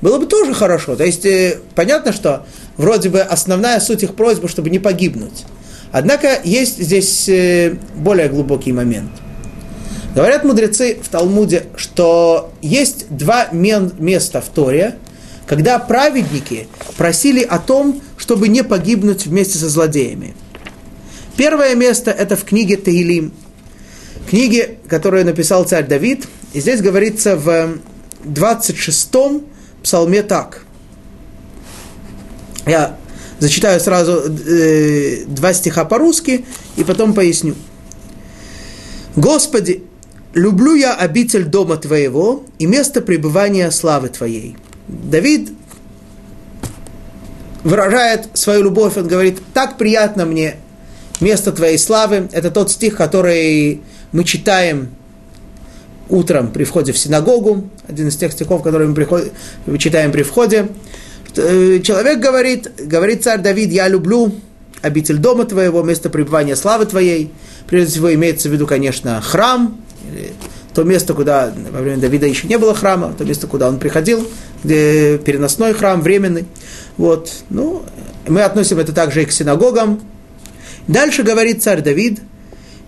было 0.00 0.18
бы 0.18 0.26
тоже 0.26 0.54
хорошо. 0.54 0.96
То 0.96 1.04
есть 1.04 1.26
э, 1.26 1.58
понятно, 1.74 2.12
что 2.12 2.46
вроде 2.78 3.10
бы 3.10 3.20
основная 3.20 3.78
суть 3.80 4.02
их 4.02 4.14
просьбы, 4.14 4.48
чтобы 4.48 4.70
не 4.70 4.78
погибнуть. 4.78 5.44
Однако 5.92 6.40
есть 6.42 6.82
здесь 6.82 7.28
э, 7.28 7.76
более 7.96 8.28
глубокий 8.28 8.72
момент. 8.72 9.10
Говорят 10.14 10.44
мудрецы 10.44 10.98
в 11.02 11.08
Талмуде, 11.08 11.66
что 11.76 12.52
есть 12.62 13.06
два 13.10 13.48
места 13.52 14.40
в 14.40 14.48
Торе, 14.48 14.96
когда 15.46 15.78
праведники 15.78 16.66
просили 16.96 17.42
о 17.42 17.58
том, 17.58 18.00
чтобы 18.16 18.48
не 18.48 18.62
погибнуть 18.62 19.26
вместе 19.26 19.58
со 19.58 19.68
злодеями. 19.68 20.34
Первое 21.36 21.74
место 21.74 22.10
это 22.10 22.36
в 22.36 22.44
книге 22.44 22.76
Таилим, 22.76 23.32
книге, 24.28 24.76
которую 24.88 25.24
написал 25.24 25.64
царь 25.64 25.86
Давид. 25.86 26.26
И 26.52 26.60
здесь 26.60 26.80
говорится 26.80 27.36
в 27.36 27.78
26-м 28.24 29.42
псалме 29.82 30.22
так. 30.22 30.64
Я 32.68 32.96
зачитаю 33.38 33.80
сразу 33.80 34.24
э, 34.28 35.24
два 35.26 35.52
стиха 35.52 35.84
по-русски 35.84 36.44
и 36.76 36.84
потом 36.84 37.14
поясню. 37.14 37.54
Господи, 39.16 39.82
люблю 40.34 40.74
я 40.74 40.94
обитель 40.94 41.44
дома 41.44 41.76
Твоего 41.76 42.44
и 42.58 42.66
место 42.66 43.00
пребывания 43.00 43.70
славы 43.70 44.08
Твоей. 44.08 44.56
Давид 44.86 45.50
выражает 47.64 48.28
свою 48.34 48.64
любовь, 48.64 48.96
он 48.96 49.08
говорит, 49.08 49.40
так 49.54 49.78
приятно 49.78 50.24
мне 50.24 50.56
место 51.20 51.52
Твоей 51.52 51.78
славы. 51.78 52.28
Это 52.32 52.50
тот 52.50 52.70
стих, 52.70 52.96
который 52.96 53.82
мы 54.12 54.24
читаем 54.24 54.90
утром 56.08 56.50
при 56.52 56.64
входе 56.64 56.92
в 56.92 56.98
синагогу, 56.98 57.68
один 57.86 58.08
из 58.08 58.16
тех 58.16 58.32
стихов, 58.32 58.62
которые 58.62 58.88
мы 58.88 58.94
приход... 58.94 59.32
читаем 59.78 60.12
при 60.12 60.22
входе. 60.22 60.68
Э, 61.38 61.80
человек 61.82 62.18
говорит, 62.18 62.70
говорит 62.78 63.22
царь 63.22 63.40
Давид, 63.40 63.70
я 63.70 63.88
люблю 63.88 64.34
обитель 64.82 65.18
дома 65.18 65.44
твоего, 65.44 65.82
место 65.82 66.10
пребывания 66.10 66.56
славы 66.56 66.86
твоей. 66.86 67.30
Прежде 67.66 67.92
всего 67.92 68.12
имеется 68.14 68.48
в 68.48 68.52
виду, 68.52 68.66
конечно, 68.66 69.20
храм, 69.20 69.80
то 70.74 70.84
место, 70.84 71.14
куда 71.14 71.52
во 71.72 71.80
время 71.80 71.98
Давида 71.98 72.26
еще 72.26 72.46
не 72.46 72.58
было 72.58 72.74
храма, 72.74 73.14
то 73.16 73.24
место, 73.24 73.46
куда 73.46 73.68
он 73.68 73.78
приходил, 73.78 74.26
где 74.62 75.18
переносной 75.18 75.74
храм, 75.74 76.00
временный. 76.00 76.46
Вот. 76.96 77.32
Ну, 77.50 77.82
мы 78.26 78.42
относим 78.42 78.78
это 78.78 78.92
также 78.92 79.22
и 79.22 79.24
к 79.24 79.32
синагогам. 79.32 80.00
Дальше 80.86 81.22
говорит 81.22 81.62
царь 81.62 81.82
Давид, 81.82 82.20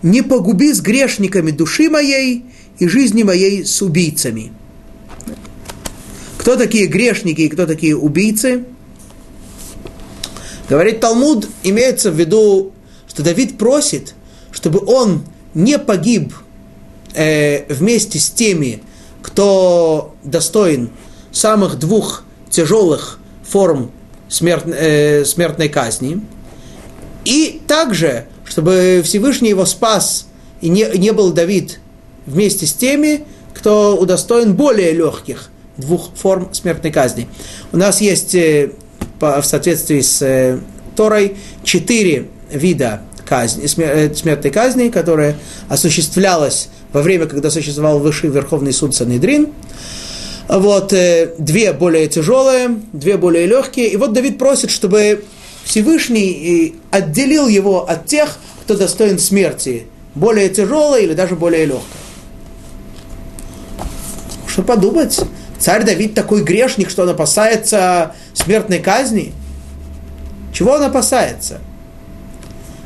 не 0.03 0.23
погуби 0.23 0.73
с 0.73 0.81
грешниками 0.81 1.51
души 1.51 1.91
моей 1.91 2.47
и 2.79 2.89
жизни 2.89 3.23
моей 3.23 3.65
с 3.65 3.83
убийцами. 3.83 4.53
Кто 6.41 6.57
такие 6.57 6.87
грешники 6.87 7.43
и 7.43 7.49
кто 7.51 7.67
такие 7.67 7.95
убийцы? 7.95 8.65
Говорит 10.71 10.99
Талмуд, 11.01 11.47
имеется 11.65 12.11
в 12.11 12.19
виду, 12.19 12.73
что 13.07 13.23
Давид 13.23 13.59
просит, 13.59 14.15
чтобы 14.51 14.81
он 14.87 15.23
не 15.53 15.79
погиб 15.79 16.33
э, 17.13 17.71
вместе 17.71 18.19
с 18.19 18.31
теми, 18.31 18.83
кто 19.21 20.15
достоин 20.25 20.89
самых 21.31 21.79
двух 21.79 22.25
тяжелых 22.49 23.19
форм 23.47 23.91
смерт, 24.31 24.65
э, 24.67 25.27
смертной 25.27 25.69
казни. 25.69 26.23
И 27.27 27.61
также, 27.67 28.25
чтобы 28.47 29.03
Всевышний 29.05 29.51
его 29.51 29.67
спас, 29.67 30.27
и 30.63 30.71
не, 30.71 30.87
не 30.97 31.13
был 31.13 31.35
Давид 31.35 31.81
вместе 32.25 32.65
с 32.65 32.73
теми, 32.73 33.27
кто 33.53 33.95
удостоен 33.95 34.55
более 34.55 34.93
легких 34.93 35.51
двух 35.81 36.15
форм 36.15 36.49
смертной 36.53 36.93
казни. 36.93 37.27
У 37.73 37.77
нас 37.77 38.01
есть 38.01 38.35
э, 38.35 38.71
в 39.19 39.43
соответствии 39.43 40.01
с 40.01 40.23
э, 40.23 40.59
Торой 40.97 41.37
четыре 41.65 42.29
вида 42.53 43.03
казни, 43.25 43.65
э, 43.65 44.15
смертной 44.15 44.51
казни, 44.51 44.89
которая 44.89 45.37
осуществлялась 45.69 46.69
во 46.93 47.03
время, 47.03 47.27
когда 47.27 47.51
существовал 47.51 47.99
Высший 47.99 48.31
Верховный 48.31 48.73
суд 48.73 48.95
Санедрин. 48.95 49.49
Вот, 50.49 50.93
две 51.39 51.73
более 51.73 52.09
тяжелые, 52.09 52.81
две 52.93 53.17
более 53.17 53.47
легкие. 53.47 53.87
И 53.87 53.97
вот 53.97 54.13
Давид 54.13 54.37
просит, 54.37 54.73
чтобы 54.73 55.23
Всевышний 55.63 56.75
отделил 56.91 57.47
его 57.47 57.89
от 57.89 58.07
тех, 58.07 58.37
кто 58.65 58.77
достоин 58.77 59.21
смерти, 59.21 59.87
более 60.17 60.49
тяжелой 60.49 61.05
или 61.05 61.15
даже 61.15 61.37
более 61.37 61.67
легкой. 61.67 62.01
Что 64.51 64.63
подумать? 64.63 65.21
Царь 65.61 65.85
Давид 65.85 66.15
такой 66.15 66.43
грешник, 66.43 66.89
что 66.89 67.03
он 67.03 67.11
опасается 67.11 68.15
смертной 68.33 68.79
казни. 68.79 69.35
Чего 70.55 70.73
он 70.73 70.83
опасается? 70.83 71.61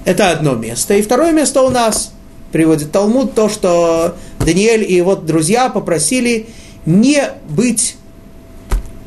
Это 0.04 0.32
одно 0.32 0.54
место. 0.54 0.94
И 0.94 1.02
второе 1.02 1.32
место 1.32 1.62
у 1.62 1.70
нас, 1.70 2.12
приводит 2.50 2.90
Талмуд, 2.90 3.34
то, 3.34 3.48
что 3.48 4.16
Даниэль 4.40 4.82
и 4.82 4.94
его 4.94 5.14
друзья 5.14 5.70
попросили 5.70 6.48
не 6.84 7.22
быть, 7.48 7.96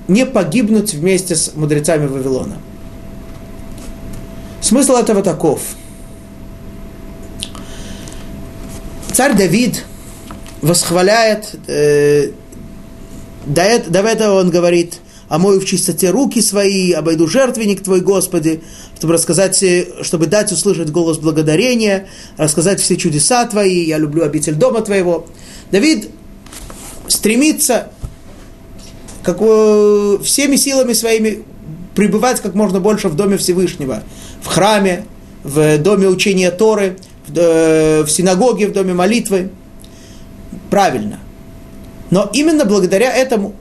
не 0.08 0.26
погибнуть 0.26 0.94
вместе 0.94 1.36
с 1.36 1.54
мудрецами 1.54 2.08
Вавилона. 2.08 2.58
Смысл 4.62 4.94
этого 4.94 5.22
таков. 5.24 5.62
Царь 9.12 9.36
Давид 9.36 9.84
восхваляет 10.62 11.56
э, 11.68 12.32
до, 13.48 13.62
этого, 13.62 13.92
до 13.92 14.00
этого 14.08 14.40
он 14.40 14.50
говорит, 14.50 15.00
омою 15.30 15.60
в 15.60 15.66
чистоте 15.66 16.10
руки 16.10 16.42
свои, 16.42 16.92
обойду 16.92 17.28
жертвенник 17.28 17.84
твой, 17.84 18.02
Господи, 18.02 18.62
чтобы 18.98 19.14
рассказать, 19.14 19.64
чтобы 20.02 20.28
дать 20.28 20.52
услышать 20.52 20.92
голос 20.92 21.18
благодарения, 21.18 22.08
рассказать 22.38 22.80
все 22.80 22.98
чудеса 22.98 23.46
твои, 23.46 23.84
я 23.86 23.98
люблю 23.98 24.24
обитель 24.24 24.56
дома 24.56 24.82
твоего. 24.82 25.28
Давид 25.72 26.10
стремится 27.08 27.90
как, 29.24 29.38
всеми 30.24 30.56
силами 30.56 30.94
своими 30.94 31.44
пребывать 31.96 32.42
как 32.42 32.54
можно 32.54 32.80
больше 32.80 33.08
в 33.10 33.16
доме 33.16 33.38
Всевышнего, 33.38 34.04
в 34.42 34.48
храме, 34.48 35.06
в 35.44 35.78
доме 35.80 36.08
учения 36.08 36.52
Торы, 36.52 36.98
в, 37.28 37.38
э, 37.38 38.04
в 38.04 38.10
синагоге, 38.10 38.68
в 38.68 38.74
доме 38.74 38.94
молитвы. 38.94 39.50
Правильно. 40.70 41.20
Но 42.10 42.30
именно 42.34 42.66
благодаря 42.66 43.14
этому, 43.14 43.54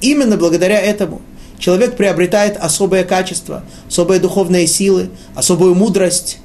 именно 0.00 0.36
благодаря 0.36 0.80
этому 0.80 1.20
человек 1.58 1.96
приобретает 1.96 2.56
особое 2.56 3.04
качество, 3.04 3.64
особые 3.88 4.20
духовные 4.20 4.66
силы, 4.66 5.10
особую 5.34 5.74
мудрость. 5.74 6.38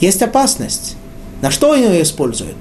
Есть 0.00 0.22
опасность. 0.22 0.96
На 1.40 1.50
что 1.50 1.70
он 1.70 1.82
ее 1.82 2.02
использует? 2.02 2.56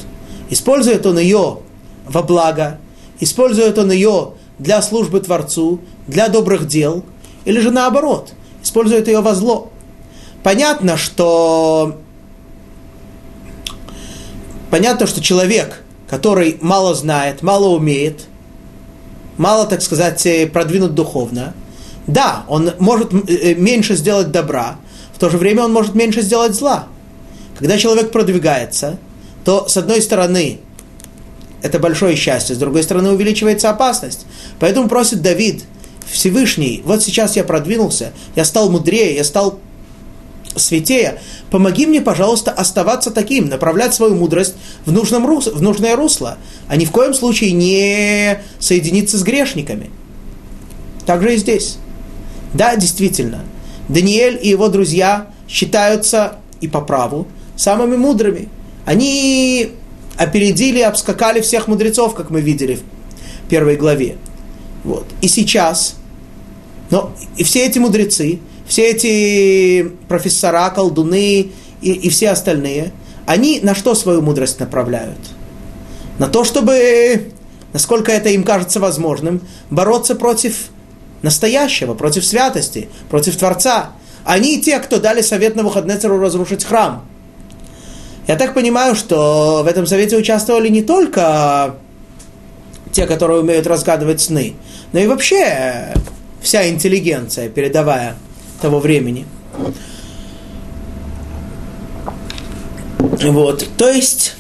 Использует 0.50 1.06
он 1.06 1.18
ее 1.18 1.60
во 2.08 2.22
благо, 2.24 2.80
использует 3.20 3.78
он 3.78 3.92
ее 3.92 4.34
для 4.60 4.82
службы 4.82 5.20
Творцу, 5.20 5.80
для 6.08 6.28
добрых 6.30 6.68
дел, 6.68 7.04
или 7.46 7.60
же 7.60 7.72
наоборот, 7.72 8.34
использует 8.64 9.08
ее 9.08 9.22
во 9.22 9.34
зло. 9.34 9.72
Понятно, 10.44 10.98
что 10.98 11.98
понятно, 14.70 15.08
что 15.08 15.22
человек, 15.22 15.81
который 16.12 16.58
мало 16.62 16.94
знает, 16.94 17.42
мало 17.42 17.70
умеет, 17.70 18.26
мало, 19.38 19.66
так 19.66 19.82
сказать, 19.82 20.24
э, 20.26 20.46
продвинут 20.46 20.94
духовно, 20.94 21.56
да, 22.06 22.44
он 22.50 22.74
может 22.80 23.14
э, 23.30 23.56
меньше 23.56 23.96
сделать 23.96 24.30
добра, 24.30 24.76
в 25.16 25.20
то 25.20 25.30
же 25.30 25.38
время 25.38 25.64
он 25.64 25.72
может 25.72 25.96
меньше 25.96 26.22
сделать 26.22 26.54
зла. 26.54 26.88
Когда 27.58 27.78
человек 27.78 28.12
продвигается, 28.12 29.00
то, 29.46 29.70
с 29.70 29.78
одной 29.78 30.02
стороны, 30.02 30.60
это 31.62 31.80
большое 31.80 32.18
счастье, 32.18 32.56
с 32.56 32.60
другой 32.60 32.84
стороны, 32.84 33.12
увеличивается 33.12 33.70
опасность. 33.70 34.26
Поэтому 34.60 34.90
просит 34.90 35.22
Давид 35.22 35.64
Всевышний, 36.12 36.82
вот 36.84 37.02
сейчас 37.02 37.38
я 37.38 37.46
продвинулся, 37.46 38.12
я 38.36 38.44
стал 38.44 38.70
мудрее, 38.70 39.16
я 39.16 39.24
стал 39.24 39.60
святее, 40.56 41.20
помоги 41.50 41.86
мне, 41.86 42.02
пожалуйста, 42.02 42.52
оставаться 42.52 43.12
таким, 43.12 43.48
направлять 43.48 43.94
свою 43.94 44.16
мудрость 44.16 44.56
в, 44.86 44.92
нужном 44.92 45.26
рус, 45.26 45.48
в 45.48 45.62
нужное 45.62 45.96
русло, 45.96 46.38
а 46.68 46.76
ни 46.76 46.86
в 46.86 46.92
коем 46.92 47.14
случае 47.14 47.52
не 47.52 48.40
соединиться 48.60 49.18
с 49.18 49.24
грешниками. 49.24 49.90
Так 51.06 51.22
же 51.22 51.34
и 51.34 51.38
здесь. 51.38 51.78
Да, 52.54 52.76
действительно, 52.76 53.44
Даниэль 53.90 54.40
и 54.42 54.50
его 54.50 54.68
друзья 54.68 55.28
считаются 55.48 56.38
и 56.60 56.68
по 56.68 56.82
праву 56.82 57.28
самыми 57.56 57.96
мудрыми. 57.96 58.50
Они 58.86 59.72
опередили, 60.18 60.82
обскакали 60.82 61.42
всех 61.42 61.68
мудрецов, 61.68 62.16
как 62.16 62.30
мы 62.30 62.42
видели 62.42 62.76
в 62.76 63.50
первой 63.50 63.76
главе. 63.76 64.18
Вот. 64.84 65.06
И 65.22 65.28
сейчас, 65.28 65.96
но 66.90 67.14
и 67.38 67.44
все 67.44 67.66
эти 67.66 67.80
мудрецы, 67.80 68.40
все 68.72 68.92
эти 68.92 69.84
профессора, 70.08 70.70
колдуны 70.70 71.52
и, 71.82 71.92
и 71.92 72.08
все 72.08 72.30
остальные, 72.30 72.94
они 73.26 73.60
на 73.60 73.76
что 73.76 73.96
свою 73.96 74.22
мудрость 74.22 74.62
направляют? 74.62 75.18
На 76.20 76.30
то, 76.30 76.46
чтобы, 76.46 77.34
насколько 77.74 78.14
это 78.14 78.30
им 78.30 78.46
кажется 78.46 78.80
возможным, 78.80 79.42
бороться 79.70 80.16
против 80.16 80.70
настоящего, 81.22 81.96
против 81.96 82.24
святости, 82.24 82.88
против 83.10 83.36
Творца. 83.36 83.92
Они 84.24 84.62
те, 84.62 84.80
кто 84.80 85.02
дали 85.02 85.20
совет 85.20 85.58
на 85.58 85.64
Навуходнецеру 85.64 86.18
разрушить 86.18 86.64
храм. 86.64 87.04
Я 88.26 88.38
так 88.38 88.54
понимаю, 88.54 88.96
что 88.96 89.64
в 89.66 89.68
этом 89.68 89.86
совете 89.86 90.16
участвовали 90.16 90.70
не 90.70 90.82
только 90.82 91.76
те, 92.94 93.06
которые 93.06 93.42
умеют 93.42 93.68
разгадывать 93.68 94.22
сны, 94.22 94.54
но 94.94 95.00
и 95.00 95.08
вообще 95.08 95.94
вся 96.42 96.70
интеллигенция, 96.70 97.50
передовая 97.50 98.16
того 98.62 98.80
времени. 98.80 99.26
Вот, 103.22 103.68
то 103.78 103.90
есть, 103.90 104.36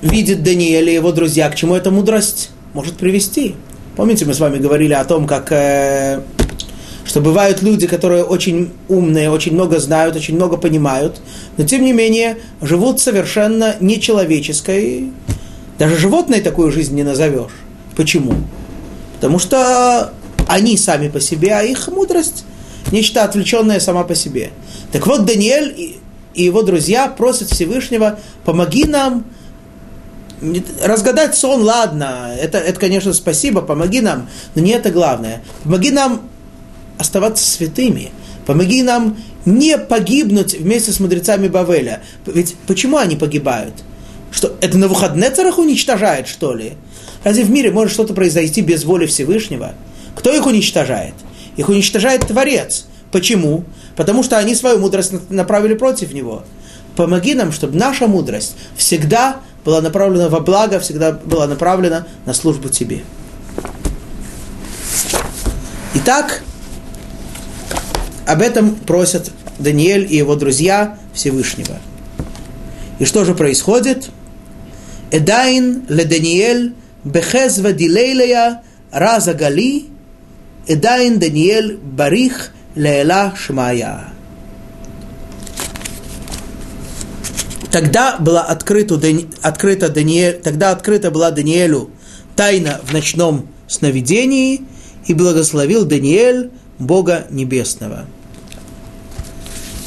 видит 0.00 0.42
Даниэль 0.42 0.90
и 0.90 0.94
его 0.94 1.12
друзья, 1.12 1.48
к 1.50 1.54
чему 1.54 1.74
эта 1.74 1.90
мудрость 1.90 2.50
может 2.72 2.94
привести. 2.94 3.54
Помните, 3.96 4.24
мы 4.24 4.34
с 4.34 4.40
вами 4.40 4.58
говорили 4.58 4.94
о 4.94 5.04
том, 5.04 5.26
как 5.26 5.52
э, 5.52 6.22
что 7.04 7.20
бывают 7.20 7.62
люди, 7.62 7.86
которые 7.86 8.24
очень 8.24 8.72
умные, 8.88 9.30
очень 9.30 9.52
много 9.52 9.78
знают, 9.78 10.16
очень 10.16 10.34
много 10.34 10.56
понимают, 10.56 11.20
но 11.56 11.64
тем 11.64 11.84
не 11.84 11.92
менее 11.92 12.38
живут 12.60 13.00
совершенно 13.00 13.76
нечеловеческой, 13.80 15.12
даже 15.78 15.98
животной 15.98 16.40
такую 16.40 16.72
жизнь 16.72 16.94
не 16.94 17.02
назовешь. 17.02 17.52
Почему? 17.96 18.34
Потому 19.16 19.38
что 19.38 20.12
они 20.48 20.76
сами 20.76 21.08
по 21.08 21.20
себе, 21.20 21.52
а 21.54 21.62
их 21.62 21.88
мудрость 21.88 22.44
нечто 22.90 23.24
отвлеченное 23.24 23.80
сама 23.80 24.04
по 24.04 24.14
себе. 24.14 24.50
Так 24.90 25.06
вот, 25.06 25.24
Даниэль 25.24 25.74
и, 26.34 26.44
его 26.44 26.62
друзья 26.62 27.08
просят 27.08 27.50
Всевышнего, 27.50 28.18
помоги 28.44 28.84
нам 28.84 29.24
разгадать 30.82 31.36
сон, 31.36 31.62
ладно, 31.62 32.34
это, 32.38 32.58
это, 32.58 32.78
конечно, 32.80 33.12
спасибо, 33.12 33.62
помоги 33.62 34.00
нам, 34.00 34.28
но 34.54 34.62
не 34.62 34.72
это 34.72 34.90
главное. 34.90 35.42
Помоги 35.62 35.90
нам 35.90 36.22
оставаться 36.98 37.48
святыми, 37.48 38.10
помоги 38.44 38.82
нам 38.82 39.16
не 39.44 39.78
погибнуть 39.78 40.54
вместе 40.54 40.92
с 40.92 41.00
мудрецами 41.00 41.48
Бавеля. 41.48 42.02
Ведь 42.26 42.56
почему 42.66 42.96
они 42.96 43.16
погибают? 43.16 43.74
Что, 44.30 44.56
это 44.60 44.78
на 44.78 44.88
выходнецерах 44.88 45.58
уничтожает, 45.58 46.26
что 46.26 46.54
ли? 46.54 46.72
Разве 47.22 47.44
в 47.44 47.50
мире 47.50 47.70
может 47.70 47.92
что-то 47.92 48.14
произойти 48.14 48.62
без 48.62 48.84
воли 48.84 49.06
Всевышнего? 49.06 49.74
Кто 50.16 50.32
их 50.34 50.46
уничтожает? 50.46 51.14
Их 51.56 51.68
уничтожает 51.68 52.26
Творец. 52.26 52.86
Почему? 53.10 53.64
Потому 53.96 54.22
что 54.22 54.38
они 54.38 54.54
свою 54.54 54.78
мудрость 54.78 55.12
направили 55.30 55.74
против 55.74 56.12
него. 56.12 56.44
Помоги 56.96 57.34
нам, 57.34 57.52
чтобы 57.52 57.78
наша 57.78 58.06
мудрость 58.06 58.54
всегда 58.76 59.40
была 59.64 59.80
направлена 59.80 60.28
во 60.28 60.40
благо, 60.40 60.80
всегда 60.80 61.12
была 61.12 61.46
направлена 61.46 62.06
на 62.26 62.34
службу 62.34 62.68
Тебе. 62.68 63.02
Итак, 65.94 66.42
об 68.26 68.40
этом 68.40 68.74
просят 68.74 69.30
Даниэль 69.58 70.06
и 70.10 70.16
его 70.16 70.36
друзья 70.36 70.98
Всевышнего. 71.12 71.76
И 72.98 73.04
что 73.04 73.24
же 73.24 73.34
происходит? 73.34 74.10
Эдайн 75.10 75.84
ле 75.88 76.04
Даниэль 76.04 76.74
бехезва 77.04 77.72
дилейлея 77.72 78.62
раза 78.90 79.34
гали 79.34 79.91
Эдайн 80.66 81.18
Даниэль 81.18 81.76
барих 81.76 82.52
леэла 82.74 83.34
шмая. 83.36 84.08
Тогда 87.70 88.16
была 88.18 88.42
открыта, 88.42 89.00
открыта 89.40 89.88
Даниэль, 89.88 90.40
тогда 90.42 90.70
открыта 90.70 91.10
была 91.10 91.30
Даниэлю 91.30 91.90
тайна 92.36 92.80
в 92.84 92.92
ночном 92.92 93.48
сновидении, 93.66 94.62
и 95.06 95.14
благословил 95.14 95.84
Даниэль 95.84 96.50
Бога 96.78 97.26
Небесного. 97.30 98.06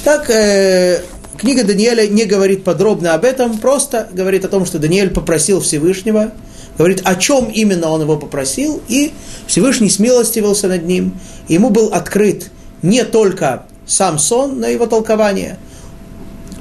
Так, 0.03 0.29
э, 0.29 1.01
книга 1.37 1.63
Даниэля 1.63 2.07
не 2.07 2.25
говорит 2.25 2.63
подробно 2.63 3.13
об 3.13 3.25
этом, 3.25 3.57
просто 3.57 4.07
говорит 4.11 4.45
о 4.45 4.49
том, 4.49 4.65
что 4.65 4.77
Даниэль 4.77 5.09
попросил 5.09 5.61
Всевышнего, 5.61 6.31
говорит, 6.77 7.01
о 7.03 7.15
чем 7.15 7.49
именно 7.49 7.89
он 7.89 8.01
его 8.01 8.17
попросил, 8.17 8.81
и 8.87 9.11
Всевышний 9.47 9.89
смилостивился 9.89 10.67
над 10.67 10.85
ним, 10.85 11.19
ему 11.47 11.69
был 11.69 11.87
открыт 11.87 12.51
не 12.81 13.03
только 13.03 13.63
сам 13.85 14.19
сон, 14.19 14.59
но 14.59 14.67
его 14.67 14.85
толкование– 14.85 15.57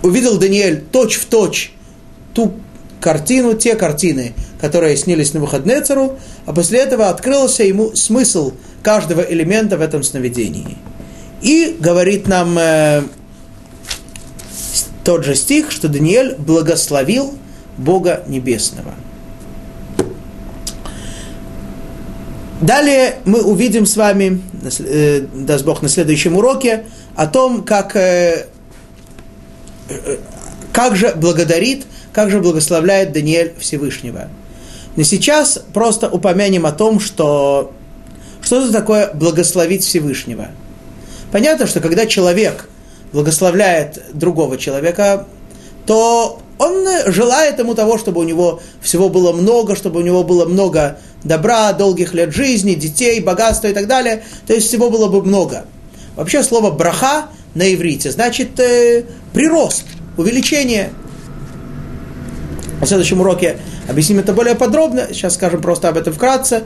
увидел 0.05 0.39
Даниэль 0.39 0.85
точь 0.93 1.17
в 1.17 1.25
точь 1.25 1.73
ту 2.35 2.53
картину, 3.01 3.55
те 3.55 3.75
картины, 3.75 4.35
которые 4.61 4.97
снились 4.97 5.33
на 5.33 5.41
выходные 5.41 5.81
цару, 5.81 6.19
а 6.45 6.53
после 6.53 6.81
этого 6.81 7.09
открылся 7.09 7.65
ему 7.65 7.95
смысл 7.97 8.53
каждого 8.83 9.23
элемента 9.23 9.79
в 9.79 9.81
этом 9.81 10.03
сновидении. 10.03 10.77
И 11.41 11.77
говорит 11.81 12.29
нам 12.29 12.57
э, 12.59 13.03
тот 15.05 15.25
же 15.25 15.35
стих, 15.35 15.71
что 15.71 15.89
Даниэль 15.89 16.35
благословил 16.37 17.35
Бога 17.79 18.23
Небесного. 18.27 18.95
Далее 22.61 23.17
мы 23.25 23.43
увидим 23.43 23.85
с 23.85 23.97
вами, 23.97 24.41
э, 24.79 25.21
даст 25.21 25.65
Бог, 25.65 25.83
на 25.83 25.89
следующем 25.89 26.37
уроке 26.37 26.85
о 27.17 27.27
том, 27.27 27.65
как 27.65 27.97
э, 27.97 28.47
как 30.73 30.97
же 30.97 31.13
благодарит, 31.15 31.85
как 32.13 32.31
же 32.31 32.41
благословляет 32.41 33.13
Даниэль 33.13 33.55
Всевышнего. 33.59 34.29
Но 34.97 35.03
сейчас 35.03 35.61
просто 35.73 36.09
упомянем 36.09 36.67
о 36.67 36.73
том, 36.73 37.01
что 37.01 37.73
что 38.41 38.61
это 38.61 38.73
такое 38.73 39.11
благословить 39.15 39.85
Всевышнего. 39.85 40.49
Понятно, 41.33 41.67
что 41.67 41.81
когда 41.81 42.07
человек 42.07 42.69
благословляет 43.13 44.03
другого 44.13 44.59
человека, 44.59 45.27
то 45.87 46.43
он 46.59 46.87
желает 47.07 47.59
ему 47.59 47.75
того, 47.75 47.99
чтобы 47.99 48.21
у 48.21 48.25
него 48.25 48.61
всего 48.81 49.09
было 49.09 49.33
много, 49.33 49.75
чтобы 49.75 50.01
у 50.01 50.03
него 50.03 50.23
было 50.23 50.45
много 50.45 50.99
добра, 51.25 51.73
долгих 51.73 52.15
лет 52.15 52.33
жизни, 52.33 52.75
детей, 52.75 53.21
богатства 53.21 53.69
и 53.69 53.73
так 53.73 53.87
далее. 53.87 54.25
То 54.47 54.55
есть 54.55 54.69
всего 54.69 54.91
было 54.91 55.09
бы 55.09 55.23
много. 55.23 55.67
Вообще 56.17 56.43
слово 56.43 56.71
браха 56.71 57.27
на 57.55 57.73
иврите 57.75 58.11
значит 58.11 58.59
э, 58.61 59.05
прирост, 59.33 59.85
увеличение. 60.17 60.93
В 62.81 62.87
следующем 62.87 63.21
уроке 63.21 63.59
объясним 63.89 64.19
это 64.19 64.33
более 64.33 64.55
подробно, 64.55 65.09
сейчас 65.11 65.35
скажем 65.35 65.61
просто 65.61 65.89
об 65.89 65.97
этом 65.97 66.13
вкратце. 66.13 66.65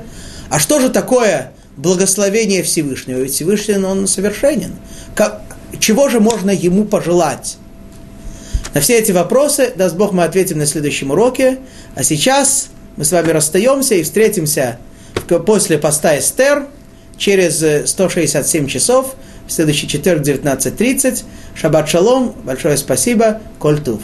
А 0.51 0.59
что 0.59 0.81
же 0.81 0.91
такое 0.91 1.53
благословение 1.77 2.63
Всевышнего? 2.63 3.19
Ведь 3.19 3.33
Всевышний, 3.33 3.77
он 3.77 4.07
совершенен. 4.07 4.75
Как, 5.15 5.43
чего 5.79 6.09
же 6.09 6.21
можно 6.21 6.51
ему 6.51 6.85
пожелать? 6.85 7.57
На 8.75 8.81
все 8.81 8.99
эти 8.99 9.13
вопросы, 9.13 9.73
даст 9.75 9.97
Бог, 9.97 10.13
мы 10.13 10.25
ответим 10.25 10.59
на 10.59 10.67
следующем 10.67 11.11
уроке. 11.11 11.59
А 11.95 12.03
сейчас 12.03 12.69
мы 12.97 13.05
с 13.05 13.13
вами 13.13 13.31
расстаемся 13.31 13.95
и 13.95 14.03
встретимся 14.03 14.79
после 15.47 15.79
поста 15.79 16.19
Эстер 16.19 16.67
через 17.17 17.89
167 17.91 18.67
часов– 18.67 19.15
в 19.49 19.53
следующий 19.53 19.89
четверг 19.89 20.23
19.30. 20.23 21.25
Шаббат 21.55 21.89
шалом, 21.89 22.35
большое 22.45 22.77
спасибо, 22.77 23.41
коль 23.59 23.81
тув. 23.81 24.01